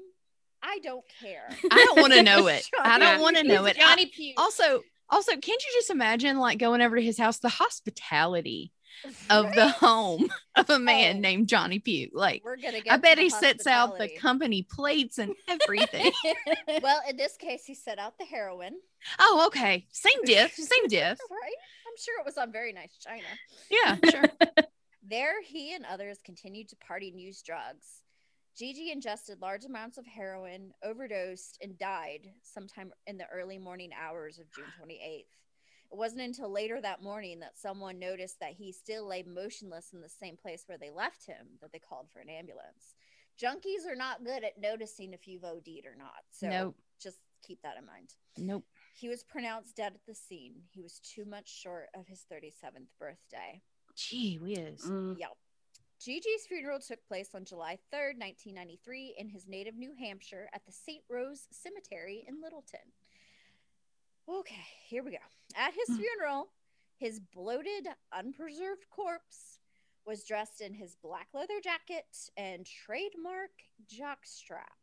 I 0.64 0.80
don't 0.82 1.05
care. 1.20 1.49
I 1.70 1.84
don't 1.84 2.01
want 2.01 2.12
to 2.14 2.24
know 2.24 2.49
it. 2.49 2.68
I 2.82 2.99
don't 2.99 3.20
want 3.20 3.36
to 3.36 3.44
know 3.44 3.66
it. 3.66 3.76
Johnny 3.76 4.07
Puke. 4.07 4.34
also, 4.36 4.82
also, 5.11 5.30
can't 5.30 5.62
you 5.62 5.70
just 5.74 5.90
imagine 5.90 6.38
like 6.38 6.59
going 6.59 6.82
over 6.82 6.97
to 6.97 7.03
his 7.03 7.16
house, 7.16 7.38
the 7.38 7.49
hospitality 7.49 8.72
of 9.30 9.53
the 9.55 9.68
home 9.68 10.28
of 10.57 10.70
a 10.70 10.78
man 10.78 11.16
Oh. 11.16 11.20
named 11.20 11.49
Johnny 11.49 11.78
Puke? 11.78 12.11
Like, 12.14 12.43
We're 12.45 12.57
gonna 12.57 12.80
get. 12.80 12.93
I 12.93 12.97
bet 12.97 13.18
he 13.18 13.28
sets 13.30 13.66
out 13.66 13.99
the 13.99 14.09
company 14.09 14.62
plates 14.62 15.18
and 15.18 15.34
everything. 15.49 16.12
well, 16.82 17.01
in 17.09 17.16
this 17.16 17.37
case, 17.37 17.64
he 17.64 17.74
set 17.74 17.99
out 17.99 18.18
the 18.18 18.24
heroin. 18.24 18.74
oh, 19.18 19.45
okay. 19.49 19.87
Same 19.93 20.22
diff. 20.24 20.55
Same 20.55 20.87
diff. 20.89 21.18
Right? 21.30 21.57
I'm 21.87 21.97
sure 21.99 22.18
it 22.20 22.26
was 22.26 22.37
on 22.39 22.53
very 22.53 22.72
nice 22.72 22.97
china. 22.99 23.22
Yeah, 23.70 23.97
sure. 24.11 24.64
There, 25.09 25.41
he 25.43 25.74
and 25.74 25.84
others 25.87 26.18
continued 26.24 26.68
to 26.70 26.76
party 26.76 27.11
and 27.11 27.20
use 27.20 27.41
drugs. 27.43 28.03
Gigi 28.59 28.91
ingested 28.91 29.41
large 29.43 29.64
amounts 29.66 29.99
of 29.99 30.07
heroin, 30.07 30.72
overdosed, 30.82 31.59
and 31.62 31.78
died 31.78 32.26
sometime 32.43 32.91
in 33.07 33.18
the 33.18 33.26
early 33.32 33.59
morning 33.59 33.91
hours 33.95 34.39
of 34.39 34.47
June 34.53 34.64
28th. 34.82 35.24
It 35.93 35.97
wasn't 35.97 36.22
until 36.22 36.51
later 36.51 36.80
that 36.80 37.03
morning 37.03 37.41
that 37.41 37.59
someone 37.59 37.99
noticed 37.99 38.41
that 38.41 38.53
he 38.53 38.72
still 38.72 39.07
lay 39.07 39.22
motionless 39.22 39.93
in 39.93 40.01
the 40.01 40.09
same 40.09 40.37
place 40.37 40.64
where 40.66 40.78
they 40.78 40.91
left 40.91 41.26
him 41.26 41.47
that 41.61 41.72
they 41.72 41.78
called 41.78 42.09
for 42.12 42.20
an 42.20 42.28
ambulance. 42.28 42.95
Junkies 43.41 43.87
are 43.91 43.97
not 43.97 44.24
good 44.24 44.45
at 44.45 44.59
noticing 44.61 45.12
if 45.12 45.28
you've 45.28 45.45
OD'd 45.45 45.87
or 45.87 45.97
not. 45.97 46.24
So 46.30 46.49
Nope. 46.49 46.76
just 47.01 47.18
keep 47.47 47.61
that 47.62 47.76
in 47.78 47.87
mind. 47.87 48.14
Nope. 48.39 48.64
He 48.95 49.09
was 49.09 49.22
pronounced 49.22 49.76
dead 49.76 49.93
at 49.95 50.07
the 50.07 50.14
scene. 50.14 50.55
He 50.70 50.82
was 50.82 51.01
too 51.01 51.24
much 51.24 51.49
short 51.49 51.89
of 51.95 52.07
his 52.07 52.24
37th 52.32 52.89
birthday. 52.99 53.61
Gee 53.95 54.39
whiz. 54.39 54.82
Mm. 54.87 55.18
Yep. 55.18 55.37
Gigi's 55.99 56.47
funeral 56.47 56.78
took 56.78 57.03
place 57.07 57.30
on 57.34 57.45
July 57.47 57.78
3rd, 57.93 58.18
1993, 58.20 59.14
in 59.18 59.28
his 59.30 59.47
native 59.49 59.76
New 59.76 59.95
Hampshire 59.99 60.49
at 60.53 60.64
the 60.66 60.72
St. 60.72 61.03
Rose 61.09 61.47
Cemetery 61.51 62.24
in 62.28 62.43
Littleton. 62.43 62.93
Okay, 64.29 64.66
here 64.87 65.03
we 65.05 65.12
go. 65.12 65.16
At 65.55 65.72
his 65.74 65.89
Hmm. 65.89 65.97
funeral, 65.97 66.53
his 66.99 67.20
bloated, 67.20 67.89
unpreserved 68.12 68.89
corpse 68.91 69.61
was 70.05 70.24
dressed 70.24 70.61
in 70.61 70.74
his 70.74 70.97
black 70.97 71.29
leather 71.35 71.61
jacket 71.61 72.31
and 72.37 72.66
trademark 72.66 73.51
jockstrap. 73.87 74.77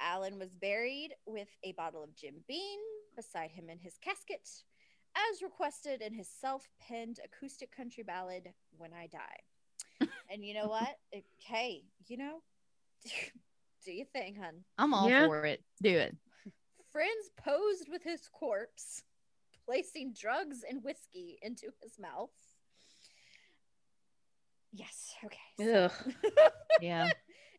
Allin 0.00 0.38
was 0.38 0.54
buried 0.54 1.14
with 1.26 1.48
a 1.62 1.72
bottle 1.72 2.02
of 2.02 2.14
Jim 2.14 2.44
Beam 2.48 2.80
beside 3.14 3.50
him 3.52 3.70
in 3.70 3.78
his 3.78 3.98
casket, 3.98 4.48
as 5.14 5.42
requested 5.42 6.00
in 6.02 6.14
his 6.14 6.28
self 6.28 6.68
penned 6.80 7.20
acoustic 7.24 7.70
country 7.70 8.02
ballad, 8.02 8.54
When 8.76 8.92
I 8.92 9.06
Die. 9.06 9.40
and 10.30 10.44
you 10.44 10.54
know 10.54 10.68
what? 10.68 10.98
It- 11.12 11.26
hey, 11.38 11.84
you 12.06 12.16
know, 12.16 12.42
do 13.84 13.92
your 13.92 14.06
thing, 14.06 14.34
hun. 14.36 14.64
I'm 14.78 14.94
all 14.94 15.08
Yeah. 15.08 15.26
for 15.26 15.44
it. 15.44 15.64
Do 15.82 15.96
it. 15.96 16.16
Friends 16.92 17.30
posed 17.42 17.88
with 17.90 18.02
his 18.02 18.28
corpse, 18.32 19.02
placing 19.64 20.14
drugs 20.18 20.58
and 20.68 20.82
whiskey 20.84 21.38
into 21.42 21.68
his 21.82 21.98
mouth. 21.98 22.30
Yes, 24.72 25.14
okay. 25.24 25.38
so-. 25.58 25.90
Yeah. 26.80 27.10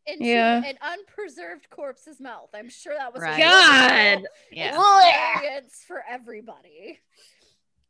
into 0.06 0.26
Yeah. 0.26 0.64
an 0.66 0.78
unpreserved 0.82 1.70
corpse's 1.70 2.20
mouth. 2.20 2.50
I'm 2.54 2.70
sure 2.70 2.94
that 2.98 3.14
was 3.14 3.22
Right. 3.22 3.40
God. 3.40 4.28
Yeah. 4.52 5.32
experience 5.34 5.84
for 5.88 6.04
everybody. 6.10 7.00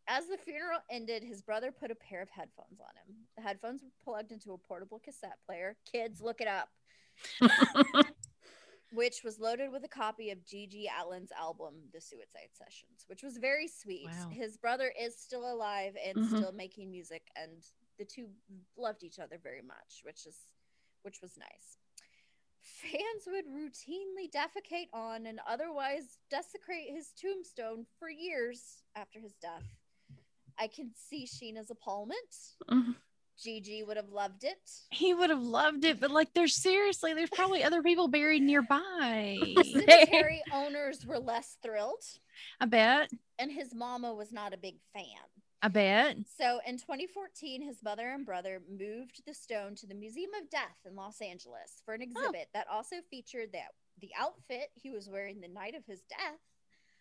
As 0.07 0.27
the 0.27 0.37
funeral 0.37 0.79
ended, 0.91 1.23
his 1.23 1.41
brother 1.41 1.71
put 1.71 1.89
a 1.91 1.95
pair 1.95 2.21
of 2.21 2.29
headphones 2.29 2.79
on 2.81 2.93
him. 3.07 3.15
The 3.37 3.41
headphones 3.41 3.81
were 3.81 3.89
plugged 4.03 4.31
into 4.33 4.51
a 4.53 4.57
portable 4.57 4.99
cassette 4.99 5.39
player. 5.45 5.77
Kids, 5.91 6.21
look 6.21 6.41
it 6.41 6.47
up. 6.47 6.69
Which 8.93 9.23
was 9.23 9.39
loaded 9.39 9.71
with 9.71 9.83
a 9.83 9.87
copy 9.87 10.29
of 10.29 10.45
Gigi 10.45 10.87
Allin's 10.87 11.31
album, 11.31 11.73
The 11.91 11.99
Suicide 11.99 12.49
Sessions, 12.53 13.05
which 13.07 13.23
was 13.23 13.37
very 13.37 13.67
sweet. 13.67 14.05
Wow. 14.05 14.29
His 14.29 14.55
brother 14.55 14.93
is 14.99 15.17
still 15.17 15.51
alive 15.51 15.95
and 15.97 16.17
Mhm. 16.17 16.27
still 16.27 16.51
making 16.51 16.91
music, 16.91 17.31
and 17.35 17.65
the 17.97 18.05
two 18.05 18.29
loved 18.75 19.03
each 19.03 19.17
other 19.19 19.39
very 19.39 19.61
much, 19.63 20.01
which 20.03 20.25
is 20.27 20.47
which 21.01 21.21
was 21.21 21.35
nice. 21.37 21.77
Fans 22.61 23.25
would 23.27 23.45
routinely 23.47 24.29
defecate 24.31 24.87
on 24.93 25.25
and 25.25 25.41
otherwise 25.45 26.17
desecrate 26.29 26.89
his 26.91 27.11
tombstone 27.11 27.85
for 27.99 28.09
years 28.09 28.83
after 28.95 29.19
his 29.19 29.35
death. 29.35 29.65
I 30.57 30.67
can 30.67 30.93
see 30.95 31.25
Sheena's 31.25 31.71
appallment. 31.71 32.55
Gigi 33.41 33.83
would 33.83 33.97
have 33.97 34.09
loved 34.09 34.43
it. 34.43 34.57
He 34.91 35.13
would 35.13 35.29
have 35.29 35.41
loved 35.43 35.85
it, 35.85 35.99
but 35.99 36.11
like, 36.11 36.33
there's 36.33 36.55
seriously, 36.55 37.13
there's 37.13 37.29
probably 37.29 37.63
other 37.63 37.81
people 37.81 38.07
buried 38.07 38.41
nearby. 38.43 39.37
Cemetery 39.63 40.41
owners 40.53 41.05
were 41.05 41.19
less 41.19 41.57
thrilled, 41.63 42.03
I 42.59 42.65
bet. 42.65 43.09
and 43.39 43.51
his 43.51 43.73
mama 43.73 44.13
was 44.13 44.31
not 44.31 44.53
a 44.53 44.57
big 44.57 44.75
fan. 44.93 45.03
I 45.61 45.69
bet. 45.69 46.17
So 46.37 46.59
in 46.67 46.77
2014, 46.77 47.61
his 47.61 47.81
mother 47.81 48.09
and 48.09 48.25
brother 48.25 48.61
moved 48.69 49.21
the 49.25 49.33
stone 49.33 49.75
to 49.75 49.87
the 49.87 49.95
Museum 49.95 50.31
of 50.41 50.49
Death 50.49 50.77
in 50.85 50.95
Los 50.95 51.21
Angeles 51.21 51.81
for 51.85 51.93
an 51.93 52.01
oh. 52.01 52.03
exhibit 52.19 52.49
that 52.53 52.67
also 52.69 52.97
featured 53.09 53.53
that 53.53 53.69
the 54.01 54.11
outfit 54.19 54.69
he 54.75 54.89
was 54.89 55.07
wearing 55.09 55.39
the 55.39 55.47
night 55.47 55.75
of 55.75 55.85
his 55.85 56.01
death, 56.09 56.39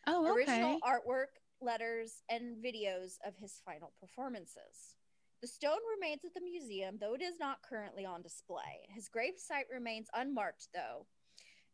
Oh, 0.06 0.30
okay. 0.30 0.52
original 0.52 0.78
artwork, 0.80 1.38
letters, 1.60 2.22
and 2.28 2.56
videos 2.64 3.14
of 3.26 3.36
his 3.36 3.60
final 3.64 3.92
performances. 4.00 4.94
The 5.42 5.48
stone 5.48 5.78
remains 5.98 6.24
at 6.24 6.34
the 6.34 6.40
museum, 6.40 6.98
though 7.00 7.14
it 7.14 7.20
is 7.22 7.34
not 7.40 7.62
currently 7.68 8.04
on 8.06 8.22
display. 8.22 8.86
His 8.88 9.08
grave 9.08 9.34
site 9.36 9.66
remains 9.74 10.06
unmarked, 10.14 10.68
though, 10.72 11.04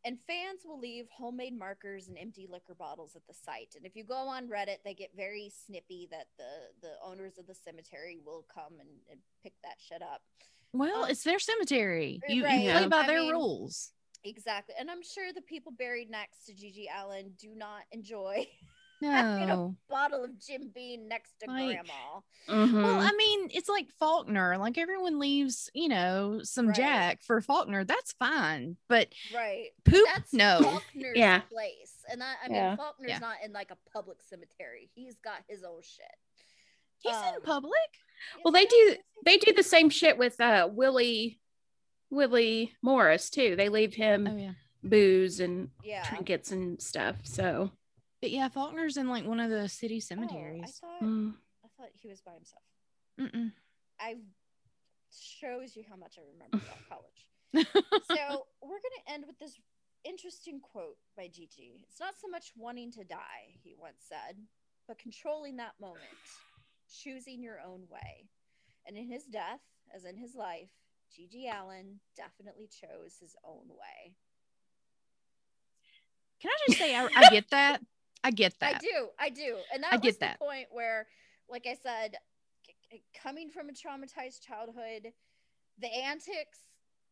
and 0.07 0.17
fans 0.27 0.61
will 0.65 0.79
leave 0.81 1.05
homemade 1.15 1.57
markers 1.57 2.09
and 2.09 2.17
empty 2.17 2.47
liquor 2.51 2.75
bottles 2.75 3.15
at 3.15 3.27
the 3.29 3.35
site. 3.35 3.75
And 3.77 3.85
if 3.85 3.95
you 3.95 4.05
go 4.05 4.15
on 4.15 4.49
Reddit, 4.49 4.79
they 4.87 4.95
get 4.95 5.11
very 5.15 5.53
snippy 5.67 6.09
that 6.11 6.29
the 6.39 6.71
the 6.81 6.95
owners 7.05 7.37
of 7.37 7.47
the 7.47 7.55
cemetery 7.55 8.19
will 8.25 8.47
come 8.53 8.73
and, 8.81 8.89
and 9.11 9.21
pick 9.43 9.53
that 9.63 9.77
shit 9.79 10.01
up. 10.01 10.23
Well, 10.73 11.05
Um, 11.05 11.11
it's 11.11 11.23
their 11.25 11.39
cemetery. 11.39 12.21
You, 12.29 12.45
right. 12.45 12.61
you 12.63 12.71
play 12.73 12.89
by 12.89 13.01
I 13.03 13.07
their 13.07 13.21
mean- 13.21 13.33
rules. 13.33 13.93
Exactly, 14.25 14.75
and 14.79 14.91
I'm 14.91 15.03
sure 15.03 15.33
the 15.33 15.43
people 15.43 15.71
buried 15.73 16.11
next 16.11 16.47
to 16.47 16.53
Gigi 16.53 16.89
Allin 16.93 17.33
do 17.39 17.55
not 17.55 17.83
enjoy 17.93 18.47
Having 19.01 19.43
a 19.45 19.47
No. 19.47 19.77
bottle 19.89 20.25
of 20.25 20.39
Jim 20.41 20.71
Beam 20.75 21.07
next 21.09 21.35
to 21.41 21.47
Like- 21.51 21.67
grandma. 21.85 22.21
Mhm. 22.49 22.83
Well, 22.83 23.01
I 23.01 23.13
mean, 23.13 23.51
it's 23.53 23.69
like 23.69 23.89
Faulkner. 24.01 24.59
Like 24.59 24.77
everyone 24.79 25.19
leaves, 25.19 25.71
you 25.75 25.89
know, 25.89 26.41
some 26.43 26.69
Right. 26.69 26.77
Jack 26.77 27.23
for 27.23 27.41
Faulkner. 27.41 27.85
That's 27.85 28.13
fine. 28.15 28.77
But 28.89 29.13
Right. 29.33 29.71
poop, 29.85 30.07
That's 30.07 30.33
no. 30.33 30.61
Faulkner's 30.63 31.17
Yeah. 31.17 31.41
place. 31.41 32.05
And 32.11 32.21
that 32.21 32.39
I 32.43 32.49
mean 32.49 32.57
Yeah. 32.57 32.77
Faulkner's 32.77 33.11
Yeah. 33.11 33.19
not 33.19 33.37
in 33.45 33.53
like 33.53 33.71
a 33.71 33.77
public 33.93 34.21
cemetery. 34.23 34.91
He's 34.95 35.17
got 35.19 35.45
his 35.49 35.63
own 35.63 35.83
shit. 35.83 36.17
He's 37.01 37.15
Um, 37.15 37.37
in 37.37 37.41
public. 37.43 37.99
Well, 38.45 38.51
they 38.53 38.67
do- 38.67 38.97
they 39.25 39.37
do 39.37 39.53
the 39.53 39.63
same 39.63 39.91
shit 39.91 40.19
with 40.19 40.41
uh 40.41 40.69
Willie 40.73 41.41
Willie 42.11 42.75
Morris 42.83 43.31
too. 43.31 43.55
They 43.55 43.69
leave 43.69 43.95
him 43.95 44.27
Oh 44.27 44.37
yeah. 44.37 44.53
booze 44.83 45.41
and 45.41 45.71
Yeah. 45.85 46.03
trinkets 46.05 46.51
and 46.51 46.81
stuff. 46.83 47.17
So 47.25 47.71
But 48.21 48.31
yeah, 48.31 48.49
Faulkner's 48.49 48.97
in 48.97 49.09
like 49.09 49.25
one 49.25 49.41
of 49.41 49.51
the 49.51 49.69
city 49.69 49.97
Oh, 49.97 49.99
I 49.99 50.01
cemeteries. 50.01 50.79
thought 50.81 51.03
mm, 51.03 51.35
I 51.65 51.69
thought 51.77 51.91
he 51.95 52.09
was 52.09 52.21
by 52.21 52.33
himself. 52.33 52.63
Mm-mm. 53.21 53.53
I 54.01 54.17
shows 55.11 55.77
you 55.77 55.85
how 55.89 55.97
much 55.97 56.19
I 56.19 56.23
remember 56.33 56.59
about 56.59 56.89
college. 56.89 57.27
So 58.11 58.47
we're 58.63 58.79
gonna 58.81 59.15
end 59.15 59.25
with 59.27 59.39
this 59.39 59.59
interesting 60.05 60.61
quote 60.61 60.97
by 61.17 61.29
Gigi. 61.29 61.85
It's 61.89 62.01
not 62.01 62.15
so 62.21 62.29
much 62.29 62.53
wanting 62.57 62.91
to 62.93 63.05
die, 63.05 63.57
he 63.63 63.75
once 63.79 64.03
said, 64.09 64.37
but 64.87 64.99
controlling 64.99 65.57
that 65.57 65.73
moment, 65.81 66.03
choosing 67.03 67.43
your 67.43 67.59
own 67.61 67.83
way. 67.91 68.29
And 68.87 68.97
in 68.97 69.07
his 69.07 69.25
death, 69.25 69.61
as 69.95 70.05
in 70.05 70.17
his 70.17 70.35
life, 70.35 70.71
Gigi 71.15 71.49
Allin 71.49 72.01
definitely 72.17 72.69
chose 72.69 73.17
his 73.21 73.35
own 73.45 73.69
way. 73.69 74.15
Can 76.41 76.51
I 76.51 76.57
just 76.69 76.79
say 76.79 76.95
I, 76.95 77.09
I 77.15 77.29
get 77.31 77.51
that? 77.51 77.81
I 78.25 78.31
get 78.31 78.55
that. 78.61 78.77
I 78.77 78.79
do, 78.79 79.09
I 79.19 79.29
do, 79.31 79.57
and 79.73 79.83
that 79.83 79.93
I 79.93 79.97
was 79.97 80.03
get 80.03 80.15
the 80.15 80.27
that. 80.27 80.39
point 80.39 80.69
where, 80.71 81.07
like 81.49 81.67
I 81.67 81.77
said, 81.83 82.17
c- 82.67 82.75
c- 82.91 83.03
coming 83.23 83.51
from 83.51 83.69
a 83.69 83.73
traumatized 83.73 84.43
childhood, 84.47 85.13
the 85.79 85.89
antics 85.89 86.59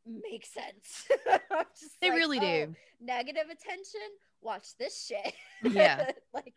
make 0.04 0.46
sense. 0.46 1.06
Just 1.80 2.00
They 2.00 2.10
like, 2.10 2.18
really 2.18 2.38
oh, 2.38 2.66
do. 2.66 2.74
Negative 3.00 3.44
attention. 3.44 4.00
Watch 4.40 4.76
this 4.78 5.04
shit. 5.04 5.34
Yeah. 5.62 6.10
like 6.34 6.54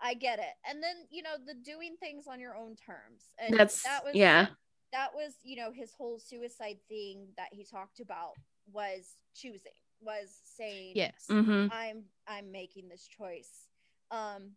I 0.00 0.14
get 0.14 0.38
it, 0.38 0.44
and 0.68 0.82
then 0.82 0.96
you 1.10 1.22
know 1.22 1.36
the 1.46 1.54
doing 1.54 1.96
things 1.98 2.26
on 2.30 2.38
your 2.38 2.54
own 2.54 2.76
terms, 2.76 3.30
and 3.38 3.58
that's 3.58 3.82
that 3.82 4.04
was 4.04 4.14
yeah. 4.14 4.48
that 4.92 5.14
was 5.14 5.32
you 5.42 5.56
know 5.56 5.72
his 5.72 5.92
whole 5.96 6.18
suicide 6.18 6.76
thing 6.88 7.28
that 7.38 7.48
he 7.50 7.64
talked 7.64 8.00
about 8.00 8.34
was 8.72 9.14
choosing 9.34 9.72
was 10.00 10.28
saying 10.56 10.92
Yes. 10.94 11.24
mm-hmm. 11.30 11.68
i'm 11.72 12.04
i'm 12.28 12.52
making 12.52 12.88
this 12.88 13.06
choice 13.06 13.65
um 14.10 14.52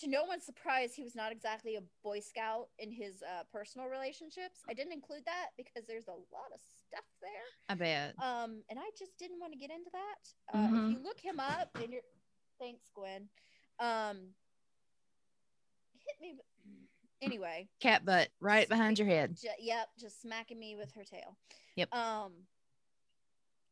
to 0.00 0.06
no 0.08 0.24
one's 0.24 0.44
surprise 0.44 0.94
he 0.94 1.02
was 1.02 1.14
not 1.16 1.32
exactly 1.32 1.76
a 1.76 1.80
boy 2.04 2.20
scout 2.20 2.68
in 2.78 2.92
his 2.92 3.22
uh, 3.22 3.42
personal 3.52 3.88
relationships 3.88 4.60
i 4.68 4.74
didn't 4.74 4.92
include 4.92 5.22
that 5.24 5.46
because 5.56 5.84
there's 5.88 6.06
a 6.08 6.12
lot 6.12 6.50
of 6.54 6.60
stuff 6.86 7.04
there 7.20 7.48
I 7.68 7.74
bet. 7.74 8.14
um 8.22 8.62
and 8.70 8.78
i 8.78 8.88
just 8.98 9.18
didn't 9.18 9.40
want 9.40 9.52
to 9.52 9.58
get 9.58 9.70
into 9.70 9.90
that 9.92 10.56
uh, 10.56 10.68
Mhm. 10.68 10.90
if 10.90 10.96
you 10.96 11.02
look 11.02 11.18
him 11.20 11.40
up 11.40 11.70
and 11.82 11.92
you're 11.92 12.02
thanks 12.60 12.90
gwen 12.94 13.28
um 13.80 14.34
hit 16.06 16.20
me 16.20 16.38
anyway 17.20 17.68
Cat 17.80 18.04
butt 18.04 18.28
right 18.40 18.68
behind 18.68 18.98
your 18.98 19.08
head. 19.08 19.36
Ju- 19.40 19.48
yep, 19.58 19.88
just 19.98 20.22
smacking 20.22 20.58
me 20.58 20.76
with 20.76 20.92
her 20.94 21.02
tail. 21.04 21.36
Yep. 21.76 21.92
Um, 21.94 22.32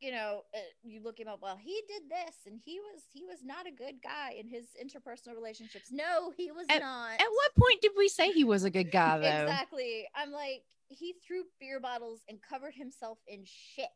you 0.00 0.12
know, 0.12 0.42
uh, 0.54 0.58
you 0.82 1.00
look 1.02 1.18
him 1.18 1.28
up. 1.28 1.40
Well, 1.42 1.58
he 1.60 1.82
did 1.88 2.02
this, 2.08 2.36
and 2.46 2.60
he 2.64 2.78
was 2.80 3.02
he 3.12 3.24
was 3.24 3.38
not 3.44 3.66
a 3.66 3.70
good 3.70 4.02
guy 4.02 4.34
in 4.38 4.48
his 4.48 4.66
interpersonal 4.80 5.34
relationships. 5.34 5.90
No, 5.90 6.32
he 6.36 6.50
was 6.50 6.66
not. 6.68 7.14
At 7.14 7.30
what 7.30 7.54
point 7.56 7.80
did 7.80 7.92
we 7.96 8.08
say 8.08 8.30
he 8.30 8.44
was 8.44 8.64
a 8.64 8.70
good 8.70 8.90
guy 8.90 9.18
though? 9.18 9.42
Exactly. 9.42 10.06
I'm 10.14 10.32
like, 10.32 10.62
he 10.88 11.14
threw 11.26 11.44
beer 11.60 11.80
bottles 11.80 12.20
and 12.28 12.38
covered 12.42 12.74
himself 12.74 13.18
in 13.26 13.44
shit. 13.44 13.88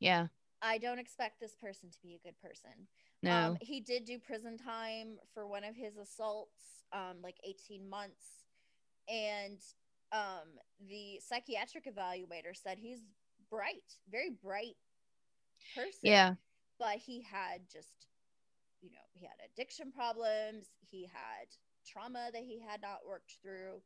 Yeah. 0.00 0.26
I 0.62 0.78
don't 0.78 0.98
expect 0.98 1.38
this 1.40 1.54
person 1.54 1.90
to 1.90 1.98
be 2.02 2.14
a 2.14 2.26
good 2.26 2.38
person. 2.40 2.88
No. 3.22 3.32
Um, 3.32 3.58
he 3.60 3.80
did 3.80 4.04
do 4.04 4.18
prison 4.18 4.56
time 4.58 5.18
for 5.34 5.46
one 5.46 5.64
of 5.64 5.76
his 5.76 5.96
assaults, 5.96 6.84
um, 6.92 7.16
like 7.22 7.36
18 7.44 7.88
months. 7.88 8.24
And 9.08 9.58
um, 10.12 10.48
the 10.88 11.20
psychiatric 11.26 11.86
evaluator 11.86 12.54
said 12.54 12.78
he's 12.78 13.00
bright, 13.50 13.98
very 14.10 14.30
bright 14.30 14.76
person. 15.74 16.00
yeah. 16.02 16.34
But 16.78 16.96
he 16.96 17.22
had 17.22 17.62
just, 17.72 18.08
you 18.82 18.90
know, 18.90 19.06
he 19.14 19.24
had 19.24 19.36
addiction 19.52 19.92
problems. 19.92 20.66
He 20.90 21.08
had 21.12 21.48
trauma 21.86 22.30
that 22.32 22.42
he 22.42 22.60
had 22.60 22.82
not 22.82 22.98
worked 23.08 23.36
through. 23.42 23.80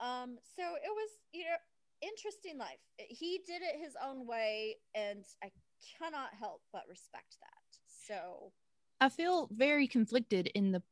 Um, 0.00 0.38
so 0.56 0.62
it 0.62 0.90
was, 0.90 1.10
you 1.32 1.44
know, 1.44 1.56
interesting 2.00 2.58
life. 2.58 2.78
He 2.98 3.40
did 3.46 3.62
it 3.62 3.80
his 3.82 3.94
own 4.04 4.26
way, 4.26 4.76
and 4.94 5.24
I 5.42 5.50
cannot 5.98 6.30
help 6.38 6.62
but 6.72 6.82
respect 6.88 7.36
that. 7.40 8.06
So 8.06 8.52
I 9.00 9.08
feel 9.08 9.48
very 9.52 9.86
conflicted 9.86 10.48
in 10.54 10.72
the 10.72 10.82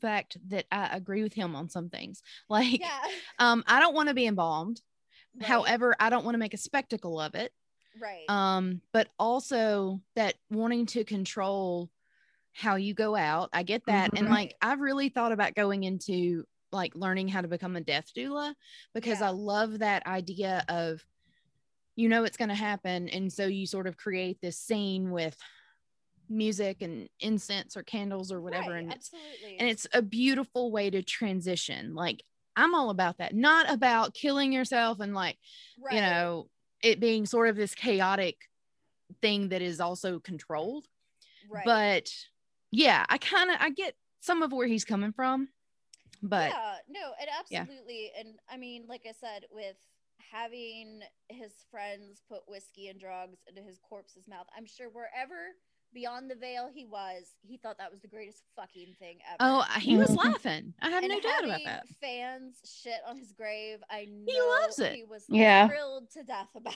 fact 0.00 0.36
that 0.48 0.66
I 0.70 0.88
agree 0.96 1.22
with 1.22 1.34
him 1.34 1.54
on 1.54 1.68
some 1.68 1.88
things. 1.88 2.22
Like, 2.48 2.80
yeah. 2.80 3.00
um, 3.38 3.64
I 3.66 3.80
don't 3.80 3.94
want 3.94 4.08
to 4.08 4.14
be 4.14 4.26
embalmed. 4.26 4.80
Right, 5.38 5.48
However, 5.48 5.96
I 5.98 6.10
don't 6.10 6.24
want 6.24 6.34
to 6.34 6.38
make 6.38 6.54
a 6.54 6.58
spectacle 6.58 7.20
of 7.20 7.34
it. 7.34 7.52
Right. 8.00 8.28
Um, 8.28 8.80
but 8.92 9.08
also 9.18 10.00
that 10.14 10.34
wanting 10.50 10.86
to 10.86 11.04
control 11.04 11.90
how 12.52 12.76
you 12.76 12.94
go 12.94 13.14
out. 13.14 13.50
I 13.52 13.62
get 13.62 13.84
that. 13.86 14.10
And 14.16 14.28
Mhm. 14.28 14.30
like 14.30 14.56
I've 14.62 14.80
really 14.80 15.08
thought 15.10 15.32
about 15.32 15.54
going 15.54 15.84
into 15.84 16.44
like 16.72 16.94
learning 16.94 17.28
how 17.28 17.40
to 17.42 17.48
become 17.48 17.76
a 17.76 17.80
death 17.80 18.12
doula 18.16 18.54
because 18.94 19.20
Yeah. 19.20 19.28
I 19.28 19.30
love 19.30 19.78
that 19.78 20.06
idea 20.06 20.64
of 20.68 21.04
you 21.94 22.08
know 22.08 22.24
it's 22.24 22.36
going 22.36 22.50
to 22.50 22.54
happen 22.54 23.08
and 23.08 23.32
so 23.32 23.46
you 23.46 23.66
sort 23.66 23.86
of 23.86 23.96
create 23.96 24.38
this 24.40 24.58
scene 24.58 25.10
with 25.10 25.36
music 26.28 26.82
and 26.82 27.08
incense 27.20 27.76
or 27.76 27.82
candles 27.82 28.32
or 28.32 28.40
whatever 28.40 28.72
Right, 28.72 28.82
and 28.82 28.92
it's 28.92 29.12
absolutely. 29.14 29.56
and 29.58 29.68
it's 29.68 29.86
a 29.92 30.02
beautiful 30.02 30.70
way 30.72 30.90
to 30.90 31.02
transition 31.02 31.94
like 31.94 32.22
i'm 32.56 32.74
all 32.74 32.90
about 32.90 33.18
that 33.18 33.34
not 33.34 33.70
about 33.70 34.12
killing 34.12 34.52
yourself 34.52 35.00
and 35.00 35.14
like 35.14 35.38
right. 35.80 35.94
you 35.94 36.00
know 36.02 36.48
it 36.82 37.00
being 37.00 37.26
sort 37.26 37.48
of 37.48 37.56
this 37.56 37.74
chaotic 37.74 38.48
thing 39.20 39.48
that 39.48 39.62
is 39.62 39.80
also 39.80 40.18
controlled 40.18 40.88
right. 41.48 41.64
but 41.64 42.10
yeah 42.72 43.04
i 43.08 43.18
kind 43.18 43.50
of 43.50 43.56
i 43.60 43.70
get 43.70 43.94
some 44.20 44.42
of 44.42 44.52
where 44.52 44.66
he's 44.66 44.84
coming 44.84 45.12
from 45.12 45.48
but 46.22 46.50
yeah, 46.50 46.76
no, 46.88 47.12
and 47.20 47.28
Yeah. 47.50 47.60
absolutely. 47.60 48.10
And 48.18 48.38
I 48.48 48.56
mean, 48.56 48.86
like 48.88 49.06
I 49.06 49.12
said, 49.12 49.44
with 49.50 49.76
having 50.18 51.02
his 51.28 51.52
friends 51.70 52.22
put 52.28 52.48
whiskey 52.48 52.88
and 52.88 52.98
drugs 52.98 53.38
into 53.46 53.62
his 53.62 53.78
corpse's 53.78 54.26
mouth, 54.26 54.46
I'm 54.56 54.66
sure 54.66 54.88
wherever 54.88 55.54
beyond 55.94 56.30
the 56.30 56.34
veil 56.34 56.68
he 56.72 56.84
was, 56.84 57.24
he 57.42 57.56
thought 57.56 57.78
that 57.78 57.90
was 57.90 58.00
the 58.00 58.08
greatest 58.08 58.42
fucking 58.54 58.94
thing 58.98 59.18
ever. 59.28 59.36
oh 59.40 59.64
he 59.78 59.96
was 59.96 60.10
laughing 60.24 60.74
i 60.82 60.90
have 60.90 61.02
and 61.02 61.10
no 61.12 61.20
doubt 61.20 61.44
about 61.44 61.60
that 61.64 61.84
Fans 62.00 62.56
shit 62.64 63.00
on 63.08 63.16
his 63.18 63.32
grave. 63.32 63.78
I 63.90 64.06
know 64.10 64.48
loves 64.60 64.78
it. 64.78 64.94
He 64.94 65.04
was 65.04 65.24
Yeah. 65.28 65.68
thrilled 65.68 66.10
to 66.12 66.22
death 66.22 66.48
about. 66.54 66.74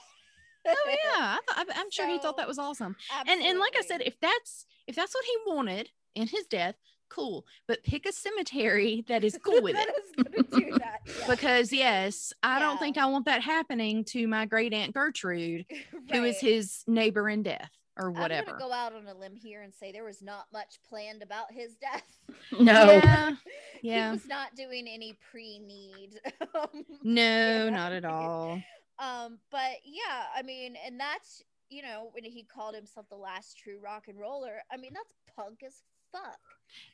oh 0.67 0.75
it. 0.89 0.99
yeah 1.05 1.37
I 1.57 1.65
th- 1.65 1.77
I'm 1.79 1.91
sure 1.91 2.07
he 2.07 2.19
thought 2.19 2.37
that 2.37 2.49
was 2.49 2.59
awesome 2.59 2.95
and 3.27 3.41
and 3.43 3.59
like 3.59 3.75
i 3.79 3.83
said 3.83 4.03
if 4.05 4.19
that's 4.21 4.67
if 4.87 4.95
that's 4.95 5.15
what 5.15 5.25
he 5.25 5.37
wanted 5.47 5.89
in 6.15 6.27
his 6.27 6.47
death 6.47 6.75
cool 7.09 7.45
but 7.67 7.83
pick 7.83 8.05
a 8.07 8.13
cemetery 8.13 9.03
that 9.09 9.25
is 9.25 9.39
cool 9.45 9.63
with 9.63 9.75
That 9.75 9.89
it 9.89 9.95
is 10.05 10.25
gonna 10.25 10.63
do 10.71 10.79
that. 10.79 11.01
yeah. 11.07 11.27
because 11.29 11.73
yes 11.73 12.33
i 12.43 12.59
don't 12.59 12.79
think 12.79 12.99
i 12.99 13.07
want 13.07 13.25
that 13.25 13.41
happening 13.43 14.05
to 14.07 14.29
my 14.29 14.45
great 14.47 14.73
aunt 14.75 14.93
gertrude 14.95 15.65
who 16.13 16.25
is 16.25 16.39
his 16.41 16.85
neighbor 16.87 17.29
in 17.31 17.43
death 17.43 17.71
or 17.97 18.09
I'm 18.09 18.15
whatever 18.15 18.47
gonna 18.53 18.59
go 18.59 18.73
out 18.73 18.93
on 18.95 19.07
a 19.07 19.15
limb 19.15 19.37
here 19.37 19.63
and 19.63 19.75
say 19.75 19.93
there 19.93 20.05
was 20.05 20.23
not 20.23 20.47
much 20.53 20.79
planned 20.89 21.23
about 21.23 21.53
his 21.53 21.75
death. 21.77 22.05
No. 22.59 22.73
yeah 23.05 23.35
yeah 23.83 24.07
he 24.09 24.13
was 24.13 24.27
not 24.27 24.55
doing 24.57 24.87
any 24.89 25.17
pre-need. 25.31 26.21
um, 26.55 26.85
no 27.03 27.23
Yeah. 27.65 27.71
not 27.71 27.93
at 27.93 28.05
all 28.05 28.61
um, 28.99 29.39
but 29.51 29.79
yeah, 29.85 30.25
I 30.37 30.43
mean, 30.43 30.77
and 30.85 31.01
that's 31.01 31.43
you 31.71 31.81
know 31.83 32.09
when 32.13 32.23
he 32.25 32.43
called 32.45 32.75
himself 32.75 33.07
the 33.09 33.17
last 33.17 33.57
true 33.57 33.79
rock 33.83 34.09
and 34.09 34.19
roller. 34.19 34.61
I 34.71 34.77
mean, 34.77 34.91
that's 34.93 35.15
punk 35.35 35.63
as 35.67 35.83
fuck. 36.13 36.39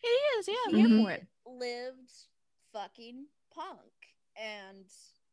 it 0.04 0.06
is 0.38 0.48
yeah 0.48 0.54
He 0.76 0.84
I'm 0.84 0.90
Mhm. 0.90 1.26
lived 1.46 2.12
fucking 2.72 3.26
punk, 3.52 3.92
and 4.36 4.84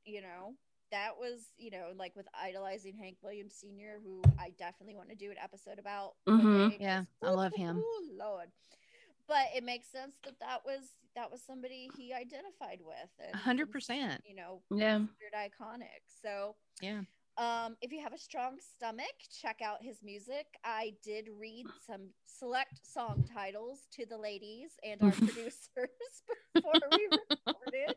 you 0.06 0.22
know 0.22 0.56
that 0.94 1.18
was 1.20 1.52
you 1.58 1.72
know 1.72 1.88
like 1.98 2.16
with 2.16 2.28
idolizing 2.40 2.96
Hank 2.96 3.18
Williams 3.24 3.56
Sr., 3.56 4.00
who 4.04 4.22
I 4.40 4.52
definitely 4.52 4.96
want 4.96 5.10
to 5.10 5.16
do 5.16 5.32
an 5.32 5.38
episode 5.44 5.80
about. 5.80 6.14
one 6.26 6.42
Mhm. 6.42 6.70
day, 6.70 6.78
Yeah, 6.80 7.06
'cause 7.20 7.30
I 7.30 7.34
love 7.34 7.54
him. 7.54 7.78
ooh, 7.86 8.10
Lord. 8.14 8.52
But 9.28 9.48
it 9.56 9.64
makes 9.64 9.88
sense 9.88 10.16
that 10.26 10.40
that 10.40 10.64
was 10.66 10.96
that 11.16 11.32
was 11.32 11.42
somebody 11.44 11.90
he 11.98 12.14
identified 12.14 12.82
with. 12.82 13.10
and 13.20 13.34
A 13.34 13.38
hundred 13.38 13.66
cons- 13.68 13.74
percent. 13.74 14.22
You 14.26 14.36
know, 14.36 14.64
Yeah. 14.72 14.98
considered 14.98 15.34
iconic. 15.36 16.02
So 16.22 16.56
Yeah. 16.82 17.02
Um, 17.38 17.76
if 17.82 17.92
you 17.92 18.00
have 18.00 18.14
a 18.14 18.18
strong 18.20 18.60
stomach, 18.60 19.16
check 19.42 19.60
out 19.64 19.82
his 19.82 20.04
music. 20.04 20.46
I 20.64 20.96
did 21.02 21.28
read 21.30 21.66
some 21.88 22.14
select 22.26 22.86
song 22.86 23.24
titles 23.24 23.88
to 23.94 24.06
the 24.06 24.18
ladies 24.20 24.78
and 24.84 25.02
our 25.02 25.10
producers 25.50 25.90
before 26.54 26.74
we 26.92 27.08
recorded. 27.08 27.96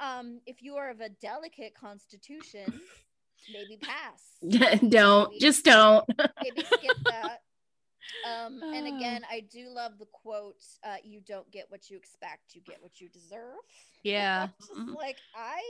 Um, 0.00 0.40
if 0.46 0.62
you 0.62 0.76
are 0.76 0.90
of 0.90 1.00
a 1.00 1.08
delicate 1.08 1.74
constitution, 1.74 2.80
maybe 3.52 3.78
pass. 3.80 4.22
don't 4.88 5.30
Maybe- 5.30 5.40
just 5.40 5.64
don't. 5.64 6.04
maybe 6.42 6.62
skip 6.72 6.96
that. 7.06 7.42
Um, 8.26 8.60
and 8.62 8.86
again, 8.96 9.22
I 9.30 9.40
do 9.52 9.68
love 9.70 9.98
the 9.98 10.06
quote, 10.06 10.62
uh, 10.84 10.96
you 11.02 11.20
don't 11.20 11.50
get 11.50 11.66
what 11.68 11.90
you 11.90 11.96
expect, 11.96 12.54
you 12.54 12.60
get 12.62 12.80
what 12.80 13.00
you 13.00 13.08
deserve. 13.08 13.56
Yeah. 14.04 14.48
Like 14.96 15.16
I 15.34 15.60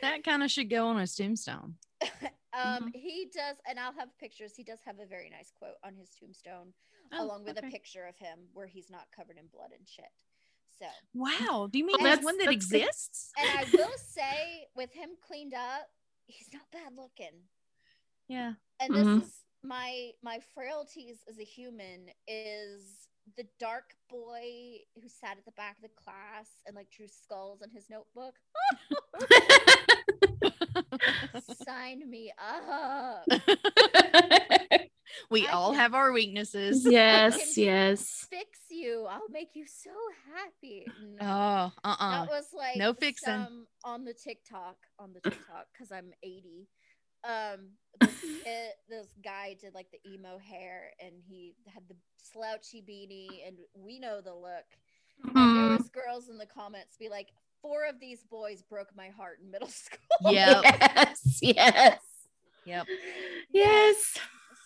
That 0.00 0.24
kind 0.24 0.42
of 0.42 0.50
should 0.50 0.70
go 0.70 0.88
on 0.88 0.98
his 0.98 1.14
tombstone. 1.14 1.74
um 2.52 2.90
he 2.94 3.30
does 3.32 3.56
and 3.68 3.78
I'll 3.78 3.92
have 3.94 4.08
pictures. 4.18 4.54
He 4.56 4.64
does 4.64 4.80
have 4.84 4.98
a 4.98 5.06
very 5.06 5.30
nice 5.30 5.52
quote 5.56 5.76
on 5.84 5.94
his 5.94 6.10
tombstone 6.18 6.72
Oh, 7.12 7.24
along 7.24 7.44
with 7.44 7.58
okay. 7.58 7.66
a 7.68 7.70
picture 7.70 8.06
of 8.06 8.16
him 8.16 8.38
where 8.54 8.66
he's 8.66 8.90
not 8.90 9.06
covered 9.14 9.36
in 9.38 9.46
blood 9.52 9.70
and 9.78 9.86
shit. 9.86 10.06
So 10.82 10.88
Wow. 11.14 11.68
Do 11.70 11.78
you 11.78 11.86
mean 11.86 11.96
there's 11.98 12.10
that's- 12.18 12.24
one 12.24 12.38
that 12.38 12.46
that's 12.46 12.66
good. 12.66 12.82
exists? 12.82 13.30
and 13.38 13.48
I 13.48 13.64
will 13.76 13.96
say 13.98 14.66
with 14.74 14.92
him 14.92 15.10
cleaned 15.26 15.54
up, 15.54 15.88
he's 16.26 16.48
not 16.52 16.62
bad 16.72 16.92
looking. 16.96 17.34
Yeah. 18.28 18.54
and 18.80 18.94
this 18.94 19.06
Mhm. 19.06 19.22
is 19.22 19.32
my 19.62 20.10
my 20.22 20.40
frailties 20.54 21.18
as 21.28 21.38
a 21.38 21.44
human 21.44 22.10
is 22.26 23.08
the 23.36 23.46
dark 23.60 23.94
boy 24.10 24.78
who 25.00 25.08
sat 25.08 25.38
at 25.38 25.44
the 25.44 25.52
back 25.52 25.76
of 25.76 25.82
the 25.82 25.88
class 25.90 26.48
and 26.66 26.74
like 26.74 26.90
drew 26.90 27.06
skulls 27.06 27.62
in 27.62 27.70
his 27.70 27.88
notebook 27.88 28.34
sign 31.64 32.08
me 32.10 32.32
up 32.38 33.24
we 35.30 35.46
I 35.46 35.52
all 35.52 35.70
can- 35.70 35.80
have 35.80 35.94
our 35.94 36.12
weaknesses. 36.12 36.84
yes, 36.90 37.56
yes. 37.56 38.26
fix 38.30 38.58
you 38.70 39.06
i'll 39.10 39.28
make 39.30 39.50
you 39.54 39.66
so 39.66 39.90
happy 40.34 40.86
no. 41.00 41.18
Oh, 41.20 41.72
uh 41.84 41.96
uh 42.00 42.10
that 42.24 42.28
was 42.30 42.46
like 42.56 42.76
no 42.76 42.94
fixing. 42.94 43.28
some 43.28 43.66
on 43.84 44.04
the 44.04 44.14
tiktok 44.14 44.76
on 44.98 45.12
the 45.12 45.20
tiktok 45.20 45.66
because 45.72 45.92
i'm 45.92 46.10
80 46.22 46.66
um 47.24 47.68
this, 48.00 48.10
kid- 48.44 48.72
this 48.88 49.06
guy 49.22 49.54
did 49.60 49.74
like 49.74 49.88
the 49.92 50.00
emo 50.10 50.38
hair 50.38 50.90
and 51.00 51.12
he 51.28 51.54
had 51.66 51.82
the 51.88 51.94
slouchy 52.16 52.80
beanie 52.82 53.46
and 53.46 53.58
we 53.74 53.98
know 53.98 54.22
the 54.22 54.32
look 54.34 54.64
and 55.22 55.34
there 55.34 55.64
Mhm. 55.64 55.78
was 55.78 55.88
girls 55.90 56.28
in 56.30 56.38
the 56.38 56.46
comments 56.46 56.96
be 56.98 57.10
like 57.10 57.28
four 57.60 57.84
of 57.84 58.00
these 58.00 58.24
boys 58.24 58.62
broke 58.62 58.88
my 58.96 59.10
heart 59.10 59.38
in 59.44 59.50
middle 59.50 59.68
school 59.82 60.32
Yep. 60.32 60.62
Yes, 60.64 61.38
yes, 61.42 61.98
Yep. 62.64 62.86
yes. 63.50 64.18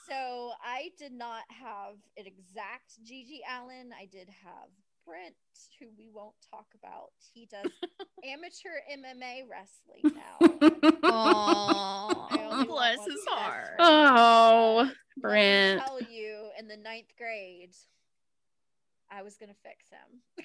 So 0.09 0.53
i 0.65 0.91
did 0.99 1.13
not 1.13 1.43
have 1.49 1.97
an 2.17 2.27
exact 2.27 3.03
gigi 3.05 3.41
allin 3.59 3.93
i 3.99 4.07
did 4.07 4.29
have 4.45 4.69
brent 5.05 5.35
who 5.81 5.87
we 5.99 6.09
won't 6.13 6.35
talk 6.51 6.67
about 6.75 7.11
he 7.35 7.47
does 7.47 7.71
amateur 8.25 8.71
mma 8.93 9.43
wrestling 9.49 10.05
now 10.15 10.61
Oh, 11.09 12.29
I 12.31 12.67
bless 12.67 12.99
his 13.05 13.15
best 13.15 13.29
heart. 13.29 13.77
friend. 13.77 13.81
Oh, 13.81 14.77
Let 14.79 14.93
me 14.93 15.21
Brent. 15.23 15.83
tell 15.87 16.01
you, 16.01 16.51
in 16.59 16.67
the 16.69 16.77
ninth 16.77 17.13
grade, 17.17 17.75
I 19.11 19.23
was 19.23 19.37
gonna 19.37 19.55
fix 19.63 19.89
him. 19.91 20.45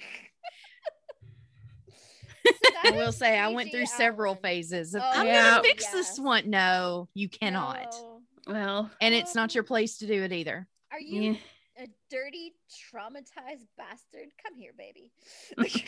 So 2.44 2.68
I 2.78 2.96
will 2.96 3.08
is 3.08 3.16
say 3.16 3.38
I 3.38 3.48
went 3.48 3.66
Gigi 3.70 3.78
through 3.78 3.86
several 3.86 4.36
phases 4.36 4.94
of 4.94 5.02
Oh, 5.02 5.10
I'm 5.12 5.24
yeah. 5.26 5.54
gonna 5.54 5.62
fix 5.62 5.90
this 5.90 6.18
one. 6.18 6.48
No, 6.50 7.08
you 7.14 7.28
cannot. 7.28 7.88
No. 7.90 8.11
Well, 8.46 8.90
And 9.00 9.14
it's 9.14 9.34
not 9.34 9.54
your 9.54 9.64
place 9.64 9.98
to 9.98 10.06
do 10.06 10.22
it 10.22 10.32
either. 10.32 10.66
Are 10.90 11.00
you 11.00 11.32
yeah. 11.32 11.84
a 11.84 11.86
dirty, 12.10 12.54
traumatized 12.92 13.66
bastard? 13.78 14.28
Come 14.42 14.54
here, 14.56 14.72
baby. 14.76 15.12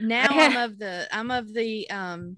Now 0.00 0.26
I'm 0.30 0.56
of 0.56 0.78
the 0.78 1.08
I'm 1.10 1.30
of 1.30 1.52
the 1.54 1.88
um 1.90 2.36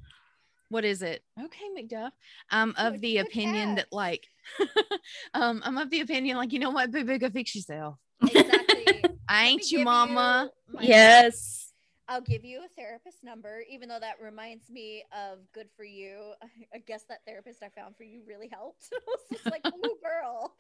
what 0.70 0.84
is 0.84 1.02
it? 1.02 1.22
Okay, 1.42 1.64
McDuff. 1.76 2.10
I'm 2.50 2.74
of 2.76 2.92
Good- 2.94 3.00
the 3.00 3.18
opinion 3.18 3.76
that 3.76 3.86
like 3.90 4.26
um 5.34 5.62
I'm 5.64 5.78
of 5.78 5.90
the 5.90 6.00
opinion 6.00 6.36
like 6.36 6.52
you 6.52 6.58
know 6.60 6.70
what, 6.70 6.92
boo 6.92 7.04
boo, 7.04 7.18
go 7.18 7.30
fix 7.30 7.54
yourself. 7.54 7.96
exactly. 8.22 9.02
I 9.28 9.46
ain't 9.46 9.70
you 9.70 9.82
mama. 9.84 10.50
you 10.68 10.74
my- 10.74 10.82
yes. 10.82 11.67
I'll 12.10 12.22
give 12.22 12.42
you 12.42 12.64
a 12.64 12.68
therapist 12.68 13.22
number, 13.22 13.62
even 13.70 13.90
though 13.90 14.00
that 14.00 14.16
reminds 14.22 14.70
me 14.70 15.04
of 15.12 15.40
good 15.52 15.68
for 15.76 15.84
you. 15.84 16.32
I 16.74 16.78
guess 16.78 17.04
that 17.08 17.18
therapist 17.26 17.62
I 17.62 17.68
found 17.68 17.96
for 17.96 18.04
you 18.04 18.22
really 18.26 18.48
helped. 18.48 18.88
I 18.92 18.98
was 19.06 19.20
just 19.30 19.46
like, 19.46 19.60
oh, 19.66 19.96
girl, 20.02 20.54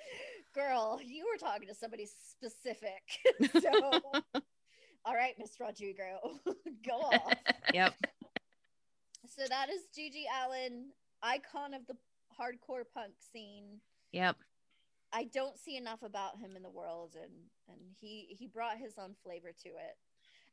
girl, 0.54 1.00
you 1.02 1.24
were 1.24 1.38
talking 1.38 1.68
to 1.68 1.74
somebody 1.74 2.06
specific. 2.06 3.02
so, 3.62 4.00
all 5.06 5.14
right, 5.14 5.34
Miss 5.38 5.58
Rodrigo, 5.58 6.38
go 6.86 6.96
off. 6.96 7.32
Yep. 7.72 7.94
So 9.34 9.42
that 9.48 9.70
is 9.70 9.82
Gigi 9.94 10.26
Allin, 10.44 10.90
icon 11.22 11.72
of 11.72 11.86
the 11.86 11.94
hardcore 12.38 12.84
punk 12.94 13.12
scene. 13.32 13.80
Yep. 14.12 14.36
I 15.12 15.24
don't 15.24 15.58
see 15.58 15.76
enough 15.76 16.02
about 16.02 16.38
him 16.38 16.56
in 16.56 16.62
the 16.62 16.68
world, 16.68 17.16
and 17.18 17.32
and 17.68 17.78
he 17.98 18.26
he 18.28 18.46
brought 18.46 18.76
his 18.76 18.98
own 18.98 19.14
flavor 19.22 19.52
to 19.62 19.68
it. 19.68 19.96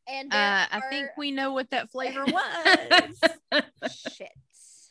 And 0.08 0.32
Uh, 0.34 0.66
I 0.72 0.82
think 0.90 1.10
we 1.18 1.32
know 1.32 1.54
what 1.54 1.70
that 1.72 1.90
flavor 1.92 2.26
was. 2.28 3.22
shit. 4.14 4.30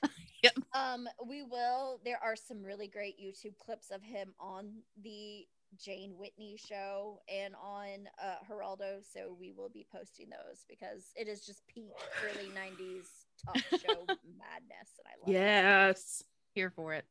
Yep. 0.42 0.58
Um, 0.74 1.08
we 1.26 1.42
will. 1.42 2.00
There 2.04 2.18
are 2.22 2.36
some 2.36 2.62
really 2.62 2.86
great 2.86 3.14
YouTube 3.18 3.56
clips 3.56 3.90
of 3.90 4.02
him 4.02 4.34
on 4.38 4.72
the 5.02 5.46
Jane 5.82 6.18
Whitney 6.18 6.58
show 6.58 7.20
and 7.34 7.54
on 7.54 8.06
uh, 8.22 8.34
Geraldo. 8.46 9.02
So 9.10 9.34
we 9.40 9.52
will 9.52 9.70
be 9.70 9.86
posting 9.90 10.28
those 10.28 10.66
because 10.68 11.12
it 11.16 11.28
is 11.28 11.46
just 11.46 11.66
peak 11.66 11.94
early 12.22 12.50
'90s 12.50 13.06
talk 13.42 13.56
show 13.80 14.04
madness, 14.06 14.90
and 14.98 15.06
I 15.06 15.16
love 15.18 15.28
it. 15.28 15.32
yes. 15.32 16.22
Here 16.54 16.70
for 16.76 16.92
it. 16.92 17.06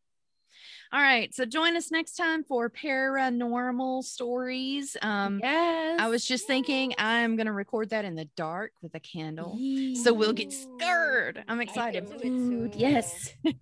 All 0.92 1.02
right. 1.02 1.34
So 1.34 1.46
join 1.46 1.76
us 1.76 1.92
next 1.92 2.16
time 2.16 2.44
for 2.44 2.70
paranormal 2.70 4.04
stories. 4.04 4.96
Um 5.02 5.40
yes. 5.42 6.00
I 6.00 6.08
was 6.08 6.26
just 6.26 6.48
thinking 6.48 6.94
I'm 6.98 7.36
gonna 7.36 7.54
record 7.54 7.90
that 7.90 8.06
in 8.06 8.16
the 8.16 8.26
dark 8.36 8.72
with 8.82 8.94
a 8.96 9.00
candle. 9.00 9.58
So 9.96 10.14
we'll 10.14 10.34
get 10.34 10.54
scared. 10.54 11.44
I'm 11.48 11.62
excited. 11.62 12.08
can 12.08 12.18
do 12.18 12.64
it 12.66 12.76
Ooh, 12.76 12.80
yes. 12.80 13.34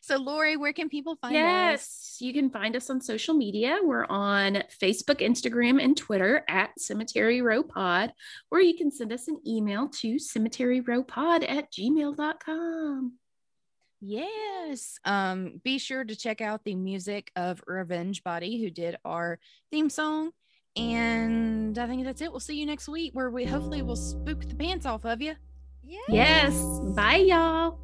So 0.00 0.16
Lori, 0.16 0.56
where 0.56 0.72
can 0.72 0.88
people 0.88 1.16
find 1.16 1.34
us? 1.36 1.40
Yes, 1.40 2.16
you 2.20 2.32
can 2.32 2.50
find 2.50 2.76
us 2.76 2.88
on 2.90 3.00
social 3.00 3.34
media. 3.34 3.78
We're 3.82 4.06
on 4.06 4.62
Facebook, 4.80 5.20
Instagram, 5.20 5.82
and 5.82 5.96
Twitter 5.96 6.42
at 6.48 6.78
Cemetery 6.80 7.42
Row 7.42 7.62
Pod, 7.62 8.12
or 8.50 8.60
you 8.60 8.76
can 8.76 8.90
send 8.90 9.12
us 9.12 9.28
an 9.28 9.40
email 9.46 9.88
to 10.00 10.16
cemeteryrowpod 10.16 11.48
at 11.48 11.70
gmail.com. 11.72 13.12
Yes. 14.06 14.98
Um, 15.04 15.60
be 15.64 15.78
sure 15.78 16.04
to 16.04 16.14
check 16.14 16.42
out 16.42 16.64
the 16.64 16.74
music 16.74 17.30
of 17.36 17.62
Revenge 17.66 18.22
Body, 18.22 18.62
who 18.62 18.68
did 18.68 18.96
our 19.04 19.38
theme 19.70 19.88
song. 19.88 20.32
And 20.76 21.78
I 21.78 21.86
think 21.86 22.04
that's 22.04 22.20
it. 22.20 22.30
We'll 22.30 22.40
see 22.40 22.58
you 22.58 22.66
next 22.66 22.88
week 22.88 23.12
where 23.14 23.30
we 23.30 23.44
hopefully 23.44 23.80
will 23.80 23.96
spook 23.96 24.46
the 24.46 24.54
pants 24.54 24.84
off 24.84 25.04
of 25.06 25.22
you. 25.22 25.34
Yeah. 25.82 25.98
Yes. 26.08 26.54
Bye, 26.94 27.16
y'all. 27.16 27.78